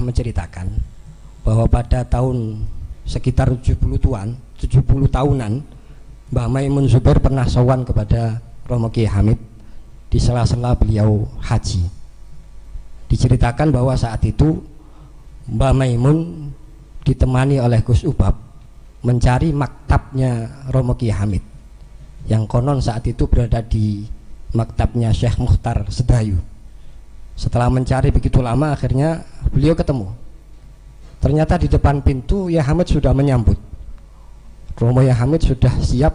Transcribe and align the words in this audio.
menceritakan 0.00 0.66
bahwa 1.44 1.64
pada 1.68 2.04
tahun 2.04 2.64
sekitar 3.04 3.50
70-an, 3.58 4.36
70 4.60 4.84
tahunan, 5.10 5.52
Mbah 6.30 6.46
Maimun 6.46 6.86
Zubair 6.86 7.18
pernah 7.18 7.42
sowan 7.48 7.82
kepada 7.82 8.38
Romo 8.70 8.86
Kiai 8.92 9.10
Hamid 9.10 9.38
di 10.06 10.18
sela-sela 10.22 10.78
beliau 10.78 11.26
haji. 11.42 11.82
Diceritakan 13.10 13.74
bahwa 13.74 13.98
saat 13.98 14.22
itu 14.22 14.62
Mbah 15.50 15.74
Maimun 15.74 16.50
ditemani 17.02 17.58
oleh 17.58 17.82
Gus 17.82 18.06
Ubab 18.06 18.36
mencari 19.02 19.50
maktabnya 19.50 20.62
Romo 20.70 20.94
Kiai 20.94 21.16
Hamid 21.16 21.42
yang 22.28 22.44
konon 22.44 22.78
saat 22.84 23.02
itu 23.08 23.24
berada 23.26 23.64
di 23.64 24.04
maktabnya 24.52 25.10
Syekh 25.10 25.40
Muhtar 25.40 25.88
Sedayu 25.88 26.36
setelah 27.40 27.72
mencari 27.72 28.12
begitu 28.12 28.44
lama 28.44 28.76
akhirnya 28.76 29.24
beliau 29.48 29.72
ketemu. 29.72 30.12
Ternyata 31.24 31.56
di 31.56 31.72
depan 31.72 32.04
pintu 32.04 32.52
Ya 32.52 32.60
Hamid 32.60 32.92
sudah 32.92 33.16
menyambut. 33.16 33.56
Romo 34.76 35.00
Ya 35.00 35.16
Hamid 35.16 35.48
sudah 35.48 35.72
siap 35.80 36.12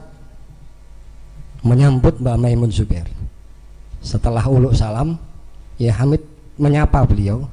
menyambut 1.65 2.21
Mbak 2.21 2.37
Maimun 2.37 2.69
Zubair. 2.69 3.09
Setelah 4.05 4.45
uluk 4.45 4.77
salam, 4.77 5.17
Ya 5.81 5.97
Hamid 5.97 6.21
menyapa 6.61 7.01
beliau. 7.09 7.49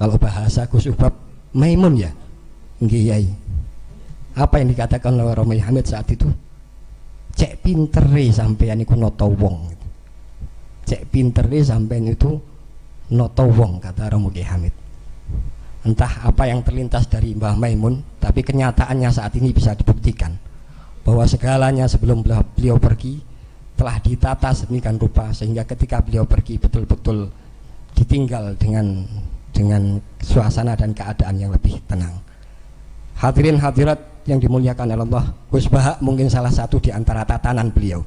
Kalau 0.00 0.16
bahasa 0.16 0.64
Gus 0.64 0.88
Ubab, 0.88 1.12
Maimun 1.52 2.00
ya? 2.00 2.08
Nggih 2.80 3.36
Apa 4.32 4.64
yang 4.64 4.72
dikatakan 4.72 5.12
oleh 5.12 5.36
Romo 5.36 5.52
Ya 5.52 5.68
Hamid 5.68 5.84
saat 5.84 6.08
itu? 6.08 6.24
Cek 7.36 7.60
pintere 7.60 8.32
sampai 8.32 8.72
iku 8.80 8.96
noto 8.96 9.28
wong 9.28 9.79
cek 10.90 11.06
pintere 11.06 11.62
sampean 11.62 12.10
itu 12.10 12.34
noto 13.14 13.46
wong 13.46 13.78
kata 13.78 14.10
Romo 14.10 14.34
Ki 14.34 14.42
Hamid. 14.42 14.74
Entah 15.86 16.26
apa 16.26 16.50
yang 16.50 16.66
terlintas 16.66 17.06
dari 17.06 17.30
Mbah 17.38 17.54
Maimun 17.54 18.18
tapi 18.18 18.42
kenyataannya 18.42 19.10
saat 19.14 19.38
ini 19.38 19.54
bisa 19.54 19.78
dibuktikan 19.78 20.34
bahwa 21.06 21.22
segalanya 21.30 21.86
sebelum 21.86 22.26
beliau 22.26 22.76
pergi 22.76 23.22
telah 23.78 23.96
ditata 24.02 24.52
sedemikian 24.52 24.98
rupa 25.00 25.30
sehingga 25.30 25.64
ketika 25.64 26.02
beliau 26.02 26.26
pergi 26.26 26.58
betul-betul 26.60 27.30
ditinggal 27.96 28.58
dengan 28.58 29.06
dengan 29.54 29.96
suasana 30.20 30.74
dan 30.74 30.90
keadaan 30.90 31.38
yang 31.38 31.54
lebih 31.54 31.78
tenang. 31.86 32.18
Hadirin 33.16 33.62
hadirat 33.62 34.26
yang 34.28 34.42
dimuliakan 34.42 34.84
oleh 34.90 35.06
Allah 35.06 35.24
Gus 35.48 35.70
Bahak 35.70 36.02
mungkin 36.04 36.28
salah 36.28 36.52
satu 36.52 36.76
di 36.82 36.92
antara 36.92 37.24
tatanan 37.24 37.72
beliau 37.72 38.04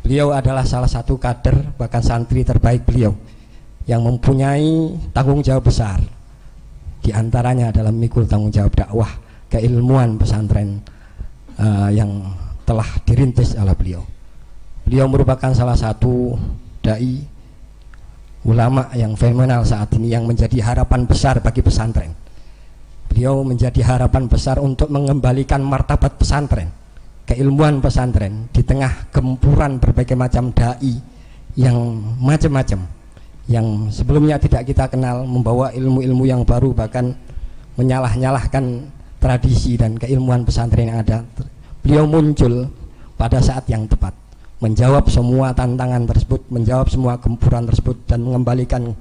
Beliau 0.00 0.32
adalah 0.32 0.64
salah 0.64 0.88
satu 0.88 1.20
kader 1.20 1.76
bahkan 1.76 2.00
santri 2.00 2.40
terbaik 2.40 2.88
beliau 2.88 3.12
yang 3.84 4.00
mempunyai 4.00 4.96
tanggung 5.12 5.44
jawab 5.44 5.68
besar. 5.68 6.00
Di 7.00 7.12
antaranya 7.12 7.72
adalah 7.72 7.92
mikul 7.92 8.24
tanggung 8.24 8.52
jawab 8.52 8.72
dakwah 8.76 9.10
keilmuan 9.52 10.16
pesantren 10.16 10.80
uh, 11.60 11.88
yang 11.92 12.22
telah 12.64 12.86
dirintis 13.04 13.56
oleh 13.56 13.76
beliau. 13.76 14.02
Beliau 14.88 15.06
merupakan 15.06 15.52
salah 15.52 15.76
satu 15.76 16.34
dai 16.80 17.20
ulama 18.48 18.88
yang 18.96 19.12
fenomenal 19.20 19.68
saat 19.68 19.92
ini 20.00 20.16
yang 20.16 20.24
menjadi 20.24 20.64
harapan 20.64 21.04
besar 21.04 21.44
bagi 21.44 21.60
pesantren. 21.60 22.16
Beliau 23.12 23.44
menjadi 23.44 23.84
harapan 23.84 24.30
besar 24.30 24.56
untuk 24.62 24.88
mengembalikan 24.88 25.60
martabat 25.60 26.16
pesantren 26.16 26.79
keilmuan 27.30 27.78
pesantren 27.78 28.50
di 28.50 28.66
tengah 28.66 28.90
gempuran 29.14 29.78
berbagai 29.78 30.18
macam 30.18 30.50
dai 30.50 30.98
yang 31.54 31.78
macam-macam 32.18 32.82
yang 33.46 33.86
sebelumnya 33.90 34.34
tidak 34.38 34.66
kita 34.66 34.90
kenal 34.90 35.22
membawa 35.22 35.70
ilmu-ilmu 35.70 36.26
yang 36.26 36.42
baru 36.42 36.74
bahkan 36.74 37.14
menyalah-nyalahkan 37.78 38.90
tradisi 39.22 39.78
dan 39.78 39.94
keilmuan 39.94 40.42
pesantren 40.42 40.90
yang 40.90 41.02
ada. 41.06 41.22
Beliau 41.82 42.06
muncul 42.06 42.66
pada 43.14 43.38
saat 43.38 43.66
yang 43.70 43.86
tepat 43.86 44.14
menjawab 44.60 45.06
semua 45.08 45.54
tantangan 45.54 46.04
tersebut 46.10 46.44
menjawab 46.50 46.90
semua 46.90 47.16
gempuran 47.16 47.64
tersebut 47.64 47.96
dan 48.10 48.26
mengembalikan 48.26 48.92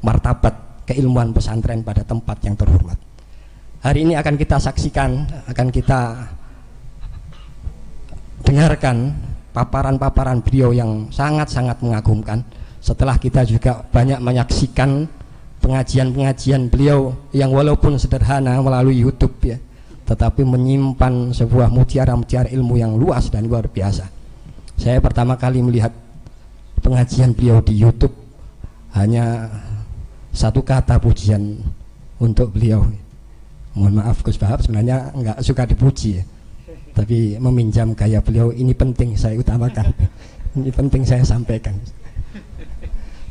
martabat 0.00 0.54
keilmuan 0.88 1.30
pesantren 1.30 1.84
pada 1.84 2.02
tempat 2.02 2.40
yang 2.42 2.56
terhormat. 2.56 2.98
Hari 3.84 4.02
ini 4.02 4.18
akan 4.18 4.34
kita 4.34 4.58
saksikan 4.58 5.24
akan 5.46 5.68
kita 5.70 6.26
dengarkan 8.46 9.10
paparan-paparan 9.50 10.38
beliau 10.38 10.70
yang 10.70 11.10
sangat-sangat 11.10 11.82
mengagumkan. 11.82 12.46
Setelah 12.78 13.18
kita 13.18 13.42
juga 13.42 13.82
banyak 13.82 14.22
menyaksikan 14.22 15.10
pengajian-pengajian 15.58 16.70
beliau 16.70 17.10
yang 17.34 17.50
walaupun 17.50 17.98
sederhana 17.98 18.54
melalui 18.62 19.02
YouTube 19.02 19.34
ya 19.42 19.58
tetapi 20.06 20.46
menyimpan 20.46 21.34
sebuah 21.34 21.66
mutiara-mutiara 21.66 22.46
ilmu 22.54 22.78
yang 22.78 22.94
luas 22.94 23.26
dan 23.26 23.50
luar 23.50 23.66
biasa. 23.66 24.06
Saya 24.78 25.02
pertama 25.02 25.34
kali 25.34 25.58
melihat 25.58 25.90
pengajian 26.78 27.34
beliau 27.34 27.58
di 27.58 27.74
YouTube 27.74 28.14
hanya 28.94 29.50
satu 30.30 30.62
kata 30.62 31.02
pujian 31.02 31.58
untuk 32.22 32.54
beliau. 32.54 32.86
Mohon 33.74 34.06
maaf 34.06 34.22
Gus 34.22 34.38
Bahab 34.38 34.62
sebenarnya 34.62 35.10
nggak 35.10 35.42
suka 35.42 35.66
dipuji 35.66 36.22
ya 36.22 36.24
tapi 36.96 37.36
meminjam 37.36 37.92
gaya 37.92 38.24
beliau 38.24 38.48
ini 38.56 38.72
penting 38.72 39.12
saya 39.12 39.36
utamakan. 39.36 39.92
Ini 40.56 40.72
penting 40.72 41.04
saya 41.04 41.20
sampaikan. 41.20 41.76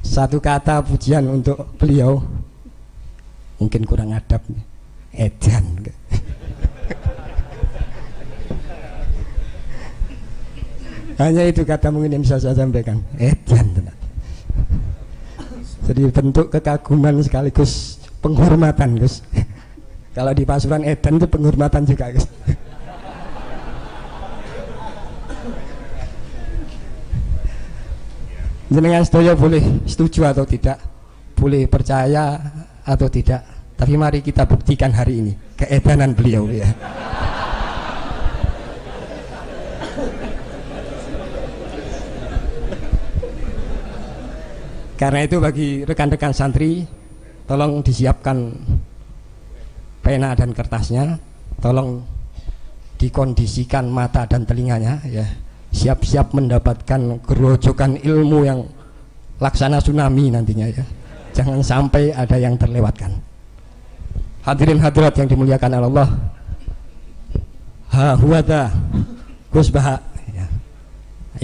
Satu 0.05 0.37
kata 0.37 0.85
pujian 0.85 1.25
untuk 1.25 1.57
beliau. 1.81 2.21
Mungkin 3.57 3.81
kurang 3.81 4.13
adab 4.13 4.45
edan. 5.09 5.65
Hanya 11.17 11.49
itu 11.49 11.65
kata 11.65 11.89
mungkin 11.89 12.13
yang 12.13 12.21
bisa 12.21 12.37
saya 12.37 12.53
sampaikan. 12.53 13.01
Edan 13.17 13.89
jadi 15.85 16.09
bentuk 16.09 16.49
kekaguman 16.49 17.21
sekaligus 17.21 18.01
penghormatan 18.17 18.97
Gus. 18.97 19.21
Kalau 20.17 20.33
di 20.33 20.41
Pasuruan 20.47 20.81
edan 20.81 21.21
itu 21.21 21.27
penghormatan 21.29 21.85
juga 21.85 22.09
Gus 22.09 22.25
jenengan 28.75 29.07
sedaya 29.07 29.39
boleh 29.39 29.87
setuju 29.87 30.27
atau 30.27 30.43
tidak 30.43 30.75
boleh 31.31 31.63
percaya 31.71 32.35
atau 32.83 33.07
tidak. 33.07 33.71
Tapi 33.79 33.95
mari 33.95 34.19
kita 34.19 34.43
buktikan 34.43 34.91
hari 34.91 35.23
ini 35.23 35.33
keedanan 35.55 36.11
beliau 36.11 36.51
ya. 36.51 36.67
Karena 44.95 45.27
itu 45.27 45.39
bagi 45.39 45.83
rekan-rekan 45.87 46.35
santri 46.35 46.83
tolong 47.47 47.79
disiapkan 47.79 48.51
pena 50.03 50.35
dan 50.35 50.51
kertasnya 50.51 51.19
tolong 51.59 52.03
dikondisikan 52.95 53.91
mata 53.91 54.23
dan 54.23 54.47
telinganya 54.47 55.03
ya 55.03 55.44
siap-siap 55.75 56.31
mendapatkan 56.31 57.19
gerojokan 57.27 57.99
ilmu 57.99 58.47
yang 58.47 58.63
laksana 59.43 59.83
tsunami 59.83 60.31
nantinya 60.31 60.71
ya. 60.71 60.85
Jangan 61.35 61.59
sampai 61.59 62.15
ada 62.15 62.39
yang 62.39 62.55
terlewatkan. 62.55 63.11
Hadirin 64.47 64.79
hadirat 64.79 65.19
yang 65.19 65.27
dimuliakan 65.27 65.83
Allah. 65.83 66.07
Ha 67.91 68.15
huwada 68.15 68.71
Gus 69.51 69.67
Baha. 69.67 69.99
Ya, 70.31 70.47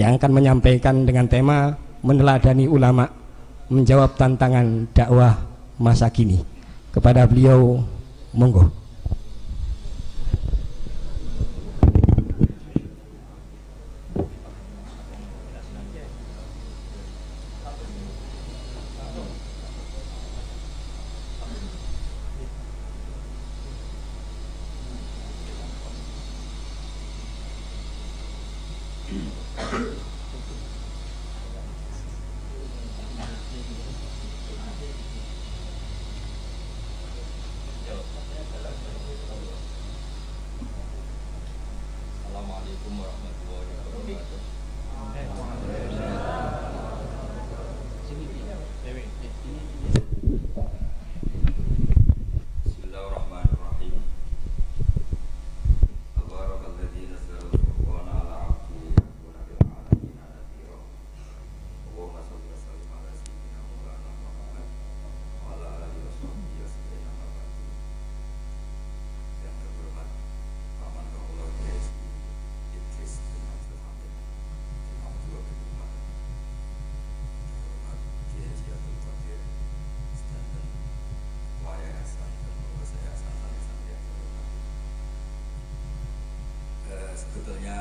yang 0.00 0.16
akan 0.16 0.32
menyampaikan 0.32 1.04
dengan 1.04 1.28
tema 1.28 1.76
meneladani 2.00 2.64
ulama 2.64 3.04
menjawab 3.68 4.16
tantangan 4.16 4.88
dakwah 4.96 5.36
masa 5.76 6.08
kini. 6.08 6.40
Kepada 6.88 7.28
beliau 7.28 7.84
monggo 8.32 8.81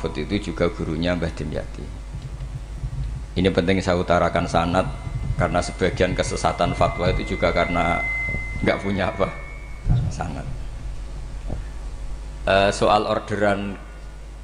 Mahfud 0.00 0.16
itu 0.16 0.48
juga 0.48 0.72
gurunya 0.72 1.12
Mbah 1.12 1.28
Dimyati. 1.36 1.84
Ini 3.36 3.52
penting 3.52 3.84
saya 3.84 4.00
utarakan 4.00 4.48
sanat 4.48 4.88
Karena 5.36 5.60
sebagian 5.60 6.16
kesesatan 6.16 6.72
fatwa 6.72 7.12
itu 7.12 7.36
juga 7.36 7.52
karena 7.52 8.00
nggak 8.64 8.80
punya 8.80 9.12
apa 9.12 9.28
sanat. 10.08 10.48
Uh, 12.48 12.72
Soal 12.72 13.04
orderan 13.04 13.76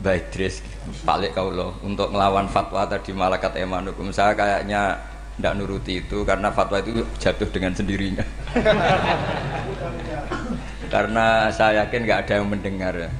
Mbak 0.04 0.28
Idris 0.28 0.60
Pak 1.08 1.24
Lek 1.24 1.32
Kaulo 1.32 1.80
untuk 1.80 2.12
melawan 2.12 2.52
fatwa 2.52 2.84
tadi 2.84 3.16
malakat 3.16 3.56
eman 3.56 3.88
hukum 3.88 4.12
saya 4.12 4.36
kayaknya 4.36 5.00
tidak 5.40 5.56
nuruti 5.56 6.04
itu 6.04 6.20
karena 6.28 6.52
fatwa 6.52 6.84
itu 6.84 7.00
jatuh 7.16 7.48
dengan 7.48 7.72
sendirinya. 7.72 8.24
Karena 10.92 11.48
saya 11.48 11.84
yakin 11.84 12.00
nggak 12.04 12.20
ada 12.24 12.32
yang 12.40 12.48
mendengar 12.48 12.96
ya 12.96 13.10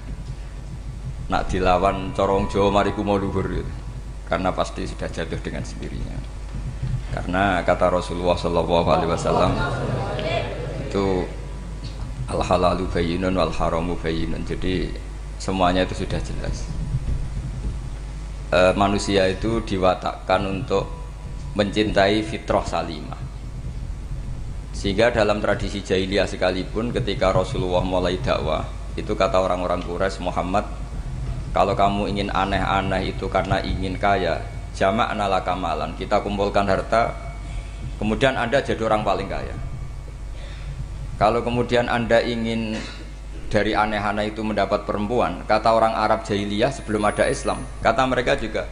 nak 1.26 1.50
dilawan 1.50 2.14
corong 2.14 2.46
Jawa 2.46 2.70
mariku 2.70 3.02
mau 3.02 3.18
luhur 3.18 3.46
gitu. 3.50 3.72
karena 4.26 4.50
pasti 4.50 4.82
sudah 4.82 5.06
jatuh 5.06 5.38
dengan 5.38 5.62
sendirinya. 5.62 6.18
Karena 7.14 7.62
kata 7.62 7.94
Rasulullah 7.94 8.34
Shallallahu 8.34 8.88
Alaihi 8.90 9.10
Wasallam 9.14 9.52
itu 10.82 11.22
al 12.26 12.42
halalu 12.42 12.90
bayinun 12.90 13.38
wal 13.38 13.54
haramu 13.54 13.94
bayinun 14.02 14.42
jadi 14.42 14.90
semuanya 15.38 15.86
itu 15.86 16.02
sudah 16.02 16.18
jelas. 16.18 16.66
E, 18.50 18.74
manusia 18.74 19.30
itu 19.30 19.62
diwatakkan 19.62 20.42
untuk 20.42 20.90
mencintai 21.54 22.20
fitrah 22.26 22.66
salimah. 22.66 23.18
Sehingga 24.76 25.08
dalam 25.14 25.40
tradisi 25.40 25.80
jahiliyah 25.80 26.28
sekalipun 26.28 26.92
ketika 26.92 27.32
Rasulullah 27.32 27.80
mulai 27.80 28.20
dakwah 28.20 28.66
itu 28.92 29.16
kata 29.16 29.40
orang-orang 29.40 29.80
Quraisy 29.80 30.20
Muhammad 30.20 30.68
kalau 31.56 31.72
kamu 31.72 32.12
ingin 32.12 32.28
aneh-aneh 32.28 33.16
itu 33.16 33.32
karena 33.32 33.56
ingin 33.64 33.96
kaya 33.96 34.44
jamak 34.76 35.08
nala 35.16 35.40
kamalan. 35.40 35.96
Kita 35.96 36.20
kumpulkan 36.20 36.68
harta 36.68 37.16
kemudian 37.96 38.36
anda 38.36 38.60
jadi 38.60 38.84
orang 38.84 39.00
paling 39.00 39.24
kaya. 39.24 39.56
Kalau 41.16 41.40
kemudian 41.40 41.88
anda 41.88 42.20
ingin 42.20 42.76
dari 43.48 43.72
aneh-aneh 43.72 44.36
itu 44.36 44.44
mendapat 44.44 44.84
perempuan 44.84 45.48
kata 45.48 45.72
orang 45.72 45.96
Arab 45.96 46.28
jahiliyah 46.28 46.68
sebelum 46.76 47.08
ada 47.08 47.24
Islam 47.24 47.64
kata 47.80 48.04
mereka 48.04 48.36
juga 48.36 48.68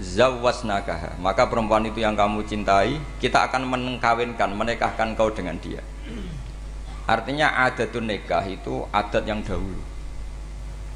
zawasnakaha. 0.00 1.20
Maka 1.20 1.44
perempuan 1.44 1.84
itu 1.84 2.00
yang 2.00 2.16
kamu 2.16 2.40
cintai 2.48 2.96
kita 3.20 3.52
akan 3.52 3.68
mengkawinkan 3.68 4.48
menikahkan 4.56 5.12
kau 5.12 5.28
dengan 5.28 5.60
dia. 5.60 5.84
Artinya 7.04 7.68
adatun 7.68 8.08
nikah 8.08 8.48
itu 8.48 8.88
adat 8.88 9.28
yang 9.28 9.44
dahulu 9.44 9.92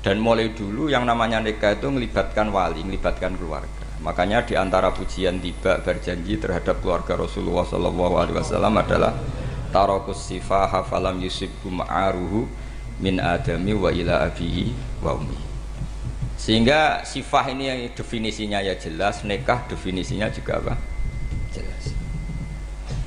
dan 0.02 0.22
mulai 0.22 0.54
dulu 0.54 0.86
yang 0.86 1.02
namanya 1.02 1.42
nikah 1.42 1.74
itu 1.74 1.90
melibatkan 1.90 2.54
wali 2.54 2.86
melibatkan 2.86 3.34
keluarga. 3.34 3.86
Makanya 3.98 4.46
di 4.46 4.54
antara 4.54 4.94
pujian 4.94 5.42
tiba 5.42 5.82
berjanji 5.82 6.38
terhadap 6.38 6.78
keluarga 6.78 7.18
Rasulullah 7.18 7.66
SAW 7.66 8.62
adalah 8.78 9.12
tarokus 9.74 10.30
sifaha 10.30 10.86
falam 10.86 11.18
yusibbu 11.18 11.82
ma'aruhu 11.82 12.46
min 13.02 13.18
adami 13.18 13.74
wa 13.74 13.90
ila 13.90 14.30
abihi 14.30 14.70
wa 15.02 15.18
ummi. 15.18 15.38
Sehingga 16.38 17.02
sifah 17.02 17.50
ini 17.50 17.64
yang 17.66 17.80
definisinya 17.90 18.62
ya 18.62 18.78
jelas 18.78 19.26
nikah 19.26 19.66
definisinya 19.66 20.30
juga 20.30 20.62
apa? 20.62 20.74
Jelas. 21.50 21.90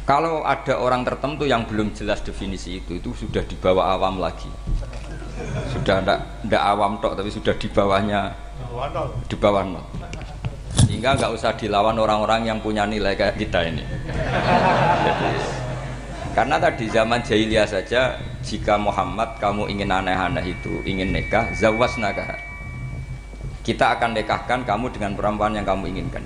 Kalau 0.04 0.44
ada 0.44 0.76
orang 0.76 1.08
tertentu 1.08 1.48
yang 1.48 1.64
belum 1.64 1.96
jelas 1.96 2.20
definisi 2.20 2.84
itu 2.84 3.00
itu 3.00 3.16
sudah 3.16 3.48
di 3.48 3.56
bawah 3.56 3.96
awam 3.96 4.20
lagi 4.20 4.52
sudah 5.72 6.04
ndak 6.04 6.20
ndak 6.48 6.64
awam 6.64 7.00
tok 7.00 7.18
tapi 7.18 7.30
sudah 7.32 7.56
di 7.56 7.68
bawahnya. 7.72 8.32
Di 9.28 9.36
bawah 9.36 9.64
nol. 9.66 9.86
Sehingga 10.88 11.18
nggak 11.18 11.32
usah 11.36 11.52
dilawan 11.56 11.98
orang-orang 12.00 12.48
yang 12.48 12.60
punya 12.60 12.88
nilai 12.88 13.16
kayak 13.16 13.40
kita 13.40 13.68
ini. 13.68 13.84
Karena 16.32 16.56
tadi 16.60 16.88
zaman 16.88 17.20
jahiliyah 17.20 17.68
saja 17.68 18.16
jika 18.40 18.80
Muhammad 18.80 19.36
kamu 19.44 19.68
ingin 19.68 19.92
aneh-aneh 19.92 20.56
itu 20.56 20.80
ingin 20.88 21.12
nikah 21.12 21.52
zawas 21.52 22.00
nakah 22.00 22.52
kita 23.62 23.94
akan 23.98 24.18
nikahkan 24.18 24.66
kamu 24.66 24.90
dengan 24.90 25.14
perempuan 25.14 25.54
yang 25.54 25.66
kamu 25.66 25.94
inginkan. 25.94 26.26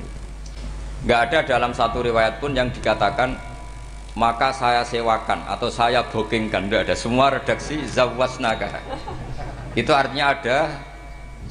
Nggak 1.03 1.19
ada 1.29 1.39
dalam 1.43 1.71
satu 1.75 2.01
riwayat 2.01 2.39
pun 2.39 2.55
yang 2.55 2.71
dikatakan 2.71 3.35
maka 4.15 4.55
saya 4.55 4.81
sewakan 4.87 5.43
atau 5.45 5.67
saya 5.67 6.01
bookingkan. 6.07 6.67
Tidak 6.71 6.81
ada. 6.87 6.95
Semua 6.95 7.35
redaksi 7.35 7.83
zawas 7.85 8.39
nakah 8.39 8.79
itu 9.75 9.91
artinya 9.91 10.31
ada 10.31 10.57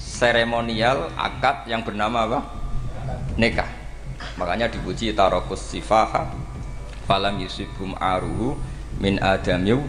seremonial 0.01 1.13
akad 1.15 1.69
yang 1.69 1.85
bernama 1.85 2.25
apa? 2.25 2.41
Nikah. 3.37 3.69
Makanya 4.41 4.73
dipuji 4.73 5.13
tarokus 5.13 5.61
sifaha. 5.61 6.33
Falam 7.05 7.37
yusibum 7.37 7.93
aruhu 8.01 8.57
min 8.97 9.21
adamiu 9.21 9.85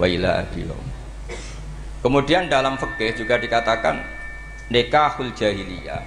wa 0.00 0.08
ila 0.08 0.40
abilau. 0.40 0.80
Kemudian 2.00 2.48
dalam 2.48 2.80
fikih 2.80 3.20
juga 3.20 3.36
dikatakan 3.36 4.00
nikahul 4.72 5.28
jahiliyah 5.36 6.00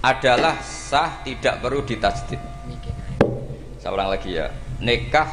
adalah 0.00 0.56
sah 0.64 1.20
tidak 1.20 1.60
perlu 1.60 1.84
ditajdid 1.84 2.40
ulang 3.88 4.12
lagi 4.12 4.36
ya 4.36 4.52
nikah 4.78 5.28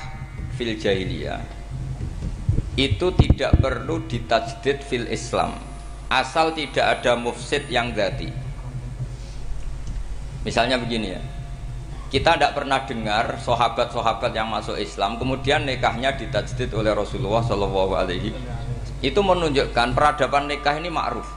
fil 0.58 0.78
jahiliyah. 0.78 1.42
Itu 2.76 3.16
tidak 3.16 3.64
perlu 3.64 4.04
ditajdid 4.04 4.84
fil 4.84 5.08
Islam. 5.08 5.56
Asal 6.12 6.54
tidak 6.54 7.02
ada 7.02 7.18
mufsid 7.18 7.66
yang 7.72 7.96
gati 7.96 8.46
misalnya 10.46 10.78
begini 10.78 11.18
ya. 11.18 11.22
Kita 12.06 12.38
tidak 12.38 12.54
pernah 12.56 12.86
dengar 12.86 13.42
sahabat-sahabat 13.42 14.32
yang 14.32 14.48
masuk 14.48 14.78
Islam 14.78 15.18
kemudian 15.18 15.66
nikahnya 15.66 16.14
ditajdid 16.16 16.72
oleh 16.72 16.94
Rasulullah 16.94 17.42
Shallallahu 17.44 17.92
Alaihi 17.98 18.32
itu 19.04 19.20
menunjukkan 19.20 19.92
peradaban 19.98 20.48
nikah 20.48 20.78
ini 20.80 20.88
ma'ruf. 20.94 21.28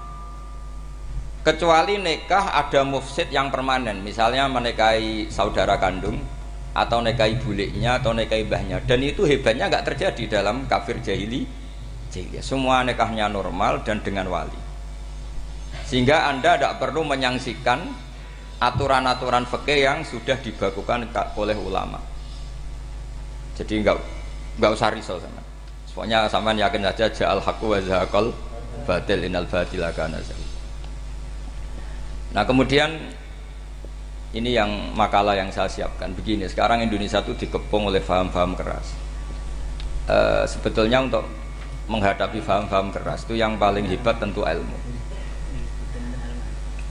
Kecuali 1.42 1.96
nikah 1.96 2.52
ada 2.60 2.84
mufsid 2.84 3.32
yang 3.32 3.48
permanen. 3.48 4.04
Misalnya 4.04 4.46
menikahi 4.46 5.32
saudara 5.32 5.80
kandung 5.80 6.20
atau 6.76 7.00
nikahi 7.00 7.40
buliknya 7.40 8.00
atau 8.00 8.12
nikahi 8.12 8.44
mbahnya 8.46 8.84
dan 8.84 9.00
itu 9.02 9.24
hebatnya 9.24 9.68
nggak 9.68 9.84
terjadi 9.94 10.40
dalam 10.40 10.68
kafir 10.68 11.00
jahili 11.00 11.48
jahiliyah 12.12 12.44
semua 12.44 12.84
nikahnya 12.84 13.28
normal 13.28 13.82
dan 13.82 14.00
dengan 14.04 14.28
wali 14.28 14.68
sehingga 15.88 16.28
anda 16.28 16.60
tidak 16.60 16.76
perlu 16.76 17.00
menyangsikan 17.04 18.08
aturan-aturan 18.58 19.46
fikih 19.46 19.86
yang 19.86 19.98
sudah 20.02 20.34
dibakukan 20.42 21.06
oleh 21.38 21.56
ulama. 21.56 22.02
Jadi 23.54 23.82
enggak 23.82 23.96
enggak 24.58 24.70
usah 24.74 24.90
risau 24.90 25.18
sama. 25.18 25.42
Pokoknya 25.88 26.30
sama 26.30 26.54
yakin 26.54 26.84
saja 26.94 27.10
ja'al 27.10 27.42
haqqu 27.42 27.66
wa 27.66 27.80
batil 28.86 29.18
inal 29.26 29.48
batila 29.50 29.90
kana 29.90 30.22
Nah, 32.28 32.44
kemudian 32.46 33.17
ini 34.36 34.52
yang 34.52 34.92
makalah 34.92 35.36
yang 35.36 35.48
saya 35.48 35.70
siapkan 35.70 36.12
begini. 36.12 36.44
Sekarang 36.48 36.84
Indonesia 36.84 37.24
itu 37.24 37.32
dikepung 37.36 37.88
oleh 37.88 38.04
faham-faham 38.04 38.52
keras. 38.52 38.92
E, 40.04 40.44
sebetulnya 40.44 41.00
untuk 41.00 41.24
menghadapi 41.88 42.44
faham-faham 42.44 42.92
keras 42.92 43.24
itu 43.24 43.40
yang 43.40 43.56
paling 43.56 43.88
hebat 43.88 44.20
tentu 44.20 44.44
ilmu. 44.44 44.76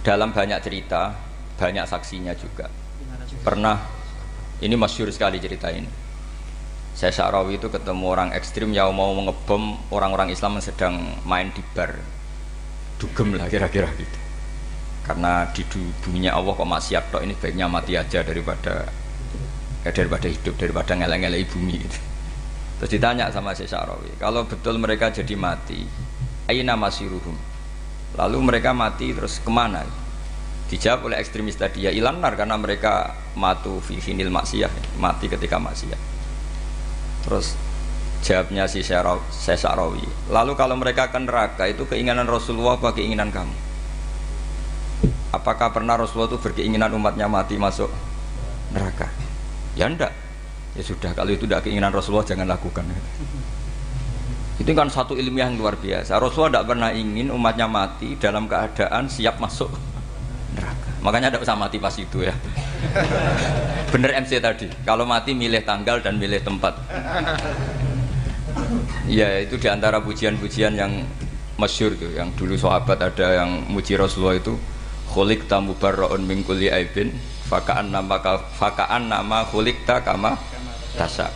Dalam 0.01 0.33
banyak 0.33 0.57
cerita 0.63 1.27
banyak 1.57 1.85
saksinya 1.89 2.37
juga 2.37 2.69
pernah 3.41 3.81
ini 4.61 4.77
masyur 4.77 5.09
sekali 5.09 5.41
cerita 5.41 5.73
ini 5.73 5.89
saya 6.97 7.13
Syarawi 7.13 7.61
itu 7.61 7.69
ketemu 7.69 8.05
orang 8.09 8.29
ekstrim 8.33 8.73
yang 8.73 8.93
mau 8.93 9.13
mengebom 9.13 9.77
orang-orang 9.93 10.33
Islam 10.33 10.57
yang 10.57 10.65
sedang 10.65 10.95
main 11.25 11.49
di 11.53 11.61
bar 11.73 11.97
dugem 13.01 13.37
lah 13.37 13.49
kira-kira 13.49 13.89
gitu 13.97 14.17
karena 15.07 15.47
di 15.55 15.63
dunia 16.03 16.35
Allah 16.35 16.51
kok 16.51 16.67
maksiat 16.67 17.03
tok 17.15 17.23
ini 17.23 17.33
baiknya 17.39 17.71
mati 17.71 17.95
aja 17.95 18.21
daripada 18.21 18.85
ya 19.87 19.89
daripada 19.95 20.27
hidup 20.27 20.59
daripada 20.59 20.99
ngeleng-ngeleng 20.99 21.47
bumi 21.47 21.79
gitu 21.79 21.99
terus 22.77 22.91
ditanya 22.91 23.31
sama 23.31 23.55
saya 23.55 23.71
Syarawi 23.71 24.11
kalau 24.19 24.43
betul 24.43 24.75
mereka 24.77 25.09
jadi 25.09 25.33
mati 25.39 25.87
aina 26.51 26.75
masiruhum 26.75 27.57
Lalu 28.17 28.37
mereka 28.41 28.73
mati 28.73 29.13
terus 29.13 29.37
ke 29.37 29.51
mana? 29.53 29.85
Dijawab 30.73 31.11
oleh 31.11 31.21
ekstremis 31.21 31.55
tadi 31.55 31.85
ya 31.85 31.93
ilanar 31.93 32.33
karena 32.33 32.57
mereka 32.57 33.13
matu 33.37 33.77
fi 33.79 34.01
finil 34.01 34.33
maksiyah, 34.33 34.71
mati 34.97 35.29
ketika 35.29 35.61
maksiat. 35.61 36.01
Terus 37.27 37.53
jawabnya 38.25 38.65
si 38.65 38.81
Sesarawi. 38.81 40.03
Lalu 40.33 40.53
kalau 40.57 40.75
mereka 40.75 41.13
akan 41.13 41.29
neraka 41.29 41.69
itu 41.69 41.85
keinginan 41.85 42.25
Rasulullah 42.25 42.75
apa 42.75 42.91
keinginan 42.97 43.29
kamu? 43.31 43.66
Apakah 45.35 45.75
pernah 45.75 45.99
Rasulullah 45.99 46.31
itu 46.35 46.39
berkeinginan 46.39 46.91
umatnya 46.95 47.27
mati 47.27 47.59
masuk 47.59 47.91
neraka? 48.71 49.11
Ya 49.75 49.91
enggak. 49.91 50.15
Ya 50.77 50.83
sudah 50.85 51.11
kalau 51.11 51.33
itu 51.33 51.49
tidak 51.49 51.67
keinginan 51.67 51.91
Rasulullah 51.91 52.23
jangan 52.23 52.47
lakukan. 52.47 52.87
Itu 54.57 54.71
kan 54.73 54.89
satu 54.89 55.13
ilmiah 55.13 55.51
yang 55.51 55.59
luar 55.59 55.77
biasa. 55.77 56.17
Rasulullah 56.17 56.59
tidak 56.61 56.65
pernah 56.73 56.89
ingin 56.95 57.29
umatnya 57.29 57.67
mati 57.69 58.17
dalam 58.17 58.49
keadaan 58.49 59.05
siap 59.05 59.37
masuk 59.37 59.69
Makanya 61.07 61.31
tidak 61.31 61.45
usah 61.45 61.55
mati 61.55 61.77
pas 61.77 61.93
itu 61.95 62.25
ya. 62.25 62.33
Bener 63.93 64.17
MC 64.17 64.41
tadi. 64.41 64.67
Kalau 64.83 65.05
mati 65.05 65.37
milih 65.37 65.61
tanggal 65.61 66.01
dan 66.01 66.17
milih 66.17 66.41
tempat. 66.41 66.73
Ya 69.07 69.39
itu 69.39 69.55
di 69.61 69.67
antara 69.69 70.01
pujian-pujian 70.01 70.73
yang 70.75 71.05
masyur 71.55 71.95
tuh, 71.95 72.11
yang 72.11 72.33
dulu 72.35 72.57
sahabat 72.59 72.99
ada 72.99 73.39
yang 73.39 73.65
muji 73.71 73.95
Rasulullah 73.95 74.35
itu 74.35 74.57
khulik 75.17 75.49
tamu 75.49 75.73
barroon 75.73 76.29
mingkuli 76.29 76.69
aibin 76.69 77.09
fakaan 77.49 77.89
nama 77.89 78.21
fakaan 78.53 79.09
nama 79.09 79.49
khulik 79.49 79.81
kama 79.81 80.37
tasa 80.93 81.33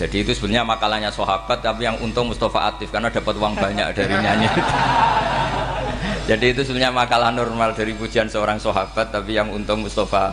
jadi 0.00 0.24
itu 0.24 0.32
sebenarnya 0.32 0.64
makalahnya 0.64 1.12
sahabat 1.12 1.60
tapi 1.60 1.84
yang 1.84 2.00
untung 2.00 2.32
Mustafa 2.32 2.72
Atif 2.72 2.88
karena 2.88 3.12
dapat 3.12 3.36
uang 3.36 3.52
banyak 3.52 3.92
dari 3.92 4.16
nyanyi 4.16 4.48
Jadi 6.24 6.56
itu 6.56 6.64
sebenarnya 6.64 6.88
makalah 6.88 7.28
normal 7.36 7.76
dari 7.76 7.92
pujian 7.92 8.32
seorang 8.32 8.56
sahabat 8.56 9.12
tapi 9.12 9.36
yang 9.36 9.52
untung 9.52 9.84
Mustafa 9.84 10.32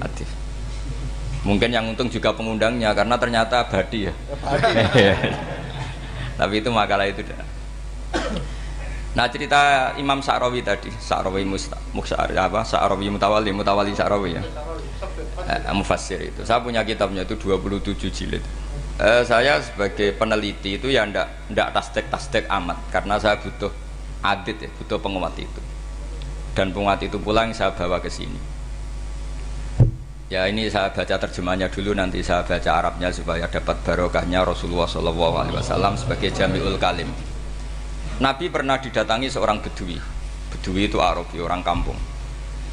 Atif. 0.00 0.24
Mungkin 1.44 1.68
yang 1.68 1.84
untung 1.84 2.08
juga 2.08 2.32
pengundangnya 2.32 2.96
karena 2.96 3.20
ternyata 3.20 3.60
abadi 3.60 4.08
ya. 4.08 4.14
tapi 6.40 6.64
itu 6.64 6.72
makalah 6.72 7.04
itu. 7.12 7.20
Nah 9.12 9.28
cerita 9.28 9.92
Imam 10.00 10.24
Sa'rawi 10.24 10.64
tadi, 10.64 10.88
Sa'rawi 10.88 11.44
Muksar, 11.44 12.32
apa? 12.32 12.64
Sa'rawi 12.64 13.12
Mutawali, 13.12 13.52
Mutawali 13.52 13.92
Sa'rawi 13.92 14.40
ya. 14.40 14.42
Eh, 15.44 15.72
Mufassir 15.76 16.20
itu. 16.22 16.40
Saya 16.48 16.64
punya 16.64 16.80
kitabnya 16.80 17.28
itu 17.28 17.36
27 17.36 18.08
jilid. 18.08 18.40
Eh, 19.02 19.22
saya 19.24 19.58
sebagai 19.58 20.14
peneliti 20.14 20.76
itu 20.76 20.92
ya 20.92 21.08
ndak 21.08 21.50
ndak 21.50 21.72
tastek-tastek 21.72 22.44
amat 22.46 22.78
karena 22.92 23.16
saya 23.16 23.40
butuh 23.40 23.72
adit 24.22 24.62
ya 24.62 24.70
butuh 24.78 25.00
penguat 25.02 25.34
itu 25.40 25.60
dan 26.54 26.70
penguat 26.70 27.02
itu 27.02 27.16
pula 27.18 27.48
yang 27.48 27.56
saya 27.56 27.74
bawa 27.74 27.98
ke 27.98 28.06
sini 28.12 28.36
ya 30.30 30.46
ini 30.46 30.70
saya 30.70 30.94
baca 30.94 31.18
terjemahnya 31.18 31.72
dulu 31.72 31.96
nanti 31.96 32.22
saya 32.22 32.46
baca 32.46 32.70
Arabnya 32.78 33.10
supaya 33.10 33.50
dapat 33.50 33.80
barokahnya 33.82 34.44
Rasulullah 34.46 34.86
SAW 34.86 35.96
sebagai 35.98 36.30
Jamiul 36.30 36.78
Kalim 36.78 37.10
Nabi 38.20 38.52
pernah 38.52 38.76
didatangi 38.76 39.30
seorang 39.32 39.62
bedui 39.64 39.96
bedui 40.52 40.90
itu 40.90 40.98
Arabi 41.00 41.40
orang 41.40 41.64
kampung 41.64 41.96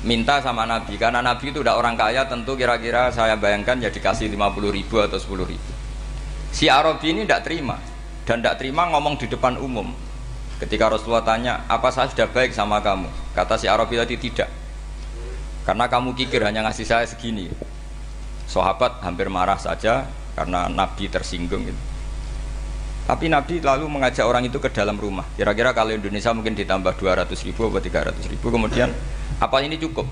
minta 0.03 0.43
sama 0.43 0.67
Nabi 0.67 0.99
karena 0.99 1.23
Nabi 1.23 1.53
itu 1.53 1.63
udah 1.63 1.79
orang 1.79 1.95
kaya 1.95 2.27
tentu 2.27 2.57
kira-kira 2.59 3.13
saya 3.13 3.39
bayangkan 3.39 3.79
ya 3.79 3.93
dikasih 3.93 4.27
50 4.31 4.75
ribu 4.75 4.99
atau 4.99 5.19
10 5.19 5.51
ribu 5.55 5.71
si 6.51 6.67
Arabi 6.67 7.15
ini 7.15 7.23
tidak 7.23 7.47
terima 7.47 7.79
dan 8.27 8.43
tidak 8.43 8.59
terima 8.59 8.89
ngomong 8.91 9.15
di 9.15 9.27
depan 9.31 9.55
umum 9.59 9.91
Ketika 10.59 10.91
Rasulullah 10.91 11.23
tanya, 11.23 11.63
apa 11.71 11.87
saya 11.87 12.11
sudah 12.11 12.27
baik 12.27 12.51
sama 12.51 12.83
kamu? 12.83 13.07
Kata 13.31 13.55
si 13.55 13.71
Arabi 13.71 13.95
tadi 13.95 14.19
tidak. 14.19 14.51
Karena 15.63 15.87
kamu 15.87 16.11
kikir 16.19 16.43
hanya 16.43 16.67
ngasih 16.67 16.83
saya 16.83 17.07
segini. 17.07 17.47
Sahabat 18.43 18.99
hampir 18.99 19.31
marah 19.31 19.55
saja 19.55 20.03
karena 20.35 20.67
Nabi 20.67 21.07
tersinggung 21.07 21.63
gitu. 21.63 21.79
Tapi 23.09 23.25
Nabi 23.25 23.57
lalu 23.57 23.89
mengajak 23.89 24.21
orang 24.21 24.45
itu 24.45 24.61
ke 24.61 24.69
dalam 24.69 24.93
rumah. 25.01 25.25
Kira-kira 25.33 25.73
kalau 25.73 25.89
Indonesia 25.89 26.29
mungkin 26.29 26.53
ditambah 26.53 26.93
200 26.93 27.33
ribu 27.41 27.65
atau 27.65 27.81
300 27.81 28.29
ribu. 28.29 28.53
Kemudian 28.53 28.93
apa 29.41 29.57
ini 29.65 29.81
cukup? 29.81 30.05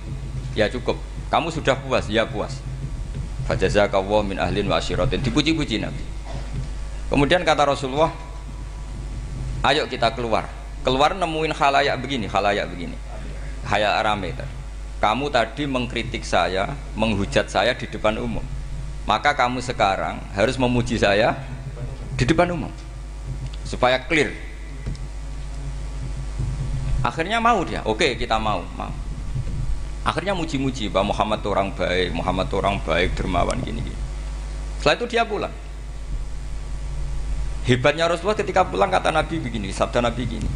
Ya 0.57 0.65
cukup. 0.65 0.97
Kamu 1.29 1.53
sudah 1.53 1.77
puas? 1.77 2.09
Ya 2.09 2.25
puas. 2.25 2.57
Fajazakallah 3.45 4.25
min 4.25 4.41
ahlin 4.41 4.65
wa 4.65 4.81
asyiratin. 4.81 5.21
Dipuji-puji 5.21 5.77
Nabi. 5.77 6.01
Kemudian 7.13 7.45
kata 7.45 7.69
Rasulullah, 7.69 8.09
ayo 9.67 9.85
kita 9.89 10.13
keluar 10.13 10.47
keluar 10.87 11.11
nemuin 11.11 11.51
halayak 11.51 11.99
begini 11.99 12.31
halayak 12.31 12.71
begini 12.71 12.95
hayal 13.67 13.99
rame 13.99 14.31
kamu 15.03 15.27
tadi 15.27 15.67
mengkritik 15.67 16.23
saya 16.23 16.71
menghujat 16.95 17.51
saya 17.51 17.75
di 17.75 17.89
depan 17.91 18.15
umum 18.21 18.43
maka 19.03 19.35
kamu 19.35 19.59
sekarang 19.59 20.23
harus 20.31 20.55
memuji 20.55 20.95
saya 20.95 21.35
di 22.15 22.23
depan 22.23 22.47
umum 22.55 22.71
supaya 23.67 23.99
clear 24.07 24.31
akhirnya 27.03 27.43
mau 27.43 27.59
dia 27.67 27.83
oke 27.83 28.15
kita 28.15 28.39
mau 28.39 28.63
mau 28.79 28.91
akhirnya 30.07 30.31
muji-muji 30.31 30.87
bahwa 30.87 31.11
Muhammad 31.11 31.43
orang 31.43 31.67
baik 31.75 32.15
Muhammad 32.15 32.47
orang 32.55 32.79
baik 32.79 33.11
dermawan 33.19 33.59
gini, 33.59 33.83
gini 33.83 33.99
setelah 34.79 34.95
itu 35.03 35.05
dia 35.11 35.27
pulang 35.27 35.51
Hebatnya 37.67 38.07
Rasulullah 38.07 38.39
ketika 38.39 38.63
pulang 38.63 38.87
kata 38.87 39.11
Nabi 39.11 39.43
begini, 39.43 39.75
sabda 39.75 39.99
Nabi 39.99 40.23
begini. 40.23 40.47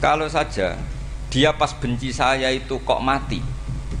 Kalau 0.00 0.24
saja 0.24 0.80
dia 1.28 1.52
pas 1.52 1.76
benci 1.76 2.16
saya 2.16 2.48
itu 2.48 2.80
kok 2.80 3.04
mati. 3.04 3.44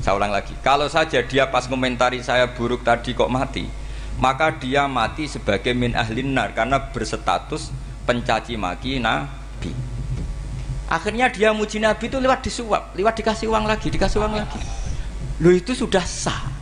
Saya 0.00 0.16
ulang 0.16 0.32
lagi. 0.32 0.56
Kalau 0.64 0.88
saja 0.88 1.20
dia 1.20 1.52
pas 1.52 1.68
komentari 1.68 2.24
saya 2.24 2.48
buruk 2.48 2.80
tadi 2.80 3.12
kok 3.12 3.28
mati, 3.28 3.68
maka 4.16 4.56
dia 4.56 4.88
mati 4.88 5.28
sebagai 5.28 5.76
min 5.76 5.92
ahlin 5.92 6.32
nar 6.32 6.56
karena 6.56 6.80
berstatus 6.80 7.68
pencaci 8.06 8.54
maki 8.54 9.02
Nabi. 9.02 9.74
Akhirnya 10.86 11.26
dia 11.26 11.50
muji 11.50 11.82
Nabi 11.82 12.06
itu 12.06 12.16
lewat 12.22 12.46
disuap, 12.46 12.94
lewat 12.94 13.18
dikasih 13.18 13.50
uang 13.50 13.66
lagi, 13.66 13.90
dikasih 13.90 14.22
uang 14.22 14.38
lagi. 14.38 14.62
Lo 15.42 15.50
itu 15.50 15.74
sudah 15.74 16.06
sah. 16.06 16.54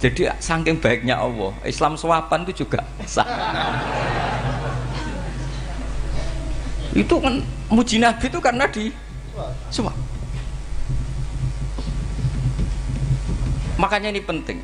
Jadi 0.00 0.28
saking 0.40 0.80
baiknya 0.80 1.16
Allah, 1.16 1.52
Islam 1.64 1.96
suapan 1.96 2.44
itu 2.44 2.64
juga 2.64 2.84
sah 3.04 3.28
itu 6.94 7.14
kan 7.22 7.38
muji 7.70 8.02
Nabi 8.02 8.26
itu 8.26 8.38
karena 8.42 8.66
di 8.66 8.90
semua 9.70 9.94
makanya 13.78 14.10
ini 14.10 14.18
penting 14.18 14.58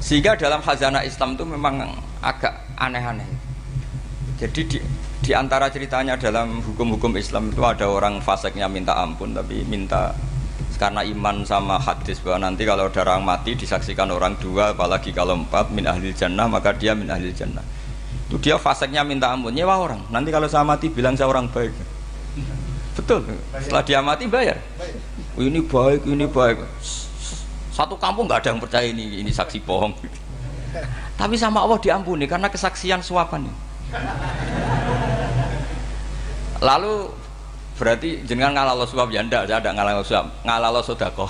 sehingga 0.00 0.32
dalam 0.40 0.64
khazanah 0.64 1.04
Islam 1.04 1.36
itu 1.36 1.44
memang 1.44 1.84
agak 2.24 2.64
aneh-aneh 2.80 3.28
jadi 4.40 4.60
di, 4.64 4.78
di 5.20 5.32
antara 5.36 5.68
ceritanya 5.68 6.16
dalam 6.16 6.64
hukum-hukum 6.64 7.12
Islam 7.20 7.52
itu 7.52 7.60
ada 7.60 7.84
orang 7.84 8.24
faseknya 8.24 8.72
minta 8.72 8.96
ampun 8.96 9.36
tapi 9.36 9.60
minta 9.68 10.16
karena 10.80 11.04
iman 11.04 11.44
sama 11.44 11.76
hadis 11.76 12.24
bahwa 12.24 12.48
nanti 12.48 12.64
kalau 12.64 12.88
ada 12.88 13.04
orang 13.04 13.20
mati 13.20 13.52
disaksikan 13.52 14.08
orang 14.08 14.32
dua 14.40 14.72
apalagi 14.72 15.12
kalau 15.12 15.36
empat 15.36 15.68
min 15.76 15.84
ahli 15.84 16.16
jannah 16.16 16.48
maka 16.48 16.72
dia 16.72 16.96
min 16.96 17.12
ahli 17.12 17.36
jannah. 17.36 17.60
Itu 18.32 18.40
dia 18.40 18.56
faseknya 18.56 19.04
minta 19.04 19.28
ampun 19.28 19.52
nyewa 19.52 19.76
orang. 19.76 20.00
Nanti 20.08 20.32
kalau 20.32 20.48
saya 20.48 20.64
mati 20.64 20.88
bilang 20.88 21.20
saya 21.20 21.28
orang 21.28 21.44
baik. 21.52 21.76
Betul. 22.96 23.28
Setelah 23.60 23.84
dia 23.84 24.00
mati 24.00 24.24
bayar. 24.24 24.56
Oh, 25.36 25.44
ini 25.44 25.60
baik 25.60 26.08
ini 26.08 26.24
baik. 26.24 26.64
Satu 27.76 27.92
kampung 28.00 28.24
nggak 28.24 28.40
ada 28.40 28.56
yang 28.56 28.60
percaya 28.64 28.88
ini 28.88 29.20
ini 29.20 29.28
saksi 29.28 29.60
bohong. 29.68 29.92
Tapi 31.20 31.36
sama 31.36 31.60
Allah 31.60 31.76
diampuni 31.76 32.24
karena 32.24 32.48
kesaksian 32.48 33.04
suapan 33.04 33.44
ini 33.44 33.68
lalu 36.60 37.10
berarti 37.80 38.20
jenengan 38.28 38.52
ngalah 38.52 38.84
suap 38.84 39.08
ya 39.08 39.24
ndak 39.24 39.48
ada 39.48 39.70
ngalah 39.72 40.04
suap 40.04 40.26
ngalah 40.44 40.82
sodako 40.84 41.26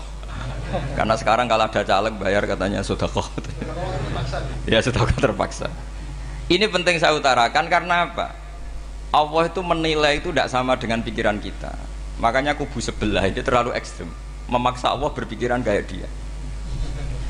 karena 0.98 1.14
sekarang 1.18 1.46
kalau 1.46 1.66
ada 1.66 1.82
caleg 1.82 2.14
bayar 2.18 2.42
katanya 2.46 2.82
sodako 2.82 3.22
ya 4.66 4.82
sodako 4.82 5.14
terpaksa 5.18 5.70
ini 6.50 6.66
penting 6.66 6.98
saya 6.98 7.14
utarakan 7.14 7.70
karena 7.70 8.10
apa? 8.10 8.34
Allah 9.14 9.46
itu 9.46 9.62
menilai 9.62 10.18
itu 10.18 10.34
tidak 10.34 10.50
sama 10.50 10.74
dengan 10.74 10.98
pikiran 10.98 11.38
kita. 11.38 11.70
Makanya 12.18 12.58
kubu 12.58 12.82
sebelah 12.82 13.22
ini 13.30 13.38
terlalu 13.38 13.70
ekstrim. 13.70 14.10
Memaksa 14.50 14.90
Allah 14.90 15.14
berpikiran 15.14 15.62
kayak 15.62 15.86
dia. 15.86 16.10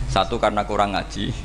Satu 0.08 0.40
karena 0.40 0.64
kurang 0.64 0.96
ngaji. 0.96 1.36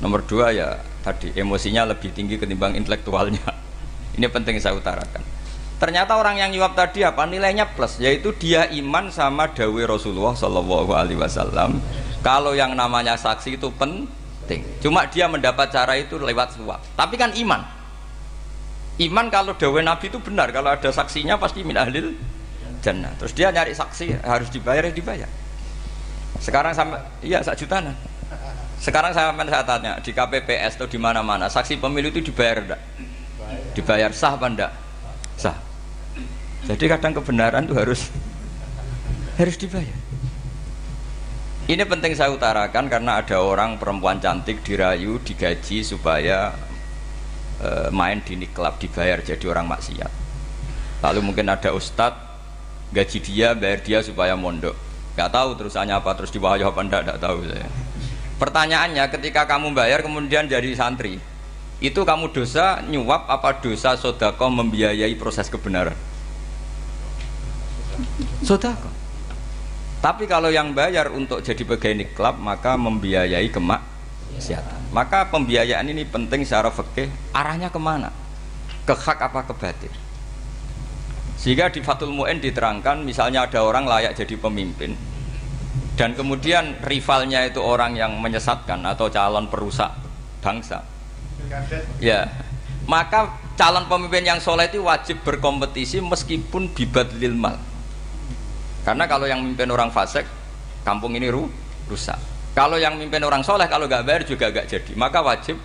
Nomor 0.00 0.24
dua 0.24 0.52
ya 0.52 0.80
tadi 1.04 1.32
emosinya 1.36 1.84
lebih 1.88 2.12
tinggi 2.12 2.40
ketimbang 2.40 2.76
intelektualnya. 2.76 3.44
Ini 4.16 4.26
penting 4.32 4.56
saya 4.60 4.76
utarakan. 4.76 5.20
Ternyata 5.80 6.20
orang 6.20 6.36
yang 6.36 6.52
nyuap 6.52 6.76
tadi 6.76 7.00
apa 7.00 7.24
nilainya 7.24 7.72
plus, 7.72 7.96
yaitu 8.04 8.36
dia 8.36 8.68
iman 8.68 9.08
sama 9.08 9.48
dawe 9.48 9.80
Rasulullah 9.88 10.36
Shallallahu 10.36 10.92
Alaihi 10.92 11.16
Wasallam. 11.16 11.80
Kalau 12.20 12.52
yang 12.52 12.76
namanya 12.76 13.16
saksi 13.16 13.56
itu 13.56 13.72
penting. 13.72 14.60
Cuma 14.84 15.08
dia 15.08 15.24
mendapat 15.24 15.72
cara 15.72 15.96
itu 15.96 16.20
lewat 16.20 16.60
suap. 16.60 16.84
Tapi 17.00 17.16
kan 17.16 17.32
iman. 17.32 17.64
Iman 19.00 19.32
kalau 19.32 19.56
dawe 19.56 19.80
Nabi 19.80 20.12
itu 20.12 20.20
benar, 20.20 20.52
kalau 20.52 20.68
ada 20.68 20.92
saksinya 20.92 21.40
pasti 21.40 21.64
min 21.64 21.80
ahlil 21.80 22.12
jannah. 22.84 23.16
Terus 23.16 23.32
dia 23.32 23.48
nyari 23.48 23.72
saksi 23.72 24.20
harus 24.20 24.52
dibayar 24.52 24.84
ya 24.84 24.92
dibayar. 24.92 25.30
Sekarang 26.44 26.76
sama 26.76 27.00
iya 27.24 27.40
sak 27.40 27.56
juta 27.56 27.80
nah. 27.80 27.96
Sekarang 28.80 29.12
saya 29.12 29.28
saya 29.36 29.64
tanya 29.68 30.00
di 30.00 30.08
KPPS 30.08 30.80
atau 30.80 30.88
di 30.88 30.96
mana-mana 30.96 31.52
saksi 31.52 31.76
pemilu 31.76 32.08
itu 32.08 32.24
dibayar 32.32 32.64
enggak? 32.64 32.80
Dibayar 33.76 34.08
sah 34.16 34.40
apa 34.40 34.48
enggak? 34.48 34.72
Sah. 35.36 35.56
Jadi 36.64 36.88
kadang 36.88 37.12
kebenaran 37.12 37.68
itu 37.68 37.76
harus 37.76 38.08
harus 39.36 39.56
dibayar. 39.60 39.98
Ini 41.68 41.84
penting 41.84 42.16
saya 42.16 42.32
utarakan 42.32 42.88
karena 42.88 43.20
ada 43.20 43.36
orang 43.44 43.76
perempuan 43.76 44.16
cantik 44.16 44.64
dirayu, 44.64 45.20
digaji 45.20 45.84
supaya 45.84 46.56
e, 47.60 47.92
main 47.92 48.24
di 48.24 48.40
niklab 48.40 48.80
dibayar 48.80 49.20
jadi 49.20 49.44
orang 49.44 49.68
maksiat. 49.68 50.12
Lalu 51.04 51.20
mungkin 51.20 51.52
ada 51.52 51.76
ustadz 51.76 52.16
gaji 52.96 53.18
dia, 53.20 53.52
bayar 53.52 53.84
dia 53.84 54.00
supaya 54.00 54.32
mondok. 54.40 54.74
Gak 55.20 55.36
tahu 55.36 55.52
terusannya 55.52 55.94
apa, 56.00 56.16
terus 56.16 56.32
dibayar 56.32 56.72
apa 56.72 56.80
enggak, 56.80 57.00
enggak 57.04 57.20
tahu 57.20 57.44
saya. 57.44 57.68
Pertanyaannya 58.40 59.04
ketika 59.12 59.44
kamu 59.44 59.76
bayar 59.76 60.00
kemudian 60.00 60.48
jadi 60.48 60.72
santri, 60.72 61.20
itu 61.76 62.00
kamu 62.00 62.32
dosa 62.32 62.80
nyuap 62.88 63.28
apa 63.28 63.60
dosa 63.60 64.00
sodako 64.00 64.48
membiayai 64.48 65.12
proses 65.20 65.52
kebenaran? 65.52 65.92
Sodako. 68.40 68.88
Tapi 70.00 70.24
kalau 70.24 70.48
yang 70.48 70.72
bayar 70.72 71.12
untuk 71.12 71.44
jadi 71.44 71.60
pegawai 71.60 72.16
klub 72.16 72.40
maka 72.40 72.80
membiayai 72.80 73.52
kemak 73.52 73.84
kesehatan. 74.32 74.88
Maka 74.88 75.28
pembiayaan 75.28 75.84
ini 75.92 76.08
penting 76.08 76.40
secara 76.48 76.72
fikih 76.72 77.12
arahnya 77.36 77.68
ke 77.68 77.76
mana? 77.76 78.08
Ke 78.88 78.96
hak 78.96 79.20
apa 79.20 79.44
ke 79.44 79.52
batin? 79.52 79.92
Sehingga 81.36 81.68
di 81.68 81.84
Fatul 81.84 82.16
Mu'in 82.16 82.40
diterangkan 82.40 83.04
misalnya 83.04 83.44
ada 83.44 83.60
orang 83.60 83.84
layak 83.84 84.16
jadi 84.16 84.40
pemimpin 84.40 84.96
dan 86.00 86.16
kemudian 86.16 86.80
rivalnya 86.80 87.44
itu 87.44 87.60
orang 87.60 87.92
yang 87.92 88.16
menyesatkan 88.16 88.80
atau 88.88 89.12
calon 89.12 89.52
perusak 89.52 89.92
bangsa. 90.40 90.80
Ya, 92.00 92.24
maka 92.88 93.36
calon 93.60 93.84
pemimpin 93.84 94.24
yang 94.24 94.40
soleh 94.40 94.72
itu 94.72 94.80
wajib 94.80 95.20
berkompetisi 95.20 96.00
meskipun 96.00 96.72
bibat 96.72 97.12
lilmal 97.20 97.60
karena 98.80 99.04
kalau 99.04 99.28
yang 99.28 99.44
mimpin 99.44 99.68
orang 99.68 99.92
fasik, 99.92 100.24
kampung 100.82 101.12
ini 101.12 101.28
ru 101.28 101.48
rusak. 101.84 102.16
Kalau 102.56 102.80
yang 102.80 102.96
mimpin 102.96 103.20
orang 103.22 103.44
soleh, 103.44 103.68
kalau 103.68 103.86
nggak 103.86 104.02
bayar 104.02 104.22
juga 104.24 104.48
nggak 104.48 104.66
jadi. 104.66 104.92
Maka 104.96 105.20
wajib 105.20 105.60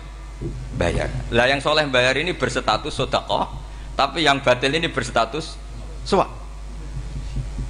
bayar. 0.76 1.08
Lah 1.32 1.48
yang 1.48 1.58
soleh 1.64 1.88
bayar 1.88 2.14
ini 2.20 2.36
berstatus 2.36 2.92
sodakoh, 2.92 3.48
tapi 3.96 4.22
yang 4.22 4.44
batil 4.44 4.70
ini 4.70 4.92
berstatus 4.92 5.56
suap. 6.04 6.45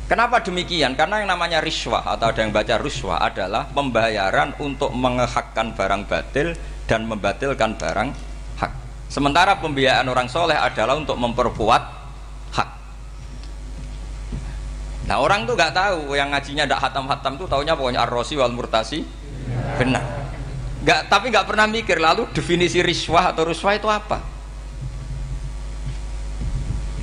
Kenapa 0.07 0.38
demikian? 0.38 0.95
Karena 0.95 1.19
yang 1.19 1.35
namanya 1.35 1.59
riswah 1.59 2.07
atau 2.07 2.31
ada 2.31 2.38
yang 2.38 2.55
baca 2.55 2.79
ruswah 2.79 3.19
adalah 3.19 3.66
pembayaran 3.66 4.55
untuk 4.62 4.95
mengehakkan 4.95 5.75
barang 5.75 6.07
batil 6.07 6.55
dan 6.87 7.11
membatilkan 7.11 7.75
barang 7.75 8.14
hak. 8.62 8.73
Sementara 9.11 9.59
pembiayaan 9.59 10.07
orang 10.07 10.31
soleh 10.31 10.55
adalah 10.55 10.95
untuk 10.95 11.19
memperkuat 11.19 11.97
Nah 15.07 15.23
orang 15.23 15.47
tuh 15.47 15.55
nggak 15.55 15.71
tahu 15.71 16.19
yang 16.19 16.35
ngajinya 16.35 16.66
tidak 16.66 16.83
hatam-hatam 16.83 17.38
tuh 17.38 17.47
taunya 17.47 17.79
pokoknya 17.79 18.03
arrosi 18.03 18.35
wal 18.35 18.51
murtasi 18.51 19.07
benar. 19.79 20.03
Nggak 20.83 21.01
tapi 21.07 21.31
nggak 21.31 21.47
pernah 21.47 21.66
mikir 21.71 22.03
lalu 22.03 22.27
definisi 22.35 22.83
riswah 22.83 23.31
atau 23.31 23.47
ruswah 23.47 23.79
itu 23.79 23.87
apa? 23.87 24.19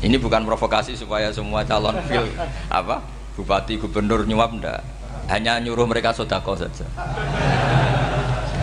Ini 0.04 0.20
bukan 0.20 0.44
provokasi 0.44 1.00
supaya 1.00 1.32
semua 1.32 1.64
calon 1.64 1.96
fil 2.12 2.28
apa 2.68 3.00
bupati 3.40 3.80
gubernur 3.80 4.28
nyuap 4.28 4.52
ndak. 4.60 4.84
Hanya 5.32 5.64
nyuruh 5.64 5.88
mereka 5.88 6.12
sodako 6.12 6.60
saja. 6.60 6.84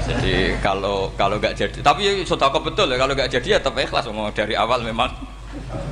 Jadi 0.05 0.53
kalau 0.61 1.09
kalau 1.17 1.41
nggak 1.41 1.57
jadi 1.57 1.79
tapi 1.81 2.29
sodako 2.29 2.61
betul 2.61 2.93
ya 2.93 3.01
kalau 3.01 3.17
nggak 3.17 3.33
jadi 3.33 3.57
ya 3.57 3.59
tapi 3.65 3.89
ikhlas. 3.89 4.05
Dari 4.37 4.53
awal 4.53 4.85
memang 4.85 5.09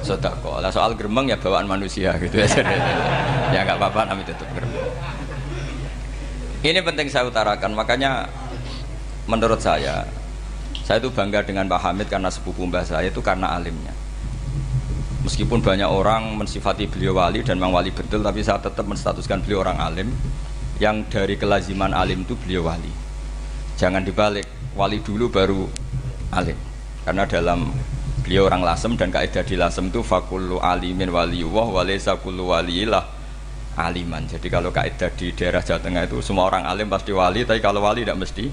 sodako. 0.04 0.60
Lah 0.60 0.68
soal 0.68 0.92
geremeng 1.00 1.32
ya 1.32 1.40
bawaan 1.40 1.64
manusia 1.64 2.12
gitu 2.20 2.44
ya. 2.44 2.48
Ya 3.48 3.64
nggak 3.64 3.80
apa-apa 3.80 4.12
namanya 4.12 4.36
tutup 4.36 4.52
geremeng. 4.52 4.84
Ini 6.60 6.84
penting 6.84 7.08
saya 7.08 7.24
utarakan 7.24 7.72
makanya 7.72 8.28
menurut 9.24 9.64
saya 9.64 10.04
saya 10.84 11.00
itu 11.00 11.08
bangga 11.08 11.40
dengan 11.40 11.64
Pak 11.68 11.80
Hamid 11.84 12.08
karena 12.12 12.28
sepupu 12.28 12.68
mbah 12.68 12.84
saya 12.84 13.08
itu 13.08 13.20
karena 13.20 13.56
alimnya 13.56 13.92
meskipun 15.22 15.58
banyak 15.58 15.88
orang 15.88 16.38
mensifati 16.38 16.86
beliau 16.86 17.18
wali 17.18 17.42
dan 17.42 17.58
memang 17.58 17.74
wali 17.82 17.90
betul 17.90 18.22
tapi 18.22 18.42
saya 18.46 18.62
tetap 18.62 18.86
menstatuskan 18.86 19.42
beliau 19.42 19.66
orang 19.66 19.78
alim. 19.78 20.08
Yang 20.78 21.10
dari 21.10 21.34
kelaziman 21.34 21.90
alim 21.90 22.22
itu 22.22 22.38
beliau 22.38 22.70
wali. 22.70 22.90
Jangan 23.74 24.06
dibalik 24.06 24.46
wali 24.78 25.02
dulu 25.02 25.26
baru 25.26 25.66
alim. 26.30 26.54
Karena 27.02 27.26
dalam 27.26 27.74
beliau 28.22 28.46
orang 28.46 28.62
lasem 28.62 28.94
dan 28.94 29.10
kaidah 29.10 29.42
di 29.42 29.58
lasem 29.58 29.90
itu 29.90 30.06
fakullu 30.06 30.62
alimin 30.62 31.10
waliyullah 31.10 31.66
walaysa 31.82 32.22
kullu 32.22 32.54
waliyilah 32.54 33.02
aliman. 33.74 34.22
Jadi 34.30 34.46
kalau 34.46 34.70
kaidah 34.70 35.10
di 35.18 35.34
daerah 35.34 35.66
Jawa 35.66 35.82
Tengah 35.82 36.06
itu 36.06 36.22
semua 36.22 36.46
orang 36.46 36.62
alim 36.62 36.86
pasti 36.86 37.10
wali 37.10 37.42
tapi 37.42 37.58
kalau 37.58 37.82
wali 37.82 38.06
tidak 38.06 38.22
mesti 38.22 38.46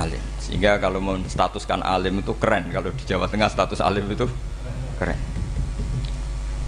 alim. 0.00 0.22
Sehingga 0.40 0.80
kalau 0.80 1.04
menstatuskan 1.04 1.84
alim 1.84 2.24
itu 2.24 2.32
keren. 2.40 2.72
Kalau 2.72 2.88
di 2.88 3.04
Jawa 3.04 3.28
Tengah 3.28 3.52
status 3.52 3.84
alim 3.84 4.08
itu 4.08 4.24
keren 4.96 5.33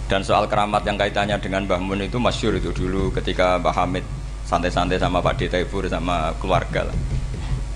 dan 0.07 0.23
soal 0.23 0.47
keramat 0.47 0.87
yang 0.87 0.95
kaitannya 0.95 1.35
dengan 1.39 1.67
Mbah 1.67 1.83
Mun 1.83 1.99
itu 2.03 2.15
masyur 2.17 2.55
itu 2.55 2.71
dulu 2.71 3.11
ketika 3.11 3.59
Mbah 3.59 3.75
Hamid 3.75 4.07
santai-santai 4.47 4.95
sama 4.99 5.19
Pak 5.19 5.35
Detaifur 5.39 5.83
sama 5.91 6.31
keluarga 6.39 6.87
lah. 6.87 6.97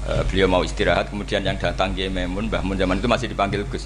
E, 0.08 0.12
beliau 0.32 0.48
mau 0.48 0.63
istirahat 0.63 1.12
kemudian 1.12 1.44
yang 1.44 1.60
datang 1.60 1.91
Kiai 1.91 2.08
Memun 2.08 2.48
Mbah 2.48 2.63
Mun 2.63 2.80
zaman 2.80 3.04
itu 3.04 3.12
masih 3.12 3.28
dipanggil 3.28 3.67
Gus. 3.67 3.86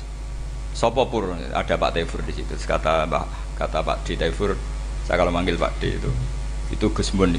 Sopo 0.77 1.09
pur 1.09 1.33
ada 1.33 1.75
Pak 1.75 1.91
Tefur 1.97 2.21
di 2.21 2.37
situ. 2.37 2.53
Kata 2.53 3.09
Pak 3.09 3.25
kata 3.57 3.81
Pak 3.81 4.05
Di 4.05 4.13
Tefur, 4.13 4.53
saya 5.09 5.17
kalau 5.17 5.33
manggil 5.33 5.57
Pak 5.57 5.81
Di 5.81 5.97
itu 5.97 6.11
itu 6.69 6.85
Gus 6.93 7.09
Mun. 7.17 7.33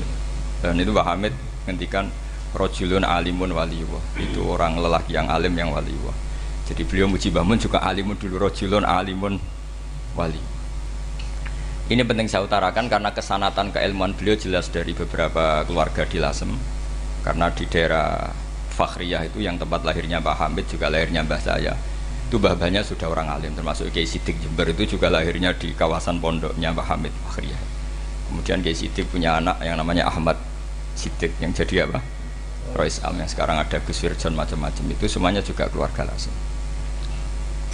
Dan 0.59 0.75
itu 0.83 0.91
Pak 0.91 1.07
Hamid 1.07 1.33
ngendikan 1.71 2.11
rojulun 2.57 3.05
alimun 3.05 3.53
waliwa 3.53 4.01
itu 4.17 4.41
orang 4.41 4.81
lelaki 4.81 5.13
yang 5.13 5.29
alim 5.29 5.53
yang 5.53 5.69
waliwa 5.69 6.11
jadi 6.65 6.83
beliau 6.89 7.07
muji 7.07 7.29
Bamun 7.29 7.61
juga 7.61 7.85
alimun 7.85 8.17
dulu 8.17 8.49
rojulun 8.49 8.83
alimun 8.83 9.37
wali 10.17 10.56
ini 11.87 12.03
penting 12.03 12.27
saya 12.27 12.43
utarakan 12.43 12.91
karena 12.91 13.15
kesanatan 13.15 13.71
keilmuan 13.71 14.11
beliau 14.11 14.35
jelas 14.35 14.67
dari 14.75 14.91
beberapa 14.91 15.63
keluarga 15.71 16.03
di 16.03 16.19
Lasem. 16.19 16.51
Karena 17.23 17.47
di 17.55 17.63
daerah 17.71 18.27
Fakhriyah 18.75 19.31
itu 19.31 19.39
yang 19.39 19.55
tempat 19.55 19.87
lahirnya 19.87 20.19
Pak 20.19 20.35
Hamid 20.35 20.67
juga 20.67 20.91
lahirnya 20.91 21.23
Mbah 21.23 21.43
saya 21.43 21.79
itu 22.27 22.43
bahbahnya 22.43 22.83
sudah 22.83 23.07
orang 23.07 23.31
alim 23.31 23.55
termasuk 23.55 23.95
Kiai 23.95 24.03
Sidik 24.03 24.35
Jember 24.43 24.67
itu 24.67 24.99
juga 24.99 25.07
lahirnya 25.07 25.55
di 25.55 25.71
kawasan 25.79 26.19
pondoknya 26.19 26.75
Pak 26.75 26.87
Hamid 26.91 27.15
Fakhriyah. 27.23 27.63
Kemudian 28.31 28.67
Kiai 28.67 28.75
Sidik 28.75 29.07
punya 29.07 29.39
anak 29.39 29.63
yang 29.63 29.79
namanya 29.79 30.11
Ahmad 30.11 30.35
Sidik 30.99 31.39
yang 31.39 31.55
jadi 31.55 31.87
apa? 31.87 32.03
Rois 32.75 32.99
Am 33.07 33.15
yang 33.15 33.31
sekarang 33.31 33.63
ada 33.63 33.79
Gus 33.79 34.03
Wirjon 34.03 34.35
macam-macam. 34.35 34.85
Itu 34.91 35.07
semuanya 35.07 35.39
juga 35.39 35.71
keluarga 35.71 36.03
langsung 36.03 36.35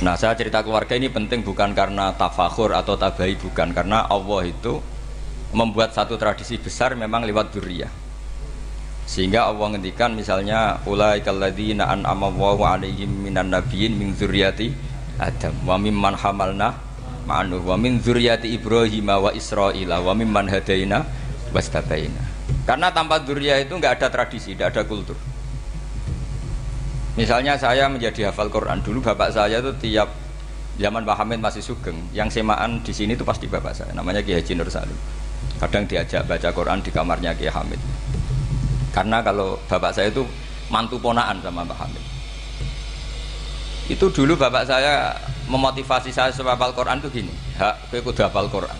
nah 0.02 0.18
saya 0.18 0.34
cerita 0.34 0.66
keluarga 0.66 0.98
ini 0.98 1.06
penting 1.06 1.46
bukan 1.46 1.78
karena 1.78 2.10
tafakhur 2.18 2.74
atau 2.74 2.98
tabai 2.98 3.38
bukan 3.38 3.70
karena 3.70 4.04
Allah 4.10 4.50
itu 4.50 4.82
membuat 5.54 5.94
satu 5.94 6.18
tradisi 6.18 6.58
besar 6.58 6.98
memang 6.98 7.22
lewat 7.22 7.54
duriyah 7.54 8.02
sehingga 9.06 9.46
Allah 9.46 9.78
ngendikan 9.78 10.14
misalnya 10.14 10.82
ulaikal 10.86 11.38
ladzina 11.38 11.86
an'ama 11.90 12.34
Allahu 12.34 12.62
'alaihim 12.66 13.30
minan 13.30 13.54
nabiyyin 13.54 13.94
min 13.94 14.14
dzurriyyati 14.14 14.74
Adam 15.22 15.54
wa 15.62 15.78
mimman 15.78 16.18
hamalna 16.18 16.74
ma'anu 17.26 17.62
wa 17.62 17.78
min 17.78 18.02
dzurriyyati 18.02 18.50
Ibrahim 18.58 19.06
wa 19.06 19.30
Israila 19.30 20.02
wa 20.02 20.12
mimman 20.16 20.50
hadaina 20.50 21.06
wastabaina. 21.54 22.22
Karena 22.66 22.90
tanpa 22.90 23.20
dzurriyyah 23.22 23.62
itu 23.62 23.74
enggak 23.76 24.00
ada 24.02 24.08
tradisi, 24.10 24.54
enggak 24.54 24.74
ada 24.74 24.82
kultur. 24.86 25.18
Misalnya 27.12 27.60
saya 27.60 27.92
menjadi 27.92 28.32
hafal 28.32 28.48
Quran 28.48 28.80
dulu 28.80 29.04
bapak 29.04 29.36
saya 29.36 29.60
itu 29.60 29.68
tiap 29.84 30.08
zaman 30.80 31.04
Pak 31.04 31.20
Hamid 31.20 31.44
masih 31.44 31.60
sugeng, 31.60 32.00
yang 32.16 32.32
semaan 32.32 32.80
di 32.80 32.92
sini 32.96 33.12
itu 33.12 33.20
pasti 33.20 33.44
bapak 33.44 33.76
saya, 33.76 33.92
namanya 33.92 34.24
Kiai 34.24 34.40
Haji 34.40 34.56
Nur 34.56 34.72
Salim. 34.72 34.96
Kadang 35.60 35.84
diajak 35.84 36.24
baca 36.24 36.48
Quran 36.48 36.80
di 36.80 36.88
kamarnya 36.88 37.36
Kiai 37.36 37.52
Hamid. 37.52 37.76
Karena 38.96 39.20
kalau 39.20 39.60
bapak 39.68 39.92
saya 39.92 40.08
itu 40.08 40.24
mantu 40.72 40.96
ponaan 40.96 41.36
sama 41.44 41.68
Pak 41.68 41.78
Hamid. 41.84 42.04
Itu 43.92 44.08
dulu 44.08 44.32
bapak 44.40 44.64
saya 44.64 45.12
memotivasi 45.52 46.08
saya 46.08 46.32
supaya 46.32 46.56
hafal 46.56 46.72
Quran 46.72 46.96
itu 47.04 47.12
gini 47.12 47.34
hak 47.60 47.92
kue 47.92 48.00
kudu 48.00 48.24
hafal 48.24 48.48
Quran. 48.48 48.78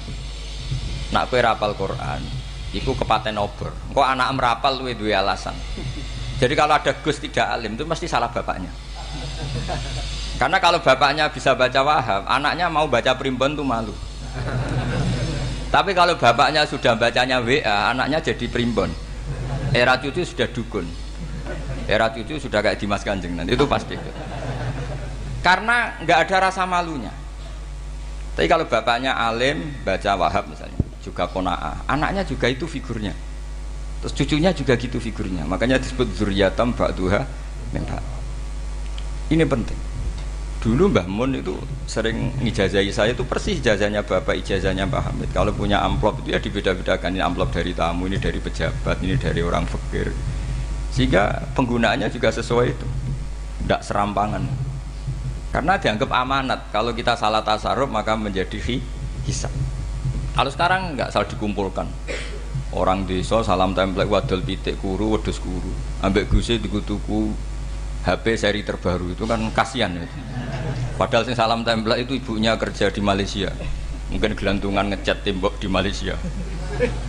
Nak 1.12 1.29
kue 1.29 1.45
rapal 1.45 1.77
Quran 1.77 2.25
itu 2.73 2.88
kepaten 2.97 3.37
obor. 3.37 3.77
Kok 3.92 4.09
anak 4.09 4.33
merapal 4.33 4.81
lu 4.81 4.88
dua 4.97 5.21
alasan 5.21 5.53
jadi 6.42 6.59
kalau 6.59 6.74
ada 6.74 6.90
Gus 6.98 7.22
tidak 7.22 7.46
alim 7.46 7.78
itu 7.78 7.87
mesti 7.87 8.11
salah 8.11 8.26
bapaknya 8.26 8.74
Karena 10.42 10.59
kalau 10.59 10.83
bapaknya 10.83 11.31
bisa 11.31 11.55
baca 11.55 11.81
wahab, 11.87 12.26
anaknya 12.26 12.66
mau 12.66 12.90
baca 12.90 13.14
primbon 13.14 13.55
tuh 13.55 13.62
malu. 13.62 13.94
Tapi 15.70 15.94
kalau 15.94 16.18
bapaknya 16.18 16.66
sudah 16.66 16.98
bacanya 16.98 17.38
WA, 17.38 17.94
anaknya 17.94 18.18
jadi 18.18 18.50
primbon. 18.50 18.90
Era 19.70 20.02
cucu 20.02 20.26
sudah 20.26 20.50
dukun. 20.50 20.85
Era 21.87 22.11
cucu 22.11 22.42
sudah 22.42 22.59
kayak 22.59 22.74
Dimas 22.74 23.07
Kanjeng 23.07 23.38
nanti 23.38 23.55
itu 23.55 23.64
pasti. 23.70 23.94
Karena 25.46 25.94
nggak 26.02 26.18
ada 26.26 26.50
rasa 26.50 26.66
malunya. 26.66 27.14
Tapi 28.35 28.50
kalau 28.50 28.66
bapaknya 28.66 29.14
alim 29.14 29.78
baca 29.87 30.18
wahab 30.18 30.50
misalnya, 30.50 30.81
juga 31.07 31.31
kona'ah, 31.31 31.87
anaknya 31.87 32.26
juga 32.26 32.50
itu 32.50 32.66
figurnya. 32.66 33.14
Terus 34.03 34.12
cucunya 34.19 34.51
juga 34.51 34.75
gitu 34.75 34.99
figurnya. 34.99 35.47
Makanya 35.47 35.79
disebut 35.79 36.11
zuriyatam 36.19 36.75
ba'duha 36.75 37.23
Ini 39.31 39.47
penting. 39.47 39.79
Dulu 40.62 40.95
Mbah 40.95 41.11
Mun 41.11 41.35
itu 41.38 41.59
sering 41.91 42.31
ngijazahi 42.38 42.95
saya 42.95 43.19
itu 43.19 43.27
persis 43.27 43.59
ijazahnya 43.59 44.07
Bapak, 44.07 44.38
ijazahnya 44.43 44.87
Mbah 44.87 45.11
Hamid. 45.11 45.31
Kalau 45.35 45.51
punya 45.51 45.83
amplop 45.83 46.23
itu 46.23 46.35
ya 46.35 46.38
dibeda-bedakan 46.38 47.19
ini 47.19 47.23
amplop 47.23 47.51
dari 47.51 47.75
tamu, 47.75 48.07
ini 48.07 48.19
dari 48.23 48.38
pejabat, 48.38 49.03
ini 49.03 49.19
dari 49.19 49.43
orang 49.43 49.67
fakir. 49.67 50.15
Sehingga 50.95 51.51
penggunaannya 51.59 52.07
juga 52.15 52.31
sesuai 52.31 52.67
itu. 52.79 52.87
Tidak 53.67 53.81
serampangan. 53.83 54.43
Karena 55.51 55.79
dianggap 55.79 56.11
amanat. 56.15 56.71
Kalau 56.71 56.95
kita 56.95 57.19
salah 57.19 57.43
tasarruf 57.43 57.91
maka 57.91 58.15
menjadi 58.15 58.59
hisab. 59.27 59.51
Kalau 60.35 60.51
sekarang 60.51 60.95
nggak 60.95 61.11
salah 61.11 61.27
dikumpulkan. 61.27 61.91
Orang 62.72 63.04
desa 63.04 63.44
salam 63.44 63.76
template 63.76 64.08
wadol 64.08 64.40
pitik 64.40 64.80
kuru 64.80 65.12
wedus 65.12 65.37
kuru. 65.37 65.68
Ambek 66.00 66.32
gusi 66.32 66.56
tuku 66.56 67.37
HP 68.02 68.35
seri 68.35 68.66
terbaru 68.66 69.14
itu 69.14 69.28
kan 69.28 69.38
kasihan 69.54 69.94
ya. 69.94 70.08
Padahal 70.98 71.22
sing 71.22 71.38
salam 71.38 71.62
tempel 71.62 71.94
itu 72.00 72.18
ibunya 72.18 72.58
kerja 72.58 72.90
di 72.90 72.98
Malaysia. 72.98 73.52
Mungkin 74.11 74.35
gelantungan 74.35 74.90
ngecat 74.90 75.22
tembok 75.22 75.61
di 75.62 75.70
Malaysia. 75.70 76.18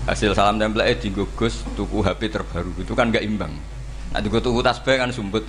Hasil 0.06 0.38
salam 0.38 0.62
tempel 0.62 0.86
eh 0.86 0.94
digugus 0.94 1.66
tuku 1.74 2.06
HP 2.06 2.30
terbaru 2.30 2.76
itu 2.78 2.94
kan 2.94 3.10
nggak 3.10 3.26
imbang. 3.26 3.56
Nah 4.14 4.20
tuku 4.22 4.38
tuku 4.38 4.62
tasbih 4.62 5.02
kan 5.02 5.10
sumbut. 5.10 5.48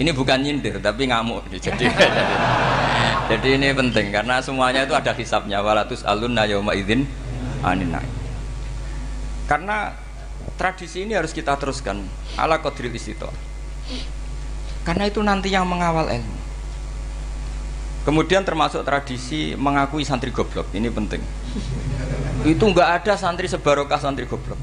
Ini 0.00 0.14
bukan 0.16 0.40
nyindir 0.40 0.80
tapi 0.80 1.12
ngamuk. 1.12 1.44
Jadi 1.52 1.90
jadi 3.30 3.48
ini 3.60 3.74
penting 3.76 4.14
karena 4.14 4.40
semuanya 4.40 4.88
itu 4.88 4.96
ada 4.96 5.12
hisapnya. 5.12 5.60
Walatus 5.60 6.08
alun 6.08 6.32
nayoma 6.32 6.72
idin 6.72 7.04
aninai. 7.60 8.17
Karena 9.48 9.96
tradisi 10.60 11.08
ini 11.08 11.16
harus 11.16 11.32
kita 11.32 11.56
teruskan 11.56 12.04
ala 12.36 12.60
kodril 12.60 12.92
karena 14.88 15.04
itu 15.04 15.20
nanti 15.20 15.52
yang 15.52 15.68
mengawal 15.68 16.08
ilmu. 16.08 16.38
Kemudian 18.08 18.40
termasuk 18.40 18.80
tradisi 18.88 19.52
mengakui 19.52 20.00
santri 20.00 20.32
goblok, 20.32 20.64
ini 20.72 20.88
penting. 20.88 21.20
Itu 22.48 22.72
nggak 22.72 23.04
ada 23.04 23.20
santri 23.20 23.44
sebarokah 23.52 24.00
santri 24.00 24.24
goblok. 24.24 24.56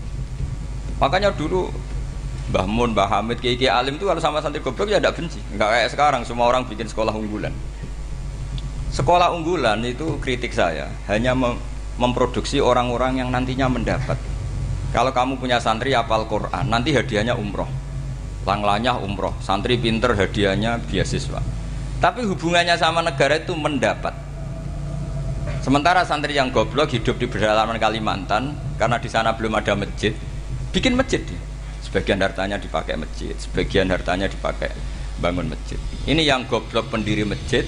Makanya 0.98 1.30
dulu 1.30 1.70
Mbah 2.50 2.66
Mun, 2.66 2.98
Mbah 2.98 3.06
Hamid, 3.06 3.38
Kiai 3.38 3.54
Kiai 3.54 3.70
Alim 3.70 4.02
itu 4.02 4.10
kalau 4.10 4.18
sama 4.18 4.42
santri 4.42 4.66
goblok 4.66 4.90
ya 4.90 4.98
tidak 4.98 5.14
benci. 5.14 5.38
Nggak 5.54 5.70
kayak 5.70 5.90
sekarang 5.94 6.22
semua 6.26 6.50
orang 6.50 6.66
bikin 6.66 6.90
sekolah 6.90 7.14
unggulan. 7.14 7.54
Sekolah 8.90 9.30
unggulan 9.30 9.78
itu 9.86 10.18
kritik 10.26 10.58
saya 10.58 10.90
hanya 11.06 11.38
mem 11.38 11.62
memproduksi 12.02 12.58
orang-orang 12.58 13.22
yang 13.22 13.30
nantinya 13.30 13.70
mendapat. 13.70 14.18
Kalau 14.96 15.12
kamu 15.12 15.36
punya 15.36 15.60
santri 15.60 15.92
apal 15.92 16.24
Quran, 16.24 16.72
nanti 16.72 16.96
hadiahnya 16.96 17.36
umroh. 17.36 17.68
Langlanya 18.48 18.96
umroh. 18.96 19.36
Santri 19.44 19.76
pinter 19.76 20.16
hadiahnya 20.16 20.80
beasiswa. 20.88 21.44
Tapi 22.00 22.24
hubungannya 22.24 22.80
sama 22.80 23.04
negara 23.04 23.36
itu 23.36 23.52
mendapat. 23.60 24.16
Sementara 25.60 26.08
santri 26.08 26.40
yang 26.40 26.48
goblok 26.48 26.96
hidup 26.96 27.20
di 27.20 27.28
pedalaman 27.28 27.76
Kalimantan 27.76 28.56
karena 28.80 28.96
di 28.96 29.12
sana 29.12 29.36
belum 29.36 29.60
ada 29.60 29.76
masjid 29.76 30.16
bikin 30.72 30.94
masjid 30.94 31.24
sebagian 31.82 32.20
hartanya 32.20 32.60
dipakai 32.60 33.00
masjid 33.00 33.34
sebagian 33.40 33.88
hartanya 33.88 34.32
dipakai 34.32 34.72
bangun 35.20 35.52
masjid. 35.52 35.80
Ini 36.08 36.24
yang 36.24 36.48
goblok 36.48 36.88
pendiri 36.88 37.28
masjid. 37.28 37.68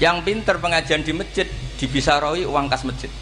Yang 0.00 0.16
pinter 0.24 0.56
pengajian 0.56 1.04
di 1.04 1.12
masjid 1.12 1.44
dibisaroi 1.76 2.48
uang 2.48 2.72
kas 2.72 2.88
masjid 2.88 3.12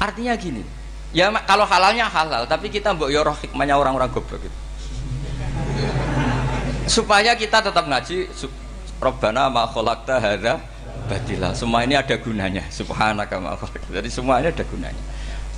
artinya 0.00 0.36
gini 0.36 0.62
Ya 1.16 1.32
kalau 1.48 1.64
halalnya 1.64 2.04
halal, 2.12 2.44
tapi 2.44 2.68
kita 2.68 2.92
mbok 2.92 3.08
yoroh 3.08 3.32
hikmahnya 3.32 3.78
orang-orang 3.80 4.12
goblok 4.12 4.42
itu. 4.44 4.58
Supaya 6.84 7.32
kita 7.32 7.64
tetap 7.64 7.88
ngaji 7.88 8.28
Robbana 9.00 9.48
ma 9.48 9.64
khalaqta 9.64 10.20
hadza 10.20 10.60
batila. 11.08 11.56
Semua 11.56 11.88
ini 11.88 11.96
ada 11.96 12.20
gunanya. 12.20 12.68
Subhanaka 12.68 13.40
ma 13.40 13.56
Jadi 13.88 14.12
semuanya 14.12 14.52
ada 14.52 14.64
gunanya. 14.68 15.02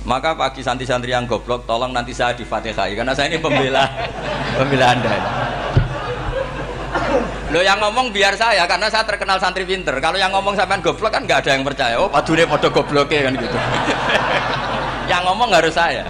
Maka 0.07 0.31
pagi 0.31 0.63
santri-santri 0.63 1.11
yang 1.11 1.27
goblok 1.27 1.67
tolong 1.67 1.91
nanti 1.91 2.15
saya 2.15 2.31
di 2.31 2.47
Fatihah 2.47 2.87
karena 2.95 3.11
saya 3.11 3.27
ini 3.27 3.43
pembela 3.43 3.83
pembela 4.57 4.95
Anda. 4.95 5.11
Lo 7.49 7.65
yang 7.65 7.81
ngomong 7.81 8.13
biar 8.13 8.37
saya 8.37 8.65
karena 8.69 8.89
saya 8.89 9.05
terkenal 9.05 9.41
santri 9.41 9.65
pinter. 9.65 9.97
Kalau 9.97 10.17
yang 10.21 10.29
ngomong 10.29 10.53
sampean 10.53 10.85
goblok 10.85 11.09
kan 11.09 11.25
nggak 11.25 11.45
ada 11.45 11.51
yang 11.57 11.65
percaya. 11.65 11.95
Oh, 11.97 12.09
padune 12.09 12.45
padha 12.45 12.69
gobloknya 12.69 13.29
kan 13.29 13.33
gitu 13.37 13.57
yang 15.11 15.25
ngomong 15.25 15.49
harus 15.49 15.73
saya 15.73 16.05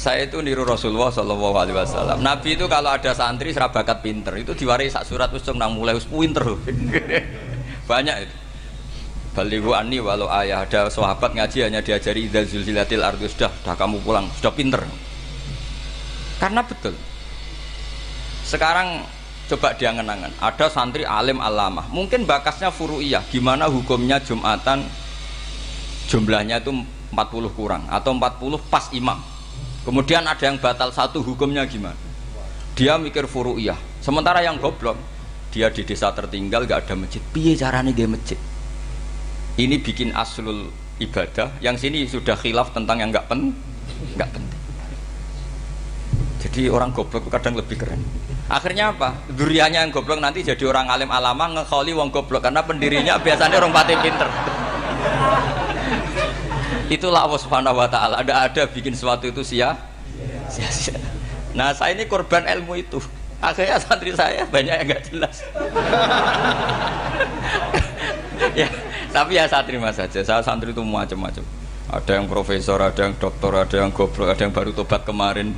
saya 0.00 0.24
itu 0.24 0.40
niru 0.40 0.64
Rasulullah 0.64 1.12
Shallallahu 1.12 1.60
Alaihi 1.60 1.76
Wasallam. 1.76 2.24
Nabi 2.24 2.56
itu 2.56 2.64
kalau 2.72 2.88
ada 2.88 3.12
santri 3.12 3.52
serabakat 3.52 4.00
pinter 4.00 4.32
itu 4.40 4.56
diwari 4.56 4.88
sak 4.88 5.04
surat 5.04 5.28
usung 5.28 5.60
nang 5.60 5.76
mulai 5.76 5.92
us 5.92 6.08
pinter 6.08 6.56
banyak 7.90 8.16
itu. 8.24 8.36
Balihu 9.36 9.76
ani 9.76 10.00
walau 10.00 10.32
ayah 10.40 10.64
ada 10.64 10.88
sahabat 10.88 11.36
ngaji 11.36 11.68
hanya 11.68 11.84
diajari 11.84 12.32
idza 12.32 12.48
zulzilatil 12.48 13.04
ardu 13.04 13.28
sudah 13.28 13.52
sudah 13.60 13.76
kamu 13.76 14.00
pulang 14.00 14.24
sudah 14.40 14.52
pinter. 14.56 14.80
Karena 16.40 16.64
betul. 16.64 16.96
Sekarang 18.48 19.04
coba 19.52 19.76
dia 19.76 19.92
ngenangan. 19.92 20.32
Ada 20.40 20.72
santri 20.72 21.04
alim 21.04 21.36
alamah. 21.36 21.84
Mungkin 21.92 22.24
bakasnya 22.24 22.72
furu'iyah. 22.72 23.28
Gimana 23.28 23.68
hukumnya 23.68 24.16
jumatan 24.24 24.88
jumlahnya 26.08 26.64
itu 26.64 26.72
40 27.12 27.52
kurang 27.52 27.84
atau 27.92 28.16
40 28.16 28.56
pas 28.72 28.88
imam. 28.96 29.20
Kemudian 29.84 30.24
ada 30.24 30.40
yang 30.40 30.56
batal 30.56 30.90
satu 30.90 31.20
hukumnya 31.20 31.68
gimana? 31.68 31.94
Dia 32.72 32.96
mikir 32.96 33.28
furu'iyah. 33.28 33.76
Sementara 34.00 34.40
yang 34.40 34.56
goblok 34.56 34.96
dia 35.52 35.68
di 35.68 35.84
desa 35.84 36.08
tertinggal 36.16 36.64
gak 36.64 36.88
ada 36.88 36.94
masjid. 36.96 37.20
Piye 37.34 37.52
caranya 37.52 37.92
dia 37.92 38.08
masjid? 38.08 38.40
Ini 39.60 39.76
bikin 39.82 40.16
aslul 40.16 40.72
ibadah. 41.02 41.52
Yang 41.60 41.76
sini 41.84 42.08
sudah 42.08 42.38
khilaf 42.38 42.72
tentang 42.72 43.02
yang 43.04 43.12
gak 43.12 43.28
pen 43.28 43.52
gak 44.16 44.32
penting 44.32 44.59
jadi 46.60 46.76
orang 46.76 46.92
goblok 46.92 47.32
kadang 47.32 47.56
lebih 47.56 47.80
keren 47.80 48.04
Akhirnya 48.50 48.92
apa? 48.92 49.16
Durianya 49.32 49.80
yang 49.80 49.94
goblok 49.94 50.20
nanti 50.20 50.44
jadi 50.44 50.60
orang 50.68 50.92
alim 50.92 51.08
alama 51.08 51.48
ngekholi 51.56 51.96
wong 51.96 52.12
goblok 52.12 52.44
karena 52.44 52.60
pendirinya 52.66 53.16
biasanya 53.22 53.62
orang 53.62 53.70
pati 53.70 53.94
pinter. 53.96 54.26
Itulah 56.90 57.30
Allah 57.30 57.40
Subhanahu 57.40 57.78
wa 57.78 57.86
taala. 57.86 58.18
Ada 58.20 58.50
ada 58.50 58.62
bikin 58.66 58.92
sesuatu 58.92 59.30
itu 59.30 59.46
sia 59.46 59.78
sia-sia. 60.50 60.98
Nah, 61.54 61.70
saya 61.70 61.94
ini 61.94 62.10
korban 62.10 62.42
ilmu 62.42 62.74
itu. 62.74 62.98
Akhirnya 63.38 63.78
santri 63.78 64.10
saya 64.18 64.42
banyak 64.50 64.74
yang 64.82 64.86
nggak 64.98 65.02
jelas. 65.14 65.46
ya, 68.66 68.66
tapi 69.14 69.38
ya 69.38 69.46
saya 69.46 69.62
terima 69.62 69.94
saja. 69.94 70.26
Saya 70.26 70.42
santri 70.42 70.74
itu 70.74 70.82
macam-macam. 70.82 71.46
Ada 71.86 72.18
yang 72.18 72.26
profesor, 72.26 72.82
ada 72.82 72.98
yang 72.98 73.14
doktor, 73.14 73.54
ada 73.54 73.78
yang 73.78 73.94
goblok, 73.94 74.34
ada 74.34 74.42
yang 74.42 74.50
baru 74.50 74.74
tobat 74.74 75.06
kemarin 75.06 75.54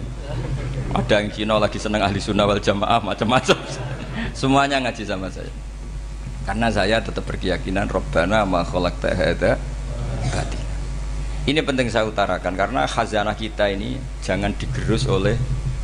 ada 0.92 1.24
yang 1.24 1.32
Cina 1.32 1.56
lagi 1.56 1.80
seneng 1.80 2.04
ahli 2.04 2.20
sunnah 2.20 2.44
wal 2.44 2.60
jamaah 2.60 3.00
macam-macam. 3.00 3.56
Semuanya 4.38 4.76
ngaji 4.84 5.04
sama 5.08 5.32
saya. 5.32 5.48
Karena 6.44 6.68
saya 6.68 7.00
tetap 7.00 7.24
berkeyakinan 7.24 7.88
Robbana 7.88 8.44
ma 8.44 8.60
khalaqta 8.66 9.14
ini 11.42 11.58
penting 11.58 11.90
saya 11.90 12.06
utarakan 12.06 12.54
karena 12.54 12.86
khazanah 12.86 13.34
kita 13.34 13.66
ini 13.66 13.98
jangan 14.22 14.54
digerus 14.54 15.10
oleh 15.10 15.34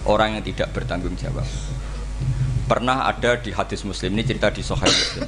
orang 0.07 0.39
yang 0.39 0.45
tidak 0.47 0.71
bertanggung 0.71 1.19
jawab. 1.19 1.43
Pernah 2.71 3.11
ada 3.11 3.35
di 3.35 3.51
hadis 3.51 3.83
muslim 3.83 4.15
ini 4.15 4.23
cerita 4.23 4.55
di 4.55 4.63
Sahih 4.63 4.87
Muslim. 4.87 5.27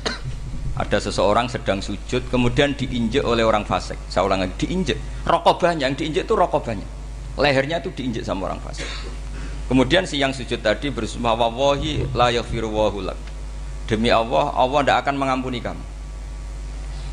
Ada 0.78 1.10
seseorang 1.10 1.50
sedang 1.50 1.82
sujud 1.82 2.30
kemudian 2.30 2.78
diinjek 2.78 3.26
oleh 3.26 3.42
orang 3.42 3.66
fasik. 3.66 3.98
Saya 4.06 4.30
ulang 4.30 4.46
lagi 4.46 4.54
diinjek. 4.54 5.26
Rokok 5.26 5.66
banyak 5.66 5.82
yang 5.82 5.98
diinjek 5.98 6.22
itu 6.30 6.34
rokok 6.38 6.62
banyak 6.62 7.00
lehernya 7.40 7.78
itu 7.80 7.90
diinjek 7.94 8.22
sama 8.26 8.52
orang 8.52 8.60
fasik 8.60 8.86
Kemudian 9.70 10.02
si 10.02 10.18
yang 10.18 10.34
sujud 10.34 10.58
tadi 10.58 10.90
bersumpah 10.90 11.38
wallahi 11.38 12.10
la 12.10 12.34
yaghfiru. 12.34 12.74
Demi 13.86 14.10
Allah, 14.10 14.50
Allah 14.50 14.80
tidak 14.82 14.98
akan 15.06 15.14
mengampuni 15.14 15.62
kamu. 15.62 15.82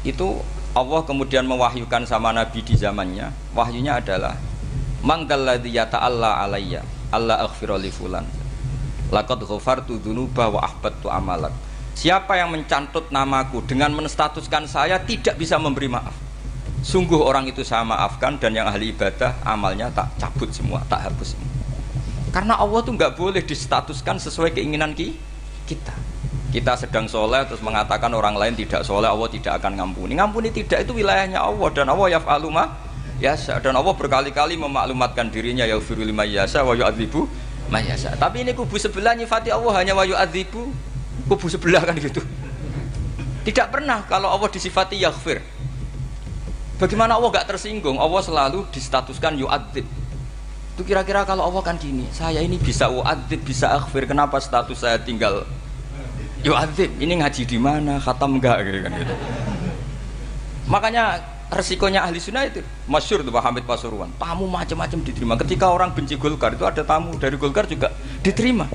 Itu 0.01 0.41
Allah 0.73 1.05
kemudian 1.05 1.45
mewahyukan 1.45 2.09
sama 2.09 2.33
Nabi 2.33 2.65
di 2.65 2.73
zamannya. 2.73 3.29
Wahyunya 3.53 4.01
adalah 4.01 4.37
mang 5.05 5.29
dalladzi 5.29 5.71
yata'alla 5.71 6.41
alayya 6.43 6.81
alla 7.13 7.45
aghfira 7.45 7.77
li 7.77 7.93
fulan 7.93 8.25
laqad 9.13 9.39
ghafartu 9.45 10.01
dzunuba 10.01 10.49
wa 10.51 10.59
ahbattu 10.65 11.07
amalak 11.07 11.53
siapa 11.95 12.35
yang 12.35 12.51
mencantut 12.51 13.07
namaku 13.13 13.63
dengan 13.63 13.93
menstatuskan 13.95 14.67
saya 14.67 14.99
tidak 14.99 15.37
bisa 15.39 15.55
memberi 15.61 15.87
maaf 15.87 16.11
sungguh 16.83 17.23
orang 17.23 17.47
itu 17.47 17.63
saya 17.63 17.87
maafkan 17.87 18.35
dan 18.41 18.51
yang 18.57 18.67
ahli 18.67 18.91
ibadah 18.91 19.37
amalnya 19.47 19.87
tak 19.93 20.11
cabut 20.19 20.51
semua 20.51 20.83
tak 20.91 21.07
hapus 21.07 21.37
semua 21.37 21.46
karena 22.31 22.59
Allah 22.59 22.79
tuh 22.83 22.93
nggak 22.93 23.15
boleh 23.15 23.41
distatuskan 23.43 24.19
sesuai 24.19 24.51
keinginan 24.51 24.91
kita. 24.93 25.95
Kita 26.47 26.79
sedang 26.79 27.11
soleh 27.11 27.43
terus 27.43 27.59
mengatakan 27.59 28.07
orang 28.15 28.35
lain 28.39 28.55
tidak 28.55 28.87
soleh 28.87 29.11
Allah 29.11 29.27
tidak 29.27 29.59
akan 29.59 29.75
ngampuni. 29.75 30.15
Ngampuni 30.15 30.49
tidak 30.55 30.87
itu 30.87 30.95
wilayahnya 30.95 31.43
Allah. 31.43 31.67
Dan 31.75 31.91
Allah 31.91 32.17
yaf'alu 32.19 32.47
ma 32.47 32.71
yasa 33.17 33.57
dan 33.59 33.73
Allah 33.73 33.93
berkali-kali 33.97 34.55
memaklumatkan 34.61 35.33
dirinya 35.33 35.65
ya 35.65 35.81
lima 35.81 36.21
yasa 36.21 36.61
wa 36.61 36.77
yu'adzibu 36.77 37.25
mayasa 37.67 38.13
tapi 38.13 38.45
ini 38.45 38.53
kubu 38.53 38.77
sebelah 38.77 39.17
nyifati 39.17 39.49
Allah 39.49 39.73
hanya 39.81 39.97
wa 39.97 40.05
yu'adzibu 40.05 40.61
kubu 41.27 41.47
sebelah 41.49 41.83
kan 41.83 41.97
gitu. 41.97 42.21
Tidak 43.43 43.67
pernah 43.71 44.03
kalau 44.05 44.27
Allah 44.27 44.51
disifati 44.51 44.99
yaghfir. 44.99 45.39
Bagaimana 46.77 47.17
Allah 47.17 47.41
gak 47.41 47.49
tersinggung? 47.49 47.97
Allah 47.97 48.21
selalu 48.21 48.69
distatuskan 48.69 49.33
yu'adzib 49.39 49.87
itu 50.77 50.85
kira-kira 50.85 51.25
kalau 51.25 51.49
Allah 51.49 51.65
kan 51.65 51.73
gini 51.73 52.05
saya 52.13 52.37
ini 52.37 52.61
bisa 52.61 52.85
yu'adzib 52.85 53.41
bisa 53.41 53.73
akhfir 53.81 54.05
kenapa 54.05 54.37
status 54.37 54.77
saya 54.77 55.01
tinggal? 55.01 55.41
Yu'adzib 56.45 57.01
ini 57.01 57.17
ngaji 57.17 57.49
di 57.49 57.57
mana? 57.57 57.97
Khatam 57.97 58.37
enggak? 58.37 58.61
Gitu 58.61 58.85
kan 58.85 58.91
gitu. 58.93 59.15
Makanya 60.69 61.17
resikonya 61.49 62.05
ahli 62.05 62.21
sunnah 62.21 62.45
itu 62.45 62.61
masyur 62.85 63.25
tuh 63.25 63.33
Pak 63.33 63.41
Hamid 63.49 63.65
Pasuruan. 63.65 64.13
Tamu 64.21 64.45
macam-macam 64.45 65.01
diterima. 65.01 65.33
Ketika 65.33 65.73
orang 65.73 65.97
benci 65.97 66.13
Golkar 66.13 66.53
itu 66.53 66.61
ada 66.61 66.85
tamu 66.85 67.17
dari 67.17 67.41
Golkar 67.41 67.65
juga 67.65 67.89
diterima. 68.21 68.69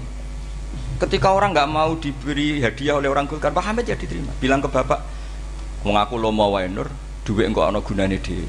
Ketika 0.99 1.31
orang 1.31 1.55
nggak 1.55 1.71
mau 1.71 1.95
diberi 1.95 2.67
hadiah 2.67 2.99
oleh 2.99 3.07
orang 3.07 3.31
Golkar 3.31 3.55
Pak 3.55 3.63
Hamid 3.63 3.87
ya 3.87 3.95
diterima. 3.95 4.35
Bilang 4.43 4.59
ke 4.59 4.67
bapak 4.67 4.99
mengaku 5.87 6.19
lo 6.19 6.35
mau 6.35 6.51
wainur 6.59 6.91
duit 7.23 7.47
enggak 7.47 7.71
ono 7.71 7.79
gunane 7.79 8.19
di 8.19 8.43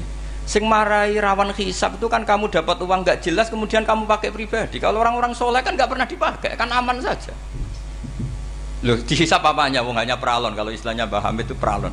sing 0.44 0.68
marai 0.68 1.16
rawan 1.16 1.56
hisap 1.56 1.96
itu 1.96 2.06
kan 2.08 2.22
kamu 2.22 2.52
dapat 2.52 2.76
uang 2.84 3.00
nggak 3.04 3.24
jelas 3.24 3.48
kemudian 3.48 3.82
kamu 3.82 4.04
pakai 4.04 4.28
pribadi. 4.28 4.76
Kalau 4.76 5.00
orang-orang 5.00 5.32
soleh 5.32 5.64
kan 5.64 5.72
nggak 5.72 5.88
pernah 5.88 6.06
dipakai 6.06 6.52
kan 6.54 6.68
aman 6.68 7.00
saja. 7.00 7.32
Loh 8.84 9.00
dihisap 9.00 9.40
apanya? 9.40 9.80
Wong 9.80 9.96
hanya 9.96 10.20
peralon 10.20 10.52
kalau 10.52 10.68
istilahnya 10.68 11.08
Pak 11.08 11.20
Hamid 11.24 11.48
itu 11.48 11.56
peralon 11.56 11.92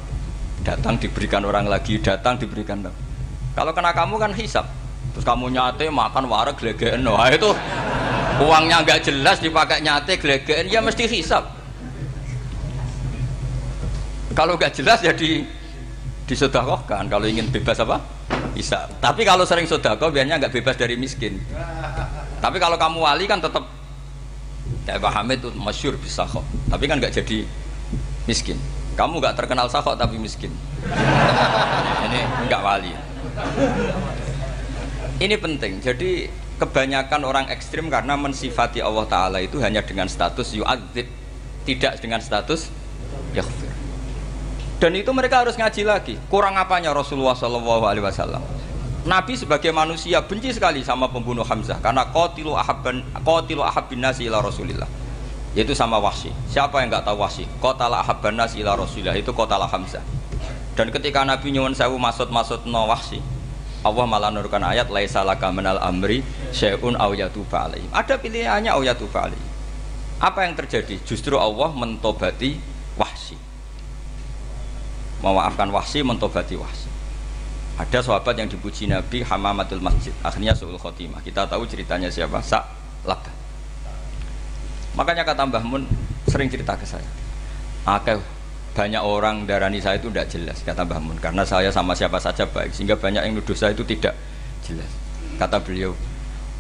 datang 0.62 0.96
diberikan 1.02 1.42
orang 1.42 1.66
lagi 1.66 1.98
datang 1.98 2.38
diberikan 2.38 2.86
kalau 3.58 3.74
kena 3.74 3.92
kamu 3.92 4.16
kan 4.22 4.32
hisap 4.38 4.70
terus 5.12 5.26
kamu 5.26 5.52
nyate 5.52 5.90
makan 5.90 6.30
wareg 6.30 6.56
glegeen 6.56 7.04
wah 7.10 7.28
itu 7.28 7.50
uangnya 8.40 8.86
nggak 8.86 9.00
jelas 9.02 9.42
dipakai 9.42 9.82
nyate 9.82 10.22
glegeen 10.22 10.70
ya 10.70 10.80
mesti 10.80 11.10
hisap 11.10 11.50
kalau 14.38 14.56
nggak 14.56 14.72
jelas 14.72 15.02
ya 15.04 15.12
di 15.12 15.44
disodakohkan 16.32 17.12
kalau 17.12 17.28
ingin 17.28 17.52
bebas 17.52 17.76
apa? 17.84 18.00
Bisa. 18.56 18.88
Tapi 19.04 19.28
kalau 19.28 19.44
sering 19.44 19.68
sodako 19.68 20.08
biasanya 20.16 20.40
nggak 20.40 20.56
bebas 20.56 20.80
dari 20.80 20.96
miskin. 20.96 21.36
Tapi 22.40 22.58
kalau 22.58 22.80
kamu 22.80 23.04
wali 23.04 23.28
kan 23.28 23.44
tetap 23.44 23.68
kayak 24.88 25.04
Pak 25.04 25.12
Hamid 25.12 25.44
itu 25.44 25.52
masyur 25.60 25.94
bisa 26.00 26.24
kok 26.26 26.42
tapi 26.72 26.88
kan 26.88 26.96
nggak 27.04 27.12
jadi 27.12 27.44
miskin. 28.24 28.56
Kamu 28.96 29.20
nggak 29.20 29.36
terkenal 29.36 29.68
sakok 29.68 30.00
tapi 30.00 30.16
miskin. 30.16 30.56
Ini 32.08 32.20
nggak 32.48 32.62
wali. 32.64 32.92
Ini 35.22 35.36
penting. 35.38 35.84
Jadi 35.84 36.32
kebanyakan 36.62 37.22
orang 37.28 37.46
ekstrim 37.52 37.90
karena 37.90 38.14
mensifati 38.16 38.80
Allah 38.80 39.06
Ta'ala 39.10 39.40
itu 39.42 39.58
hanya 39.60 39.82
dengan 39.82 40.06
status 40.06 40.54
yu'adzib 40.54 41.10
tidak 41.66 41.98
dengan 42.02 42.22
status 42.22 42.70
yaghfir 43.34 43.71
dan 44.82 44.92
itu 44.98 45.14
mereka 45.14 45.46
harus 45.46 45.54
ngaji 45.54 45.82
lagi 45.86 46.16
kurang 46.26 46.58
apanya 46.58 46.90
Rasulullah 46.92 47.38
Wasallam 47.38 48.42
Nabi 49.02 49.34
sebagai 49.34 49.70
manusia 49.70 50.22
benci 50.26 50.54
sekali 50.54 50.82
sama 50.82 51.10
pembunuh 51.10 51.46
Hamzah 51.46 51.78
karena 51.82 52.10
qatilu 52.10 52.58
ahabban 52.58 53.06
qatilu 53.22 53.62
ahabbin 53.62 54.02
nasi 54.02 54.26
ila 54.30 54.42
Rasulillah 54.42 54.90
yaitu 55.52 55.76
sama 55.76 56.00
Wahsy. 56.00 56.32
Siapa 56.48 56.80
yang 56.80 56.92
nggak 56.92 57.04
tahu 57.08 57.20
Wahsy? 57.20 57.44
Qatala 57.60 58.00
ahabbanas 58.04 58.56
ila 58.56 58.80
Rasulillah 58.80 59.16
itu 59.20 59.36
qatala 59.36 59.68
Hamzah. 59.68 60.04
Dan 60.80 60.88
ketika 60.96 61.28
Nabi 61.28 61.52
nyuwun 61.52 61.76
sewu 61.76 62.00
maksud-maksud 62.00 62.64
no 62.72 62.88
Wahsy, 62.88 63.20
Allah 63.84 64.06
malah 64.08 64.32
nurkan 64.32 64.64
ayat 64.64 64.88
laisa 64.88 65.26
laka 65.28 65.52
minal 65.52 65.82
amri 65.84 66.24
syai'un 66.56 66.96
aw 66.96 67.12
yatuba. 67.12 67.68
Ada 67.92 68.16
pilihannya 68.16 68.72
aw 68.72 68.80
yatuba. 68.80 69.28
Apa 70.22 70.48
yang 70.48 70.56
terjadi? 70.56 71.02
Justru 71.04 71.36
Allah 71.36 71.74
mentobati. 71.76 72.71
Memaafkan 75.22 75.70
Wahsy, 75.70 76.02
mentobati 76.02 76.58
Wahsy. 76.58 76.90
Ada 77.78 78.04
sahabat 78.04 78.38
yang 78.38 78.50
dipuji 78.50 78.90
Nabi 78.90 79.26
Hamamatul 79.26 79.82
Masjid, 79.82 80.14
akhirnya 80.22 80.54
suul 80.54 80.78
khotimah. 80.78 81.22
Kita 81.22 81.50
tahu 81.50 81.66
ceritanya 81.66 82.10
siapa? 82.10 82.42
Sa'labah 82.42 83.42
Makanya 84.96 85.24
kata 85.24 85.48
Mbah 85.48 85.64
Mun 85.64 85.88
sering 86.28 86.52
cerita 86.52 86.76
ke 86.76 86.84
saya. 86.84 87.08
Akeh 87.88 88.20
banyak 88.72 89.04
orang 89.04 89.44
darani 89.44 89.84
saya 89.84 90.00
itu 90.00 90.08
tidak 90.08 90.32
jelas 90.32 90.58
kata 90.64 90.88
Mbah 90.88 91.00
Mun 91.00 91.18
karena 91.20 91.44
saya 91.44 91.72
sama 91.72 91.92
siapa 91.96 92.20
saja 92.20 92.48
baik 92.48 92.72
sehingga 92.72 92.96
banyak 92.96 93.24
yang 93.24 93.34
nuduh 93.40 93.56
saya 93.56 93.72
itu 93.72 93.88
tidak 93.88 94.16
jelas. 94.68 94.88
Kata 95.40 95.64
beliau, 95.64 95.96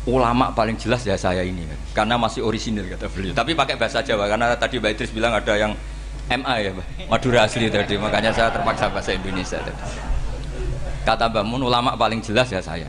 ulama 0.07 0.49
paling 0.55 0.79
jelas 0.79 1.03
ya 1.03 1.19
saya 1.19 1.43
ini 1.43 1.67
karena 1.91 2.15
masih 2.15 2.43
orisinil 2.43 2.87
kata 2.87 3.11
beliau. 3.11 3.35
Tapi 3.35 3.51
pakai 3.51 3.75
bahasa 3.75 3.99
Jawa 3.99 4.31
karena 4.31 4.55
tadi 4.55 4.79
Mbak 4.79 4.91
Idris 4.95 5.11
bilang 5.11 5.35
ada 5.35 5.53
yang 5.59 5.75
MA 6.29 6.53
ya, 6.61 6.69
Mbak. 6.75 7.09
Madura 7.09 7.49
asli 7.49 7.67
tadi, 7.71 7.97
makanya 7.97 8.31
saya 8.31 8.53
terpaksa 8.53 8.91
bahasa 8.93 9.11
Indonesia 9.15 9.57
tadi. 9.57 9.83
Kata 11.01 11.27
Mbah 11.33 11.43
Mun 11.43 11.65
ulama 11.65 11.97
paling 11.97 12.21
jelas 12.21 12.53
ya 12.53 12.61
saya. 12.61 12.87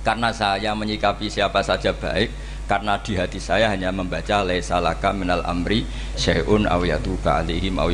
Karena 0.00 0.32
saya 0.32 0.72
menyikapi 0.74 1.28
siapa 1.28 1.60
saja 1.60 1.92
baik, 1.92 2.32
karena 2.66 2.96
di 2.98 3.14
hati 3.14 3.38
saya 3.38 3.68
hanya 3.68 3.92
membaca 3.92 4.42
laisa 4.42 4.80
laka 4.80 5.12
minal 5.12 5.44
amri 5.44 5.84
syai'un 6.16 6.64
aw 6.66 6.80
yatuba 6.82 7.44
alaihim 7.44 7.76
aw. 7.76 7.88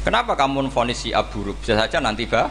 Kenapa 0.00 0.32
kamu 0.36 0.72
vonis 0.72 1.04
si 1.04 1.12
buruk? 1.12 1.60
Bisa 1.60 1.76
saja 1.76 2.00
nanti 2.00 2.24
bah, 2.24 2.48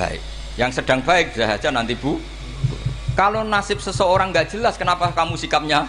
baik. 0.00 0.20
Yang 0.56 0.80
sedang 0.80 1.00
baik 1.04 1.36
bisa 1.36 1.44
saja 1.56 1.68
nanti 1.72 1.96
bu. 1.96 2.20
Kalau 3.18 3.44
nasib 3.44 3.82
seseorang 3.82 4.32
nggak 4.32 4.54
jelas, 4.56 4.78
kenapa 4.80 5.12
kamu 5.12 5.36
sikapnya 5.36 5.84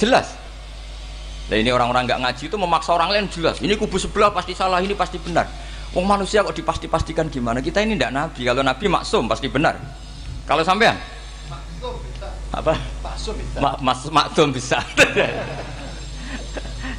jelas? 0.00 0.39
Nah 1.50 1.56
ini 1.58 1.70
orang-orang 1.74 2.06
nggak 2.06 2.20
ngaji 2.22 2.44
itu 2.46 2.56
memaksa 2.56 2.94
orang 2.94 3.10
lain 3.10 3.26
jelas. 3.26 3.58
Ini 3.58 3.74
kubu 3.74 3.98
sebelah 3.98 4.30
pasti 4.30 4.54
salah, 4.54 4.78
ini 4.78 4.94
pasti 4.94 5.18
benar. 5.18 5.50
Wong 5.90 6.06
manusia 6.06 6.46
kok 6.46 6.54
dipasti-pastikan 6.54 7.26
gimana? 7.26 7.58
Kita 7.58 7.82
ini 7.82 7.98
tidak 7.98 8.14
nabi. 8.14 8.46
Kalau 8.46 8.62
nabi 8.62 8.86
maksum 8.86 9.26
pasti 9.26 9.50
benar. 9.50 9.74
Kalau 10.46 10.62
sampean 10.62 10.94
apa? 12.50 12.74
Ma 13.62 13.78
mas 13.78 14.10
maksum 14.10 14.50
bisa. 14.50 14.80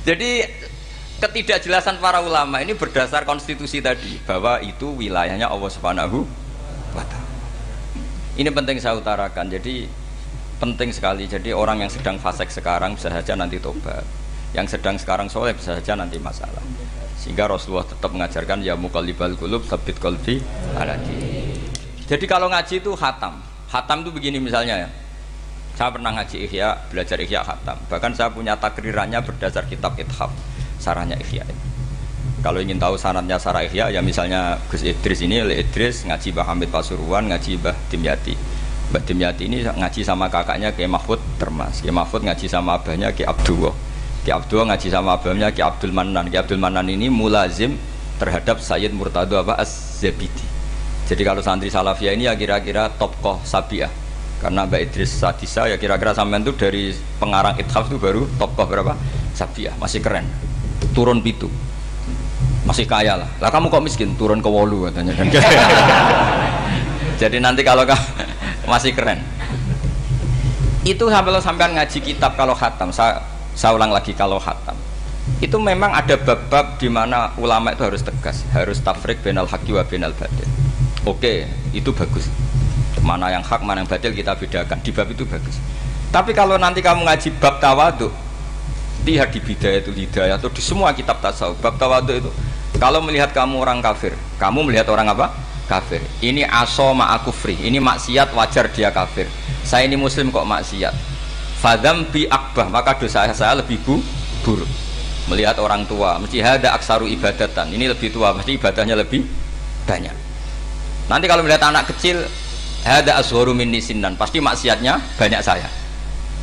Jadi 0.07 0.47
ketidakjelasan 1.21 2.01
para 2.01 2.23
ulama 2.23 2.63
ini 2.63 2.73
berdasar 2.73 3.27
konstitusi 3.27 3.83
tadi 3.83 4.17
bahwa 4.25 4.57
itu 4.63 4.95
wilayahnya 4.95 5.51
Allah 5.51 5.69
Subhanahu 5.69 6.25
wa 6.95 7.03
taala. 7.05 7.29
Ini 8.39 8.49
penting 8.49 8.79
saya 8.79 8.97
utarakan. 8.97 9.51
Jadi 9.51 9.85
penting 10.57 10.89
sekali. 10.95 11.27
Jadi 11.27 11.51
orang 11.51 11.83
yang 11.83 11.91
sedang 11.91 12.17
fasik 12.17 12.49
sekarang 12.49 12.95
bisa 12.95 13.11
saja 13.11 13.35
nanti 13.35 13.59
tobat. 13.59 14.07
Yang 14.51 14.77
sedang 14.77 14.95
sekarang 14.99 15.27
soleh 15.31 15.55
bisa 15.55 15.79
saja 15.79 15.95
nanti 15.95 16.19
masalah. 16.19 16.63
Sehingga 17.15 17.47
Rasulullah 17.47 17.87
tetap 17.87 18.11
mengajarkan 18.11 18.65
ya 18.65 18.73
mukallibal 18.75 19.37
qulub 19.37 19.63
sabit 19.63 19.95
qalbi 20.01 20.41
ala 20.75 20.97
Jadi 22.09 22.25
kalau 22.27 22.51
ngaji 22.51 22.83
itu 22.83 22.91
hatam. 22.97 23.39
Hatam 23.71 24.03
itu 24.03 24.11
begini 24.11 24.43
misalnya 24.43 24.87
ya 24.87 24.89
saya 25.81 25.89
pernah 25.97 26.11
ngaji 26.13 26.45
Ihya, 26.45 26.77
belajar 26.91 27.17
Ihya 27.17 27.41
Khatam. 27.41 27.77
Bahkan 27.87 28.11
saya 28.13 28.29
punya 28.29 28.59
takrirannya 28.59 29.23
berdasar 29.23 29.65
kitab 29.65 29.95
Ithaf, 29.95 30.29
sarahnya 30.77 31.15
Ihya. 31.17 31.47
Kalau 32.41 32.57
ingin 32.57 32.81
tahu 32.81 32.97
sanatnya 32.97 33.37
sarah 33.37 33.65
Ihya, 33.65 33.93
ya 33.93 34.01
misalnya 34.01 34.61
Gus 34.67 34.85
Idris 34.85 35.25
ini, 35.25 35.41
oleh 35.41 35.61
Idris 35.61 36.05
ngaji 36.05 36.37
Mbah 36.37 36.45
Hamid 36.53 36.69
Pasuruan, 36.73 37.29
ngaji 37.29 37.61
Mbah 37.61 37.75
Dimyati. 37.89 38.33
Mbah 38.91 39.01
Dimyati 39.05 39.43
ini 39.47 39.63
ngaji 39.63 40.01
sama 40.03 40.27
kakaknya 40.27 40.69
Kiai 40.75 40.89
Mahfud 40.89 41.21
Termas. 41.39 41.79
Kiai 41.79 41.93
Mahfud 41.95 42.25
ngaji 42.25 42.45
sama 42.45 42.77
abahnya 42.81 43.13
Kiai 43.15 43.29
Abdullah. 43.29 43.73
Kiai 44.21 44.37
Abdullah 44.37 44.73
ngaji 44.73 44.87
sama 44.93 45.17
abahnya 45.17 45.49
Kiai 45.49 45.65
Abdul 45.65 45.89
Manan. 45.89 46.29
Kiai 46.29 46.45
Abdul 46.45 46.61
Manan 46.61 46.85
ini 46.85 47.09
mulazim 47.09 47.73
terhadap 48.21 48.61
Sayyid 48.61 48.93
Murtado 48.93 49.41
apa? 49.41 49.57
Az-Zabidi. 49.57 50.45
Jadi 51.09 51.21
kalau 51.25 51.41
santri 51.41 51.73
Salafiyah 51.73 52.13
ini 52.13 52.29
ya 52.29 52.37
kira-kira 52.37 52.93
topkoh 52.93 53.41
Sabiah. 53.41 53.89
Karena 54.41 54.65
Mbak 54.65 54.81
Idris 54.89 55.21
Sadisa 55.21 55.69
ya 55.69 55.77
kira-kira 55.77 56.17
sampean 56.17 56.41
tuh 56.41 56.57
dari 56.57 56.89
pengarang 57.21 57.61
Ithaf 57.61 57.89
itu 57.89 57.97
baru 57.97 58.25
tokoh 58.37 58.65
berapa? 58.69 58.93
Sabiah. 59.33 59.73
Masih 59.81 60.05
keren. 60.05 60.29
Turun 60.93 61.25
pitu. 61.25 61.49
Masih 62.65 62.85
kaya 62.85 63.17
lah. 63.17 63.29
Lah 63.41 63.49
kamu 63.49 63.73
kok 63.73 63.81
miskin? 63.81 64.13
Turun 64.17 64.41
ke 64.41 64.49
wolu 64.49 64.89
katanya. 64.89 65.17
Jadi 67.21 67.37
nanti 67.41 67.65
kalau 67.65 67.89
kamu 67.89 68.05
masih 68.71 68.93
keren. 68.93 69.21
Itu 70.85 71.09
sampai 71.09 71.41
sampean 71.41 71.77
ngaji 71.77 71.97
kitab 72.01 72.33
kalau 72.33 72.57
khatam. 72.57 72.89
Saya, 72.89 73.21
saya 73.55 73.75
ulang 73.75 73.91
lagi 73.91 74.15
kalau 74.15 74.39
khatam. 74.39 74.75
Itu 75.37 75.61
memang 75.61 75.93
ada 75.93 76.17
bab-bab 76.17 76.81
di 76.81 76.89
mana 76.89 77.33
ulama 77.37 77.73
itu 77.73 77.85
harus 77.85 78.01
tegas. 78.01 78.41
Harus 78.53 78.81
tafrik 78.81 79.21
benal 79.21 79.45
haki 79.45 79.73
wa 79.73 79.83
benal 79.85 80.13
batil. 80.17 80.47
Oke 81.05 81.45
itu 81.73 81.93
bagus. 81.93 82.29
Mana 83.01 83.33
yang 83.33 83.41
hak 83.41 83.61
mana 83.65 83.81
yang 83.81 83.89
batil 83.89 84.13
kita 84.13 84.37
bedakan. 84.37 84.77
Di 84.81 84.91
bab 84.93 85.09
itu 85.09 85.25
bagus. 85.25 85.57
Tapi 86.11 86.35
kalau 86.35 86.57
nanti 86.59 86.83
kamu 86.83 87.07
ngaji 87.07 87.29
bab 87.39 87.61
tawadu 87.61 88.11
lihat 89.01 89.33
di 89.33 89.41
bidaya 89.41 89.81
itu 89.81 89.89
hidayah 89.89 90.37
atau 90.37 90.53
di 90.53 90.61
semua 90.61 90.93
kitab 90.93 91.17
tasawuf 91.17 91.57
bab 91.57 91.73
tawadu 91.81 92.13
itu 92.13 92.29
kalau 92.77 93.01
melihat 93.01 93.33
kamu 93.33 93.57
orang 93.57 93.81
kafir 93.81 94.13
kamu 94.37 94.69
melihat 94.69 94.93
orang 94.93 95.09
apa? 95.09 95.33
Kafir. 95.65 96.03
Ini 96.19 96.45
aso 96.45 96.91
ma'akufri 96.91 97.65
ini 97.65 97.79
maksiat 97.79 98.35
wajar 98.35 98.67
dia 98.69 98.91
kafir. 98.91 99.25
Saya 99.63 99.87
ini 99.87 99.95
muslim 99.95 100.29
kok 100.29 100.43
maksiat 100.45 101.10
fadam 101.61 102.09
bi 102.09 102.25
akbah 102.25 102.67
maka 102.73 102.97
dosa 102.97 103.29
saya 103.29 103.53
lebih 103.61 103.77
bu, 103.85 104.01
buruk. 104.41 104.67
Melihat 105.29 105.61
orang 105.61 105.85
tua 105.85 106.17
mesti 106.17 106.41
ada 106.41 106.73
aksaru 106.73 107.05
ibadatan. 107.05 107.69
Ini 107.69 107.93
lebih 107.93 108.09
tua 108.09 108.33
mesti 108.33 108.57
ibadahnya 108.57 108.97
lebih 108.97 109.21
banyak. 109.85 110.15
Nanti 111.07 111.25
kalau 111.29 111.45
melihat 111.45 111.69
anak 111.69 111.93
kecil 111.93 112.25
ada 112.81 113.21
ashoru 113.21 113.53
min 113.53 113.69
dan 114.01 114.17
pasti 114.17 114.41
maksiatnya 114.41 114.97
banyak 115.15 115.41
saya. 115.45 115.69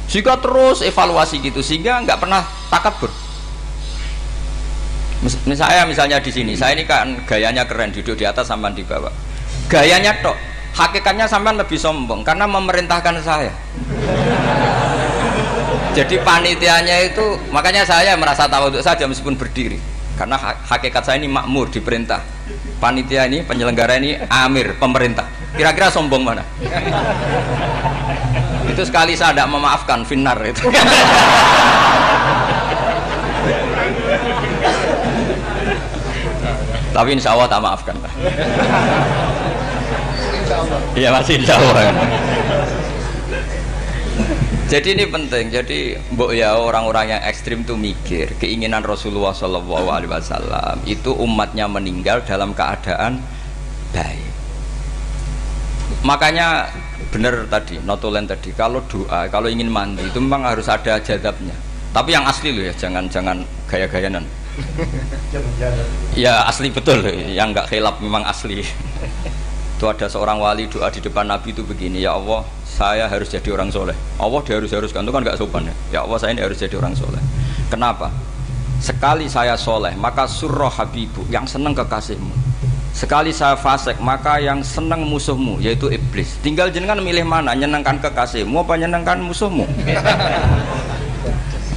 Jika 0.08 0.40
terus 0.40 0.80
evaluasi 0.86 1.42
gitu 1.42 1.60
sehingga 1.60 2.00
nggak 2.06 2.22
pernah 2.22 2.46
takabur. 2.70 3.10
Misalnya 5.44 5.82
misalnya 5.82 6.22
di 6.22 6.30
sini 6.30 6.54
saya 6.54 6.78
ini 6.78 6.86
kan 6.86 7.26
gayanya 7.26 7.66
keren 7.66 7.90
duduk 7.90 8.14
di 8.14 8.22
atas 8.22 8.46
sampai 8.46 8.70
di 8.72 8.86
bawah. 8.86 9.10
Gayanya 9.66 10.14
tok 10.22 10.38
hakikatnya 10.78 11.26
sampai 11.26 11.58
lebih 11.58 11.74
sombong 11.74 12.22
karena 12.22 12.46
memerintahkan 12.46 13.18
saya 13.26 13.50
jadi 15.98 16.22
panitianya 16.22 17.10
itu 17.10 17.34
makanya 17.50 17.82
saya 17.82 18.14
merasa 18.14 18.46
untuk 18.62 18.78
saja 18.86 19.02
meskipun 19.10 19.34
berdiri. 19.34 19.82
Karena 20.14 20.38
hakikat 20.38 21.02
saya 21.02 21.18
ini 21.18 21.26
makmur 21.26 21.66
diperintah. 21.74 22.22
Panitia 22.78 23.26
ini 23.26 23.42
penyelenggara 23.42 23.98
ini 23.98 24.14
amir 24.30 24.78
pemerintah. 24.78 25.26
Kira-kira 25.58 25.90
sombong 25.90 26.22
mana? 26.22 26.46
Itu 28.70 28.86
sekali 28.86 29.18
saya 29.18 29.34
tidak 29.34 29.50
memaafkan 29.50 30.06
finar 30.06 30.38
itu. 30.46 30.70
Tapi 36.94 37.10
insya 37.14 37.34
Allah 37.34 37.46
tak 37.50 37.62
maafkan 37.62 37.94
iya 40.98 41.08
masih 41.14 41.38
insya 41.38 41.54
Allah 41.54 41.92
jadi 44.68 44.88
ini 44.92 45.08
penting. 45.08 45.48
Jadi 45.48 45.96
mbok 46.12 46.36
ya 46.36 46.60
orang-orang 46.60 47.16
yang 47.16 47.22
ekstrim 47.24 47.64
tuh 47.64 47.80
mikir 47.80 48.36
keinginan 48.36 48.84
Rasulullah 48.84 49.32
Shallallahu 49.32 49.88
Alaihi 49.88 50.12
Wasallam 50.12 50.84
itu 50.84 51.16
umatnya 51.16 51.64
meninggal 51.64 52.20
dalam 52.28 52.52
keadaan 52.52 53.24
baik. 53.96 54.28
Makanya 56.04 56.68
benar 57.08 57.48
tadi 57.48 57.80
notulen 57.80 58.28
tadi 58.28 58.52
kalau 58.52 58.84
doa 58.84 59.24
kalau 59.32 59.48
ingin 59.48 59.72
mandi 59.72 60.04
itu 60.04 60.20
memang 60.20 60.44
harus 60.44 60.68
ada 60.68 61.00
jadabnya. 61.00 61.56
Tapi 61.96 62.12
yang 62.12 62.28
asli 62.28 62.52
loh 62.52 62.68
ya 62.68 62.74
jangan 62.76 63.08
jangan 63.08 63.40
gaya-gayanan. 63.64 64.24
Ya 66.18 66.42
asli 66.50 66.66
betul 66.68 66.98
yang 67.30 67.54
nggak 67.54 67.70
khilaf 67.70 68.02
memang 68.02 68.26
asli 68.26 68.58
itu 69.78 69.86
ada 69.86 70.10
seorang 70.10 70.42
wali 70.42 70.66
doa 70.66 70.90
di 70.90 70.98
depan 70.98 71.30
Nabi 71.30 71.54
itu 71.54 71.62
begini 71.62 72.02
ya 72.02 72.18
Allah 72.18 72.42
saya 72.66 73.06
harus 73.06 73.30
jadi 73.30 73.54
orang 73.54 73.70
soleh. 73.70 73.94
Allah 74.18 74.42
dia 74.42 74.58
harus 74.58 74.74
haruskan 74.74 75.06
itu 75.06 75.14
kan 75.14 75.22
gak 75.22 75.38
sopan 75.38 75.70
ya. 75.70 75.74
Ya 75.94 76.00
Allah 76.02 76.18
saya 76.18 76.34
ini 76.34 76.42
harus 76.42 76.58
jadi 76.58 76.74
orang 76.82 76.98
soleh. 76.98 77.22
Kenapa? 77.70 78.10
Sekali 78.82 79.30
saya 79.30 79.54
soleh 79.54 79.94
maka 79.94 80.26
surah 80.26 80.82
habibu 80.82 81.22
yang 81.30 81.46
senang 81.46 81.78
kekasihmu. 81.78 82.34
Sekali 82.90 83.30
saya 83.30 83.54
fasek 83.54 84.02
maka 84.02 84.42
yang 84.42 84.66
senang 84.66 85.06
musuhmu 85.06 85.62
yaitu 85.62 85.86
iblis. 85.94 86.42
Tinggal 86.42 86.74
jenengan 86.74 86.98
milih 86.98 87.22
mana 87.22 87.54
nyenangkan 87.54 88.02
kekasihmu 88.02 88.58
apa 88.58 88.74
nyenangkan 88.82 89.22
musuhmu? 89.22 89.62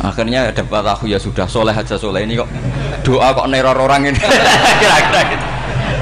Akhirnya 0.09 0.49
dapat 0.49 0.89
aku 0.89 1.05
ya 1.05 1.21
sudah 1.21 1.45
soleh 1.45 1.77
aja 1.77 2.01
soleh 2.01 2.25
ini 2.25 2.33
kok. 2.33 2.49
Doa 3.05 3.29
kok 3.29 3.45
neror 3.45 3.77
orang 3.77 4.09
ini. 4.09 4.17
Kira-kira 4.81 5.21
gitu. 5.29 5.45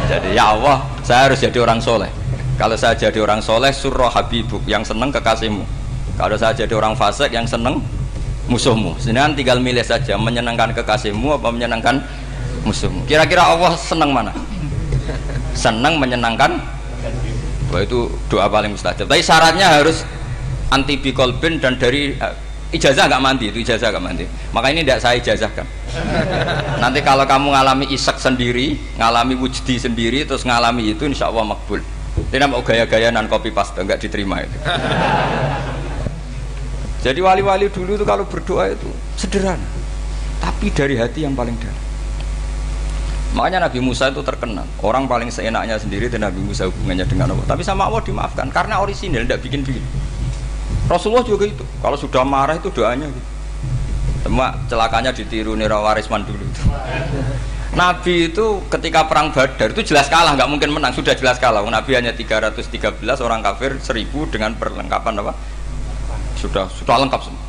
Jadi 0.07 0.39
ya 0.39 0.55
Allah 0.55 0.79
saya 1.10 1.34
harus 1.34 1.41
jadi 1.41 1.58
orang 1.65 1.82
soleh 1.82 2.13
kalau 2.60 2.76
saya 2.76 2.91
jadi 2.91 3.24
orang 3.24 3.39
soleh, 3.39 3.72
surah 3.72 4.12
habibuk 4.12 4.60
yang 4.67 4.84
seneng 4.84 5.15
kekasihmu. 5.15 5.63
Kalau 6.19 6.36
saya 6.36 6.52
jadi 6.52 6.76
orang 6.76 6.91
fasik 6.91 7.32
yang 7.32 7.48
seneng 7.48 7.80
musuhmu. 8.52 9.00
Sedangkan 9.00 9.32
tinggal 9.32 9.63
milih 9.63 9.80
saja 9.80 10.19
menyenangkan 10.19 10.76
kekasihmu 10.76 11.39
apa 11.39 11.56
menyenangkan 11.56 12.04
musuhmu. 12.67 13.08
Kira-kira 13.08 13.48
Allah 13.48 13.80
seneng 13.80 14.12
mana? 14.12 14.36
Seneng 15.56 16.04
menyenangkan? 16.04 16.60
Wah 17.72 17.80
itu 17.80 18.12
doa 18.28 18.52
paling 18.52 18.76
mustajab. 18.76 19.08
Tapi 19.08 19.24
syaratnya 19.24 19.80
harus 19.80 20.04
anti 20.67 21.00
bikolbin 21.00 21.63
dan 21.63 21.80
dari 21.80 22.12
uh, 22.19 22.36
ijazah 22.69 23.10
nggak 23.10 23.21
mandi 23.21 23.45
itu 23.49 23.60
ijazah 23.65 23.89
nggak 23.89 24.03
mandi. 24.03 24.25
Maka 24.53 24.69
ini 24.69 24.86
tidak 24.86 24.99
saya 25.01 25.15
ijazahkan. 25.17 25.65
Nanti 26.84 26.99
kalau 27.01 27.25
kamu 27.25 27.53
ngalami 27.53 27.86
isak 27.89 28.21
sendiri, 28.21 28.77
ngalami 28.97 29.34
wujdi 29.38 29.82
sendiri, 29.82 30.25
terus 30.25 30.45
ngalami 30.45 30.93
itu, 30.93 31.10
insya 31.10 31.34
Allah 31.34 31.45
makbul. 31.49 31.82
Dia 32.29 32.45
mau 32.45 32.62
gaya-gaya 32.62 33.10
nan 33.10 33.32
kopi 33.32 33.49
pasta 33.49 33.82
nggak 33.82 33.99
diterima 34.05 34.43
itu. 34.43 34.58
Jadi 37.05 37.19
wali-wali 37.23 37.71
dulu 37.71 37.95
itu 37.95 38.03
kalau 38.03 38.27
berdoa 38.27 38.75
itu 38.75 38.91
sederhana, 39.15 39.63
tapi 40.43 40.67
dari 40.67 40.99
hati 40.99 41.23
yang 41.23 41.32
paling 41.32 41.55
dalam. 41.55 41.88
Makanya 43.29 43.69
Nabi 43.69 43.79
Musa 43.79 44.10
itu 44.10 44.25
terkenal. 44.25 44.65
Orang 44.82 45.05
paling 45.05 45.29
seenaknya 45.29 45.77
sendiri 45.77 46.10
dan 46.10 46.25
Nabi 46.25 46.41
Musa 46.41 46.65
hubungannya 46.65 47.05
dengan 47.05 47.32
Allah. 47.32 47.45
Tapi 47.45 47.62
sama 47.62 47.86
Allah 47.86 48.01
dimaafkan 48.01 48.49
karena 48.49 48.82
orisinil, 48.82 49.23
tidak 49.23 49.45
bikin-bikin. 49.45 49.86
Rasulullah 50.89 51.21
juga 51.21 51.45
itu. 51.45 51.62
Kalau 51.80 51.93
sudah 51.95 52.25
marah 52.25 52.58
itu 52.58 52.73
doanya 52.73 53.06
gitu. 53.06 53.30
Cuma 54.25 54.58
celakanya 54.67 55.13
ditiru 55.13 55.54
Nira 55.54 55.80
Warisman 55.80 56.25
dulu 56.25 56.43
itu. 56.43 56.62
Nabi 57.78 58.34
itu 58.34 58.65
ketika 58.67 59.06
perang 59.06 59.30
Badar 59.30 59.69
itu 59.71 59.93
jelas 59.93 60.10
kalah, 60.10 60.34
nggak 60.34 60.49
mungkin 60.49 60.73
menang, 60.73 60.91
sudah 60.91 61.13
jelas 61.13 61.38
kalah. 61.38 61.62
Nabi 61.62 61.93
hanya 61.93 62.12
313 62.12 62.99
orang 63.21 63.45
kafir, 63.45 63.78
1000 63.78 64.10
dengan 64.34 64.58
perlengkapan 64.58 65.21
apa? 65.21 65.38
Sudah 66.36 66.65
sudah 66.73 66.97
lengkap 67.06 67.21
semua. 67.21 67.45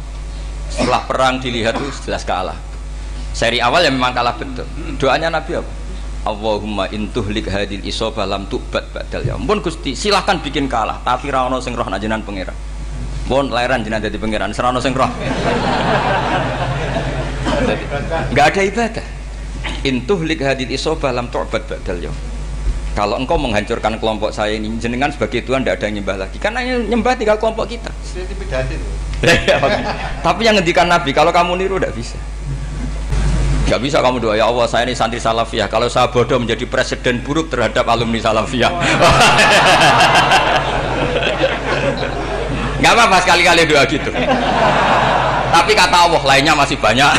Setelah 0.71 1.03
perang 1.09 1.43
dilihat 1.43 1.75
itu 1.81 1.91
jelas 2.07 2.23
kalah. 2.23 2.55
Seri 3.35 3.59
awal 3.59 3.87
yang 3.87 3.97
memang 3.97 4.15
kalah 4.15 4.37
betul. 4.37 4.67
Doanya 5.01 5.33
Nabi 5.33 5.59
apa? 5.59 5.73
Allahumma 6.21 6.85
intuhlik 6.93 7.49
hadil 7.49 7.81
isobah 7.81 8.29
lam 8.29 8.45
tubat 8.47 8.85
badal 8.93 9.25
ya. 9.25 9.41
Ampun 9.41 9.65
Gusti, 9.65 9.97
silahkan 9.97 10.37
bikin 10.37 10.69
kalah, 10.69 11.01
tapi 11.01 11.33
rawono 11.33 11.65
sing 11.65 11.73
roh 11.73 11.89
pangeran. 11.89 12.55
Mohon 13.31 13.55
lahiran 13.55 13.87
jenazah 13.87 14.11
jadi 14.11 14.19
pangeran, 14.19 14.51
serono 14.51 14.83
sing 14.83 14.91
roh. 14.91 15.07
Enggak 18.35 18.47
ada 18.51 18.63
ibadah. 18.67 19.07
Intuh 19.87 20.19
lik 20.27 20.43
hadil 20.43 20.75
isobah 20.75 21.15
lam 21.15 21.31
tu'bad 21.31 21.63
badal 21.65 22.11
ya 22.11 22.13
kalau 22.91 23.17
engkau 23.23 23.39
menghancurkan 23.39 24.03
kelompok 24.03 24.35
saya 24.35 24.59
ini 24.59 24.67
jenengan 24.83 25.15
sebagai 25.15 25.47
Tuhan 25.47 25.63
tidak 25.63 25.79
ada 25.79 25.85
yang 25.87 26.03
nyembah 26.03 26.17
lagi. 26.27 26.37
Karena 26.43 26.61
yang 26.67 26.91
nyembah 26.91 27.15
tinggal 27.15 27.39
kelompok 27.39 27.71
kita. 27.71 27.91
Tapi 30.27 30.41
yang 30.43 30.59
ngendikan 30.59 30.91
Nabi 30.91 31.15
kalau 31.15 31.31
kamu 31.31 31.55
niru 31.55 31.79
tidak 31.79 31.95
bisa. 31.95 32.19
Gak 33.71 33.79
bisa 33.79 34.03
kamu 34.03 34.19
doa 34.19 34.35
ya 34.35 34.51
Allah 34.51 34.67
saya 34.67 34.83
ini 34.83 34.99
santri 34.99 35.23
salafiyah. 35.23 35.71
Kalau 35.71 35.87
saya 35.87 36.11
bodoh 36.11 36.43
menjadi 36.43 36.67
presiden 36.67 37.23
buruk 37.23 37.47
terhadap 37.55 37.87
alumni 37.87 38.19
salafiyah 38.19 38.75
Gak 42.81 42.93
apa-apa 42.97 43.17
sekali-kali 43.23 43.69
doa 43.69 43.85
gitu. 43.85 44.11
Tapi 45.51 45.73
kata 45.77 45.97
Allah 46.09 46.23
lainnya 46.25 46.57
masih 46.57 46.81
banyak. 46.81 47.13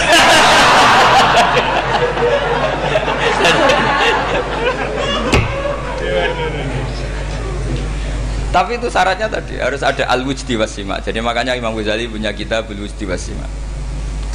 Tapi 8.51 8.75
itu 8.75 8.91
syaratnya 8.91 9.31
tadi 9.31 9.55
harus 9.63 9.79
ada 9.79 10.03
al 10.11 10.27
wujdi 10.27 10.59
wasima 10.59 10.99
jadi 10.99 11.23
makanya 11.23 11.55
Imam 11.55 11.71
Ghazali 11.71 12.11
punya 12.11 12.35
kita 12.35 12.67
bul 12.67 12.83
wujdi 12.83 13.07
wasima 13.07 13.47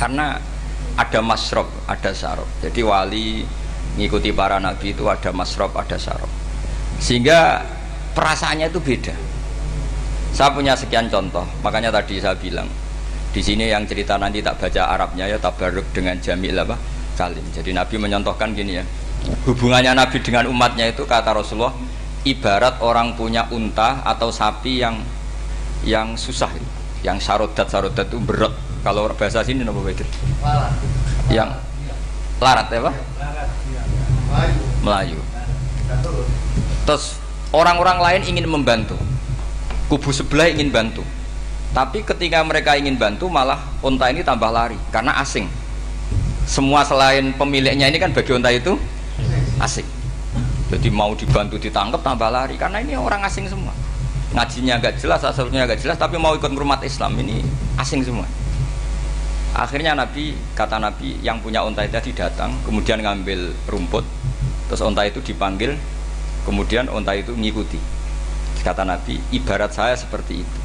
karena 0.01 0.41
ada 0.97 1.21
masrob 1.21 1.69
ada 1.85 2.17
syarab 2.17 2.49
jadi 2.65 2.81
wali 2.81 3.45
ngikuti 4.01 4.33
para 4.33 4.57
nabi 4.57 4.97
itu 4.97 5.05
ada 5.05 5.37
masrob 5.37 5.77
ada 5.77 6.01
syarab 6.01 6.33
sehingga 6.97 7.61
perasaannya 8.17 8.73
itu 8.73 8.81
beda 8.81 9.13
saya 10.37 10.53
punya 10.53 10.77
sekian 10.77 11.09
contoh 11.09 11.49
makanya 11.65 11.89
tadi 11.89 12.21
saya 12.21 12.37
bilang 12.37 12.69
di 13.33 13.41
sini 13.41 13.73
yang 13.73 13.89
cerita 13.89 14.21
nanti 14.21 14.45
tak 14.45 14.61
baca 14.61 14.93
Arabnya 14.93 15.29
ya 15.29 15.37
tabaruk 15.41 15.85
dengan 15.97 16.17
jamil 16.21 16.53
apa? 16.61 16.77
Kalim 17.17 17.41
jadi 17.57 17.73
Nabi 17.73 17.97
menyontohkan 17.97 18.53
gini 18.53 18.77
ya 18.77 18.85
hubungannya 19.49 19.97
Nabi 19.97 20.21
dengan 20.21 20.45
umatnya 20.53 20.93
itu 20.93 21.09
kata 21.09 21.33
Rasulullah 21.33 21.73
ibarat 22.29 22.85
orang 22.85 23.17
punya 23.17 23.49
unta 23.49 24.05
atau 24.05 24.29
sapi 24.29 24.85
yang 24.85 25.01
yang 25.89 26.13
susah 26.21 26.53
yang 27.01 27.17
sarodat 27.17 27.73
sarodat 27.73 28.05
itu 28.13 28.21
berat 28.21 28.53
kalau 28.85 29.09
bahasa 29.17 29.41
sini 29.41 29.65
nama 29.65 29.81
betul 29.81 30.05
yang 31.33 31.49
larat 32.37 32.69
ya 32.69 32.81
pak? 32.85 32.95
Melayu. 34.85 35.19
Terus 36.85 37.19
orang-orang 37.51 37.99
lain 37.99 38.23
ingin 38.37 38.47
membantu 38.47 38.95
kubu 39.87 40.11
sebelah 40.11 40.51
ingin 40.51 40.71
bantu. 40.71 41.03
Tapi 41.75 42.03
ketika 42.03 42.41
mereka 42.43 42.75
ingin 42.79 42.97
bantu 42.97 43.29
malah 43.29 43.61
unta 43.85 44.09
ini 44.09 44.23
tambah 44.23 44.49
lari 44.51 44.79
karena 44.91 45.15
asing. 45.21 45.47
Semua 46.47 46.87
selain 46.87 47.35
pemiliknya 47.35 47.91
ini 47.91 47.99
kan 47.99 48.15
bagi 48.15 48.33
unta 48.33 48.51
itu 48.55 48.79
asing. 49.59 49.87
Jadi 50.67 50.89
mau 50.91 51.15
dibantu 51.15 51.59
ditangkap 51.59 52.03
tambah 52.03 52.31
lari 52.31 52.59
karena 52.59 52.83
ini 52.83 52.99
orang 52.99 53.23
asing 53.27 53.47
semua. 53.47 53.75
Ngajinya 54.35 54.83
agak 54.83 54.99
jelas 54.99 55.23
asalnya 55.23 55.67
agak 55.67 55.79
jelas 55.79 55.99
tapi 55.99 56.19
mau 56.19 56.35
ikut 56.35 56.51
umat 56.51 56.83
Islam 56.83 57.15
ini 57.23 57.43
asing 57.79 58.03
semua. 58.03 58.27
Akhirnya 59.57 59.97
Nabi 59.97 60.37
kata 60.53 60.77
Nabi 60.77 61.17
yang 61.25 61.41
punya 61.41 61.65
unta 61.65 61.81
itu 61.87 61.97
tadi 61.97 62.11
datang 62.13 62.53
kemudian 62.69 63.01
ngambil 63.01 63.57
rumput 63.71 64.05
terus 64.69 64.83
unta 64.83 65.07
itu 65.07 65.23
dipanggil 65.23 65.79
kemudian 66.45 66.91
unta 66.91 67.15
itu 67.17 67.33
ngikuti 67.33 67.96
kata 68.67 68.83
Nabi 68.83 69.23
ibarat 69.31 69.71
saya 69.71 69.95
seperti 69.95 70.43
itu. 70.43 70.59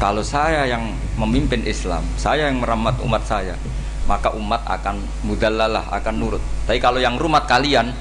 Kalau 0.00 0.24
saya 0.24 0.64
yang 0.64 0.96
memimpin 1.20 1.60
Islam 1.68 2.00
saya 2.16 2.48
yang 2.48 2.64
merawat 2.64 2.96
umat 3.04 3.28
saya 3.28 3.60
maka 4.08 4.32
umat 4.32 4.64
akan 4.64 5.04
mudallalah 5.28 5.84
akan 5.92 6.14
nurut. 6.16 6.40
Tapi 6.64 6.80
kalau 6.80 6.96
yang 6.96 7.20
rumat 7.20 7.44
kalian 7.44 7.92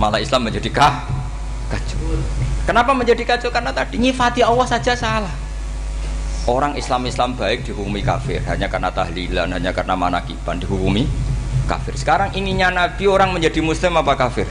malah 0.00 0.16
Islam 0.16 0.48
menjadi 0.48 0.72
kah 0.72 1.04
kacau. 1.68 2.00
Kenapa 2.64 2.96
menjadi 2.96 3.20
kacau? 3.28 3.52
Karena 3.52 3.68
tadi 3.74 4.00
nyifati 4.00 4.40
Allah 4.40 4.64
saja 4.64 4.96
salah. 4.96 5.34
Orang 6.48 6.72
Islam-Islam 6.80 7.36
baik 7.36 7.68
dihukumi 7.68 8.00
kafir 8.00 8.40
hanya 8.48 8.64
karena 8.72 8.88
tahlilan 8.88 9.52
hanya 9.52 9.76
karena 9.76 9.92
manakiban 9.92 10.56
dihukumi 10.56 11.04
kafir. 11.68 11.92
Sekarang 12.00 12.32
inginnya 12.32 12.72
Nabi 12.72 13.04
orang 13.10 13.36
menjadi 13.36 13.60
muslim 13.60 13.92
apa 14.00 14.16
kafir? 14.16 14.48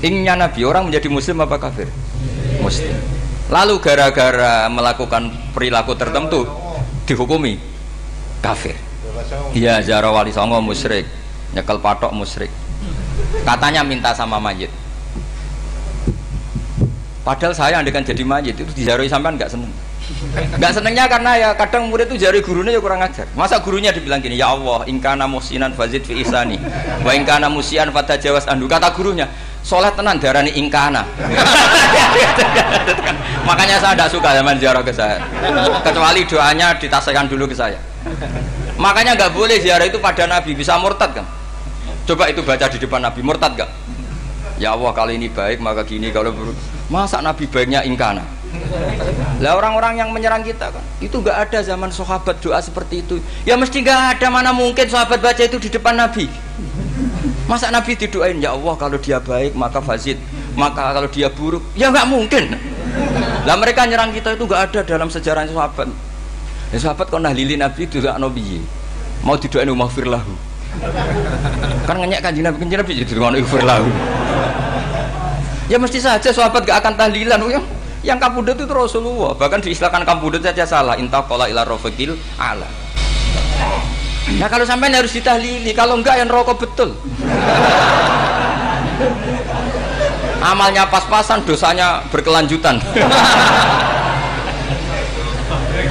Inginnya 0.00 0.38
Nabi 0.38 0.64
orang 0.64 0.88
menjadi 0.88 1.10
muslim 1.12 1.42
apa 1.44 1.58
kafir 1.60 1.90
muslim. 2.60 2.94
Lalu 3.48 3.80
gara-gara 3.80 4.68
melakukan 4.68 5.32
perilaku 5.56 5.96
tertentu 5.96 6.44
dihukumi 7.08 7.56
kafir. 8.44 8.76
Iya 9.56 9.80
Zara 9.80 10.12
Wali 10.12 10.30
Songo 10.30 10.60
musyrik 10.60 11.08
nyekel 11.56 11.80
patok 11.80 12.12
musyrik. 12.12 12.52
Katanya 13.44 13.80
minta 13.82 14.12
sama 14.12 14.36
mayit. 14.36 14.68
Padahal 17.24 17.52
saya 17.52 17.80
andekan 17.80 18.04
jadi 18.04 18.20
mayit 18.24 18.56
itu 18.56 18.68
dijaroi 18.72 19.08
sampean 19.08 19.36
nggak 19.36 19.52
seneng. 19.52 19.72
Nggak 20.56 20.72
senengnya 20.72 21.04
karena 21.04 21.32
ya 21.36 21.48
kadang 21.52 21.92
murid 21.92 22.08
itu 22.08 22.24
jari 22.24 22.40
gurunya 22.40 22.72
ya 22.72 22.80
kurang 22.80 23.04
ajar. 23.04 23.28
Masa 23.36 23.60
gurunya 23.60 23.92
dibilang 23.92 24.24
gini 24.24 24.40
ya 24.40 24.56
Allah 24.56 24.88
ingkana 24.88 25.28
musinan 25.28 25.76
fazid 25.76 26.04
fi 26.08 26.24
isani 26.24 26.56
wa 27.04 27.12
ingkana 27.12 27.52
musian 27.52 27.92
fata 27.92 28.16
jawas 28.16 28.48
andu 28.48 28.64
kata 28.64 28.92
gurunya 28.96 29.28
soleh 29.62 29.92
tenan 29.94 30.16
darani 30.20 30.52
ingkana 30.56 31.04
makanya 33.48 33.76
saya 33.80 33.94
tidak 33.96 34.10
suka 34.12 34.30
zaman 34.34 34.56
ziarah 34.56 34.82
ke 34.84 34.92
saya 34.92 35.20
kecuali 35.84 36.24
doanya 36.24 36.76
ditasaikan 36.76 37.26
dulu 37.26 37.48
ke 37.48 37.56
saya 37.56 37.78
makanya 38.78 39.18
nggak 39.18 39.32
boleh 39.34 39.58
ziarah 39.60 39.84
itu 39.84 39.98
pada 40.00 40.24
nabi 40.26 40.54
bisa 40.54 40.78
murtad 40.78 41.12
kan 41.12 41.26
Coba 42.08 42.24
itu 42.32 42.40
baca 42.40 42.64
di 42.72 42.80
depan 42.80 43.04
Nabi 43.04 43.20
murtad 43.20 43.52
gak? 43.52 43.68
Ya 44.56 44.72
Allah 44.72 44.96
kali 44.96 45.20
ini 45.20 45.28
baik 45.28 45.60
maka 45.60 45.84
gini 45.84 46.08
kalau 46.08 46.32
buruk. 46.32 46.56
Masa 46.88 47.20
Nabi 47.20 47.44
baiknya 47.44 47.84
ingkana? 47.84 48.24
Lah 49.44 49.60
orang-orang 49.60 50.00
yang 50.00 50.08
menyerang 50.08 50.40
kita 50.40 50.72
kan 50.72 50.80
itu 51.04 51.20
gak 51.20 51.36
ada 51.36 51.60
zaman 51.60 51.92
sahabat 51.92 52.40
doa 52.40 52.64
seperti 52.64 53.04
itu. 53.04 53.20
Ya 53.44 53.60
mesti 53.60 53.84
gak 53.84 54.16
ada 54.16 54.32
mana 54.32 54.56
mungkin 54.56 54.88
sahabat 54.88 55.20
baca 55.20 55.42
itu 55.44 55.60
di 55.60 55.68
depan 55.68 56.00
Nabi. 56.00 56.32
Masa 57.48 57.72
Nabi 57.72 57.96
didoain 57.96 58.36
ya 58.38 58.52
Allah 58.52 58.76
kalau 58.76 59.00
dia 59.00 59.16
baik 59.18 59.56
maka 59.56 59.80
fazid, 59.80 60.20
maka 60.52 60.92
kalau 60.92 61.08
dia 61.08 61.32
buruk 61.32 61.64
ya 61.72 61.88
nggak 61.88 62.06
mungkin. 62.06 62.52
Lah 63.48 63.56
mereka 63.56 63.88
nyerang 63.88 64.12
kita 64.12 64.36
itu 64.36 64.44
gak 64.44 64.68
ada 64.68 64.80
dalam 64.84 65.08
sejarah 65.08 65.48
sahabat. 65.48 65.88
Ya 66.68 66.76
sahabat 66.76 67.08
kok 67.08 67.24
nahlili 67.24 67.56
Nabi 67.56 67.88
itu 67.88 68.04
gak 68.04 68.20
nabi. 68.20 68.60
Mau 69.24 69.40
didoain 69.40 69.72
umah 69.72 69.88
firlahu 69.88 70.48
kan 71.88 71.96
ngenyek 71.96 72.20
kanjeng 72.20 72.44
Nabi 72.44 72.56
kanjeng 72.62 72.78
Nabi 72.84 72.92
jadi 73.02 73.12
ngono 73.16 73.36
iku 73.40 73.56
lahu. 73.64 73.88
Ya 75.68 75.76
mesti 75.76 76.00
saja 76.00 76.30
sahabat 76.32 76.64
gak 76.64 76.80
akan 76.84 76.94
tahlilan 76.96 77.40
yang 77.48 77.64
yang 78.04 78.18
kabudut 78.20 78.56
itu 78.56 78.72
Rasulullah. 78.72 79.36
Bahkan 79.36 79.64
diistilahkan 79.64 80.04
kabudut 80.04 80.40
saja 80.40 80.64
salah. 80.64 80.96
Intah 80.96 81.24
kola 81.24 81.48
ila 81.50 81.64
rofiqil 81.64 82.16
ala 82.40 82.68
nah 84.36 84.48
kalau 84.52 84.68
sampai 84.68 84.92
harus 84.92 85.16
ditahlili 85.16 85.72
kalau 85.72 85.96
enggak 85.96 86.20
yang 86.20 86.28
rokok 86.28 86.60
betul. 86.60 86.92
Amalnya 90.38 90.86
pas-pasan 90.86 91.42
dosanya 91.42 92.06
berkelanjutan. 92.14 92.78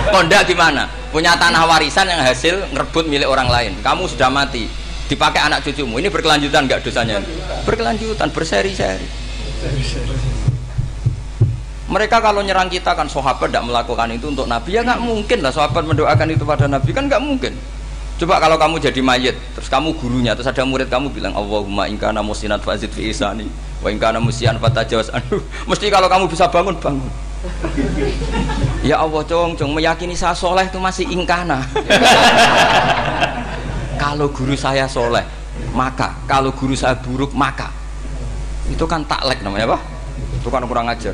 Kondak 0.07 0.47
gimana? 0.47 0.87
Punya 1.11 1.35
tanah 1.35 1.67
warisan 1.67 2.07
yang 2.07 2.23
hasil 2.23 2.71
ngerebut 2.71 3.11
milik 3.11 3.27
orang 3.27 3.51
lain. 3.51 3.75
Kamu 3.83 4.07
sudah 4.07 4.31
mati. 4.31 4.71
Dipakai 5.07 5.39
anak 5.51 5.63
cucumu. 5.67 5.99
Ini 5.99 6.07
berkelanjutan 6.07 6.67
nggak 6.67 6.79
dosanya? 6.83 7.19
Berkelanjutan 7.67 8.31
berseri-seri. 8.31 9.07
Mereka 11.87 12.19
kalau 12.19 12.43
nyerang 12.43 12.67
kita 12.67 12.91
kan 12.95 13.07
sahabat 13.07 13.51
tidak 13.51 13.63
melakukan 13.67 14.11
itu 14.11 14.31
untuk 14.31 14.47
Nabi. 14.47 14.75
Ya 14.75 14.83
nggak 14.83 14.99
mungkin 14.99 15.39
lah 15.43 15.51
sahabat 15.51 15.83
mendoakan 15.87 16.27
itu 16.31 16.43
pada 16.43 16.67
Nabi. 16.71 16.91
Kan 16.91 17.07
nggak 17.11 17.23
mungkin 17.23 17.55
coba 18.17 18.41
kalau 18.41 18.57
kamu 18.57 18.81
jadi 18.81 19.01
mayat 19.05 19.37
terus 19.53 19.69
kamu 19.69 19.93
gurunya 20.01 20.33
terus 20.33 20.49
ada 20.49 20.65
murid 20.65 20.89
kamu 20.89 21.13
bilang 21.13 21.37
Allahumma 21.37 21.85
ingkana 21.85 22.25
musinat 22.25 22.65
fazid 22.65 22.89
fi 22.89 23.13
isani 23.13 23.45
wa 23.77 23.93
ingkana 23.93 24.17
musian 24.17 24.57
fatajawas. 24.57 25.13
Anu 25.13 25.37
mesti 25.69 25.85
kalau 25.93 26.09
kamu 26.09 26.25
bisa 26.25 26.49
bangun 26.49 26.73
bangun. 26.81 27.11
Ya 28.81 28.97
Allah 28.97 29.21
cong 29.21 29.53
cong 29.53 29.71
meyakini 29.77 30.17
saya 30.17 30.33
soleh 30.33 30.65
itu 30.65 30.81
masih 30.81 31.05
ingkana 31.05 31.61
kalau 34.01 34.33
guru 34.33 34.57
saya 34.57 34.89
soleh 34.89 35.21
maka. 35.77 36.17
Kalau 36.25 36.49
guru 36.57 36.73
saya 36.73 36.97
buruk 36.97 37.37
maka. 37.37 37.69
Itu 38.65 38.89
kan 38.89 39.05
taklek 39.05 39.45
namanya 39.45 39.69
apa? 39.73 39.77
Itu 40.41 40.49
kan 40.49 40.65
kurang 40.65 40.89
ajar. 40.89 41.13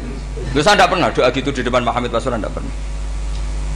Loh, 0.56 0.64
saya 0.64 0.80
tidak 0.80 0.96
pernah 0.96 1.12
doa 1.12 1.28
gitu 1.36 1.52
di 1.52 1.62
depan 1.68 1.84
Muhammad 1.84 2.16
Basuran 2.16 2.40
tidak 2.40 2.56
pernah. 2.56 2.74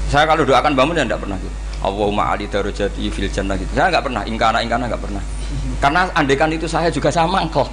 Saya 0.07 0.23
kalau 0.23 0.47
doakan 0.47 0.71
bangun 0.71 0.95
ya 0.95 1.03
tidak 1.03 1.27
pernah 1.27 1.35
gitu 1.43 1.66
Allahumma 1.83 2.33
ali 2.33 2.49
darajati 2.49 3.09
fil 3.13 3.29
jannah 3.29 3.53
gitu 3.57 3.71
saya 3.77 3.93
nggak 3.93 4.05
pernah 4.05 4.23
ingkana 4.25 4.57
ingkana 4.65 4.89
nggak 4.89 5.03
pernah 5.03 5.23
karena 5.77 6.09
andekan 6.17 6.49
itu 6.49 6.65
saya 6.65 6.89
juga 6.89 7.13
sama 7.13 7.45
kok 7.47 7.69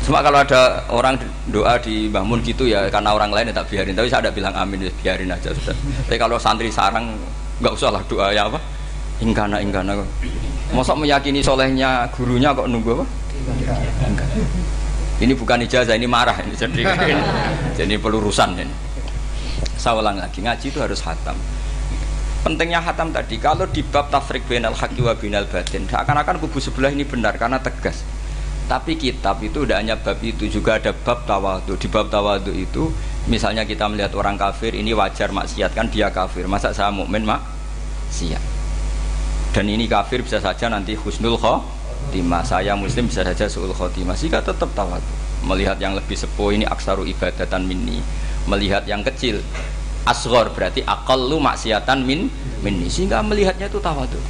Cuma 0.00 0.24
kalau 0.24 0.40
ada 0.40 0.80
orang 0.88 1.20
doa 1.52 1.76
di 1.76 2.08
bangun 2.08 2.40
gitu 2.40 2.64
ya 2.64 2.88
karena 2.88 3.12
orang 3.12 3.30
lain 3.30 3.52
ya 3.52 3.62
tak 3.62 3.68
biarin. 3.68 3.92
Tapi 3.92 4.08
saya 4.08 4.26
ada 4.26 4.32
bilang 4.32 4.56
amin 4.56 4.88
ya 4.88 4.92
biarin 4.96 5.28
aja 5.28 5.52
sudah. 5.52 5.76
Tapi 6.08 6.16
kalau 6.16 6.40
santri 6.40 6.72
sarang 6.72 7.20
nggak 7.60 7.72
usah 7.76 7.92
lah 7.92 8.02
doa 8.08 8.32
ya 8.32 8.48
apa? 8.48 8.56
Ingkana 9.20 9.60
ingkana. 9.60 10.00
Mosok 10.72 11.04
meyakini 11.04 11.44
solehnya 11.44 12.08
gurunya 12.16 12.50
kok 12.56 12.66
nunggu 12.66 12.90
apa? 12.96 13.06
Ini 15.20 15.36
bukan 15.36 15.60
ijazah, 15.68 15.92
ini 15.92 16.08
marah 16.08 16.34
ini 16.40 16.56
jadi 16.56 16.80
jadi 17.78 17.94
pelurusan 18.00 18.56
ini. 18.56 18.74
Saya 19.76 20.00
ulang 20.00 20.16
lagi 20.16 20.40
ngaji 20.40 20.66
itu 20.72 20.80
harus 20.80 21.04
hatam. 21.04 21.36
Pentingnya 22.40 22.80
hatam 22.80 23.12
tadi 23.12 23.36
kalau 23.36 23.68
di 23.68 23.84
bab 23.84 24.08
tafrik 24.08 24.48
binal 24.48 24.72
haki 24.72 25.04
wa 25.04 25.12
binal 25.12 25.44
batin, 25.44 25.84
akan-akan 25.84 26.40
kubu 26.40 26.56
sebelah 26.56 26.88
ini 26.88 27.04
benar 27.04 27.36
karena 27.36 27.60
tegas. 27.60 28.00
Tapi 28.64 28.96
kitab 28.96 29.42
itu 29.44 29.66
tidak 29.66 29.82
hanya 29.82 29.98
bab 30.00 30.16
itu 30.24 30.48
juga 30.48 30.80
ada 30.80 30.94
bab 30.94 31.28
tawadu. 31.28 31.76
Di 31.76 31.90
bab 31.90 32.08
tawadu 32.08 32.54
itu 32.54 32.88
misalnya 33.28 33.66
kita 33.68 33.90
melihat 33.92 34.16
orang 34.16 34.40
kafir 34.40 34.72
ini 34.72 34.96
wajar 34.96 35.34
maksiat 35.34 35.74
kan 35.76 35.92
dia 35.92 36.08
kafir. 36.08 36.48
Masa 36.48 36.72
saya 36.72 36.88
mukmin 36.88 37.26
mak? 37.28 37.44
Siap. 38.14 38.40
Dan 39.50 39.66
ini 39.66 39.90
kafir 39.90 40.22
bisa 40.22 40.38
saja 40.38 40.70
nanti 40.70 40.94
husnul 40.94 41.34
khotimah. 41.34 42.46
Saya 42.46 42.78
muslim 42.78 43.10
bisa 43.10 43.26
saja 43.26 43.50
suul 43.50 43.74
khotimah. 43.74 44.14
Sehingga 44.14 44.38
tetap 44.38 44.70
tawadu. 44.72 45.12
Melihat 45.44 45.82
yang 45.82 45.98
lebih 45.98 46.14
sepuh 46.14 46.54
ini 46.54 46.62
aksaru 46.62 47.04
ibadatan 47.10 47.66
minni. 47.66 47.98
Melihat 48.46 48.86
yang 48.86 49.02
kecil 49.02 49.42
asgor 50.08 50.52
berarti 50.54 50.84
lu 51.16 51.38
maksiatan 51.42 52.04
min 52.04 52.30
minni. 52.64 52.88
Sehingga 52.88 53.20
melihatnya 53.24 53.68
itu 53.68 53.80
tawadu 53.82 54.20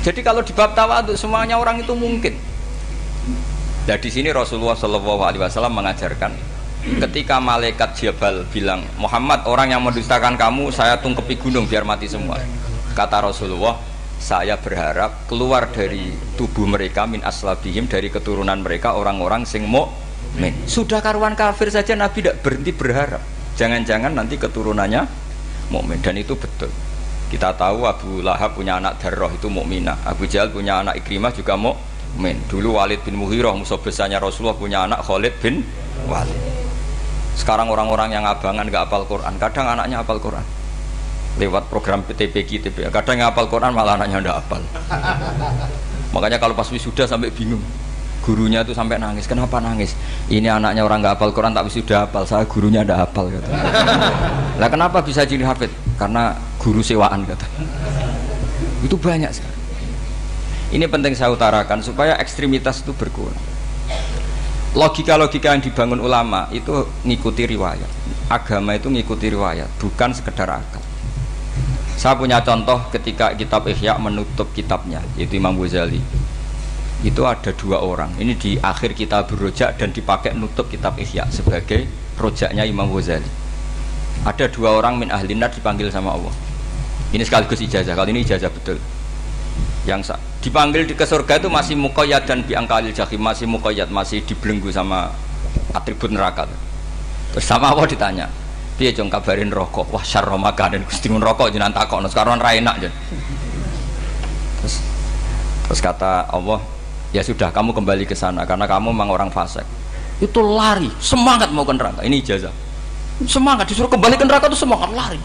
jadi 0.00 0.20
kalau 0.24 0.40
di 0.40 0.56
bab 0.56 0.72
tawadu 0.72 1.12
semuanya 1.20 1.60
orang 1.60 1.84
itu 1.84 1.92
mungkin. 1.92 2.32
Nah 3.84 3.98
di 4.00 4.08
sini 4.08 4.32
Rasulullah 4.32 4.72
Shallallahu 4.72 5.20
Alaihi 5.20 5.42
Wasallam 5.44 5.76
mengajarkan 5.76 6.32
ketika 6.82 7.38
malaikat 7.38 7.94
Jabal 7.94 8.48
bilang 8.48 8.82
Muhammad 8.96 9.44
orang 9.44 9.70
yang 9.70 9.84
mendustakan 9.84 10.40
kamu 10.40 10.72
saya 10.72 10.96
tungkepi 10.96 11.36
gunung 11.36 11.68
biar 11.68 11.84
mati 11.84 12.08
semua. 12.08 12.40
Kata 12.96 13.28
Rasulullah 13.28 13.76
saya 14.22 14.54
berharap 14.54 15.26
keluar 15.26 15.66
dari 15.74 16.14
tubuh 16.38 16.64
mereka 16.64 17.10
min 17.10 17.26
aslabihim 17.26 17.90
dari 17.90 18.06
keturunan 18.06 18.62
mereka 18.62 18.94
orang-orang 18.94 19.42
sing 19.42 19.66
mukmin 19.66 20.54
sudah 20.62 21.02
karuan 21.02 21.34
kafir 21.34 21.74
saja 21.74 21.98
Nabi 21.98 22.22
tidak 22.22 22.38
berhenti 22.38 22.70
berharap 22.70 23.18
Jangan-jangan 23.56 24.16
nanti 24.16 24.40
keturunannya 24.40 25.04
mukmin 25.68 26.00
dan 26.00 26.16
itu 26.16 26.32
betul. 26.36 26.72
Kita 27.32 27.56
tahu 27.56 27.88
Abu 27.88 28.20
Lahab 28.20 28.56
punya 28.56 28.76
anak 28.76 29.00
Darroh 29.00 29.32
itu 29.32 29.48
mukminah. 29.48 29.96
Abu 30.04 30.28
Jahal 30.28 30.52
punya 30.52 30.84
anak 30.84 31.00
Ikrimah 31.00 31.32
juga 31.32 31.56
mukmin. 31.56 32.36
Dulu 32.48 32.76
Walid 32.76 33.00
bin 33.08 33.16
Muhirah 33.16 33.56
musuh 33.56 33.80
besarnya 33.80 34.20
Rasulullah 34.20 34.56
punya 34.56 34.84
anak 34.84 35.00
Khalid 35.04 35.32
bin 35.40 35.64
Walid. 36.04 36.36
Sekarang 37.32 37.72
orang-orang 37.72 38.12
yang 38.12 38.28
abangan 38.28 38.68
gak 38.68 38.92
apal 38.92 39.08
Quran, 39.08 39.40
kadang 39.40 39.64
anaknya 39.64 40.04
apal 40.04 40.20
Quran. 40.20 40.44
Lewat 41.40 41.72
program 41.72 42.04
PTPG, 42.04 42.68
TP. 42.68 42.84
Kadang 42.92 43.16
yang 43.16 43.32
apal 43.32 43.48
Quran 43.48 43.72
malah 43.72 43.96
anaknya 43.96 44.20
ndak 44.20 44.36
apal. 44.44 44.60
Makanya 46.12 46.36
kalau 46.36 46.52
pas 46.52 46.68
wisuda 46.68 47.08
sampai 47.08 47.32
bingung. 47.32 47.64
Gurunya 48.22 48.62
itu 48.62 48.70
sampai 48.72 49.02
nangis. 49.02 49.26
Kenapa 49.26 49.58
nangis? 49.58 49.98
Ini 50.30 50.46
anaknya 50.46 50.86
orang 50.86 51.02
nggak 51.02 51.18
hafal 51.18 51.34
Quran 51.34 51.52
tapi 51.52 51.68
sudah 51.68 52.06
hafal. 52.06 52.22
Saya 52.22 52.46
gurunya 52.46 52.86
ada 52.86 53.02
hafal 53.02 53.28
kata. 53.28 53.50
Lah 54.62 54.68
kenapa 54.70 55.02
bisa 55.02 55.26
jadi 55.26 55.42
hafid? 55.42 55.74
Karena 55.98 56.38
guru 56.62 56.80
sewaan 56.80 57.26
kata. 57.26 57.46
Itu 58.86 58.94
banyak 58.94 59.30
sekali. 59.34 59.58
Ini 60.72 60.88
penting 60.88 61.12
saya 61.12 61.28
utarakan 61.34 61.84
supaya 61.84 62.16
ekstremitas 62.16 62.80
itu 62.80 62.96
berkurang. 62.96 63.36
Logika-logika 64.72 65.52
yang 65.52 65.60
dibangun 65.60 66.00
ulama 66.00 66.48
itu 66.48 66.88
ngikuti 67.04 67.44
riwayat. 67.44 67.90
Agama 68.32 68.72
itu 68.72 68.88
ngikuti 68.88 69.28
riwayat, 69.28 69.68
bukan 69.76 70.16
sekedar 70.16 70.48
akal. 70.48 70.80
Saya 72.00 72.16
punya 72.16 72.40
contoh 72.40 72.80
ketika 72.88 73.36
kitab 73.36 73.68
Ihya 73.68 74.00
menutup 74.00 74.48
kitabnya, 74.56 75.04
yaitu 75.20 75.36
Imam 75.36 75.60
Ghazali. 75.60 76.00
Itu 77.02 77.26
ada 77.26 77.50
dua 77.50 77.82
orang. 77.82 78.14
Ini 78.18 78.38
di 78.38 78.54
akhir 78.58 78.94
kitab 78.94 79.26
Rojak 79.34 79.78
dan 79.78 79.90
dipakai 79.90 80.34
menutup 80.38 80.70
kitab 80.70 80.94
Ihya 80.98 81.26
sebagai 81.34 81.90
rojaknya 82.14 82.62
Imam 82.62 82.86
Ghazali. 82.90 83.26
Ada 84.22 84.46
dua 84.46 84.78
orang 84.78 85.02
min 85.02 85.10
ahli 85.10 85.34
nar 85.34 85.50
dipanggil 85.50 85.90
sama 85.90 86.14
Allah. 86.14 86.30
Ini 87.10 87.26
sekaligus 87.26 87.58
ijazah. 87.58 87.98
Kali 87.98 88.14
ini 88.14 88.22
ijazah 88.22 88.48
betul. 88.48 88.78
Yang 89.82 90.14
dipanggil 90.38 90.86
di 90.86 90.94
ke 90.94 91.02
surga 91.02 91.42
itu 91.42 91.50
masih 91.50 91.74
mukoyat 91.74 92.22
dan 92.22 92.46
biangkalil 92.46 92.94
jahim 92.94 93.18
masih 93.18 93.50
mukoyat 93.50 93.90
masih 93.90 94.22
dibelenggu 94.22 94.70
sama 94.70 95.10
atribut 95.74 96.14
neraka. 96.14 96.46
Terus 97.34 97.42
sama 97.42 97.74
Allah 97.74 97.90
ditanya, 97.90 98.26
dia 98.82 98.90
jong 98.90 99.12
kabarin 99.12 99.52
rokok 99.52 99.92
wah 99.92 100.02
syarro 100.02 100.34
dan 100.40 100.82
gusti 100.82 101.06
rokok 101.06 101.52
jenang 101.52 101.70
takok 101.70 102.02
sekarang 102.08 102.40
ra 102.40 102.56
enak 102.56 102.82
jen 102.82 102.92
terus 104.58 104.82
terus 105.68 105.80
kata 105.84 106.26
Allah 106.26 106.58
ya 107.12 107.22
sudah 107.22 107.52
kamu 107.52 107.76
kembali 107.76 108.04
ke 108.08 108.16
sana 108.16 108.48
karena 108.48 108.64
kamu 108.64 108.90
memang 108.90 109.12
orang 109.12 109.30
fasik. 109.30 109.64
Itu 110.18 110.40
lari 110.40 110.88
semangat 110.98 111.52
mau 111.52 111.62
ke 111.62 111.72
neraka. 111.76 112.00
Ini 112.02 112.24
ijazah. 112.24 112.52
Semangat 113.28 113.68
disuruh 113.68 113.92
kembali 113.92 114.16
ke 114.18 114.24
neraka 114.24 114.48
itu 114.48 114.58
semangat 114.58 114.90
lari. 114.90 115.20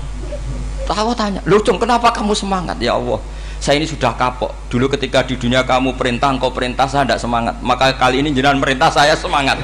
Tahu 0.88 1.12
tanya 1.16 1.44
lu 1.44 1.60
kenapa 1.60 2.16
kamu 2.16 2.32
semangat? 2.32 2.80
Ya 2.80 2.96
Allah 2.96 3.20
saya 3.58 3.82
ini 3.82 3.88
sudah 3.90 4.14
kapok. 4.14 4.54
Dulu 4.70 4.86
ketika 4.94 5.26
di 5.26 5.34
dunia 5.34 5.66
kamu 5.66 5.98
perintah 5.98 6.30
engkau 6.30 6.54
perintah 6.54 6.86
saya 6.86 7.04
tidak 7.10 7.20
semangat. 7.22 7.58
Maka 7.66 7.98
kali 7.98 8.22
ini 8.22 8.30
jenengan 8.30 8.62
perintah 8.62 8.94
saya 8.94 9.18
semangat. 9.18 9.58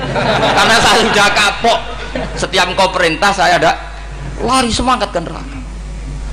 Karena 0.58 0.78
saya 0.82 1.00
sudah 1.06 1.28
kapok. 1.30 1.80
Setiap 2.38 2.66
engkau 2.74 2.90
perintah 2.90 3.30
saya 3.30 3.62
ada 3.62 3.72
lari 4.42 4.74
semangat 4.74 5.14
ke 5.14 5.22
neraka. 5.22 5.58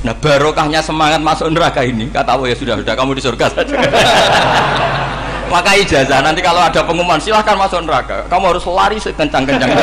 Nah 0.01 0.17
barokahnya 0.17 0.81
semangat 0.81 1.21
masuk 1.21 1.53
neraka 1.53 1.85
ini. 1.85 2.09
Kata 2.09 2.33
Allah 2.33 2.49
ya 2.49 2.57
sudah 2.57 2.81
sudah 2.81 2.95
kamu 2.97 3.13
di 3.21 3.23
surga 3.23 3.47
saja 3.53 3.77
maka 5.51 5.75
ijazah. 5.77 6.23
Nanti 6.23 6.41
kalau 6.41 6.63
ada 6.63 6.81
pengumuman 6.87 7.19
silahkan 7.19 7.59
masuk 7.59 7.83
neraka. 7.83 8.25
Kamu 8.31 8.55
harus 8.55 8.65
lari 8.65 8.97
sekencang-kencang. 9.03 9.69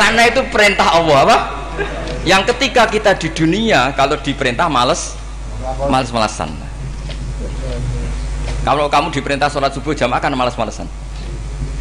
Karena 0.00 0.22
itu 0.30 0.40
perintah 0.48 0.94
Allah 0.96 1.18
apa? 1.26 1.36
Yang 2.22 2.54
ketika 2.54 2.86
kita 2.86 3.18
di 3.18 3.28
dunia 3.34 3.90
kalau 3.98 4.14
diperintah 4.16 4.70
males 4.70 5.18
males-malesan. 5.90 6.54
Kalau 8.62 8.86
kamu 8.86 9.10
diperintah 9.10 9.50
sholat 9.50 9.74
subuh 9.74 9.90
jamaah 9.90 10.22
kan 10.22 10.30
males-malesan. 10.30 10.86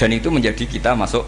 Dan 0.02 0.10
itu 0.18 0.34
menjadi 0.34 0.66
kita 0.66 0.98
masuk 0.98 1.22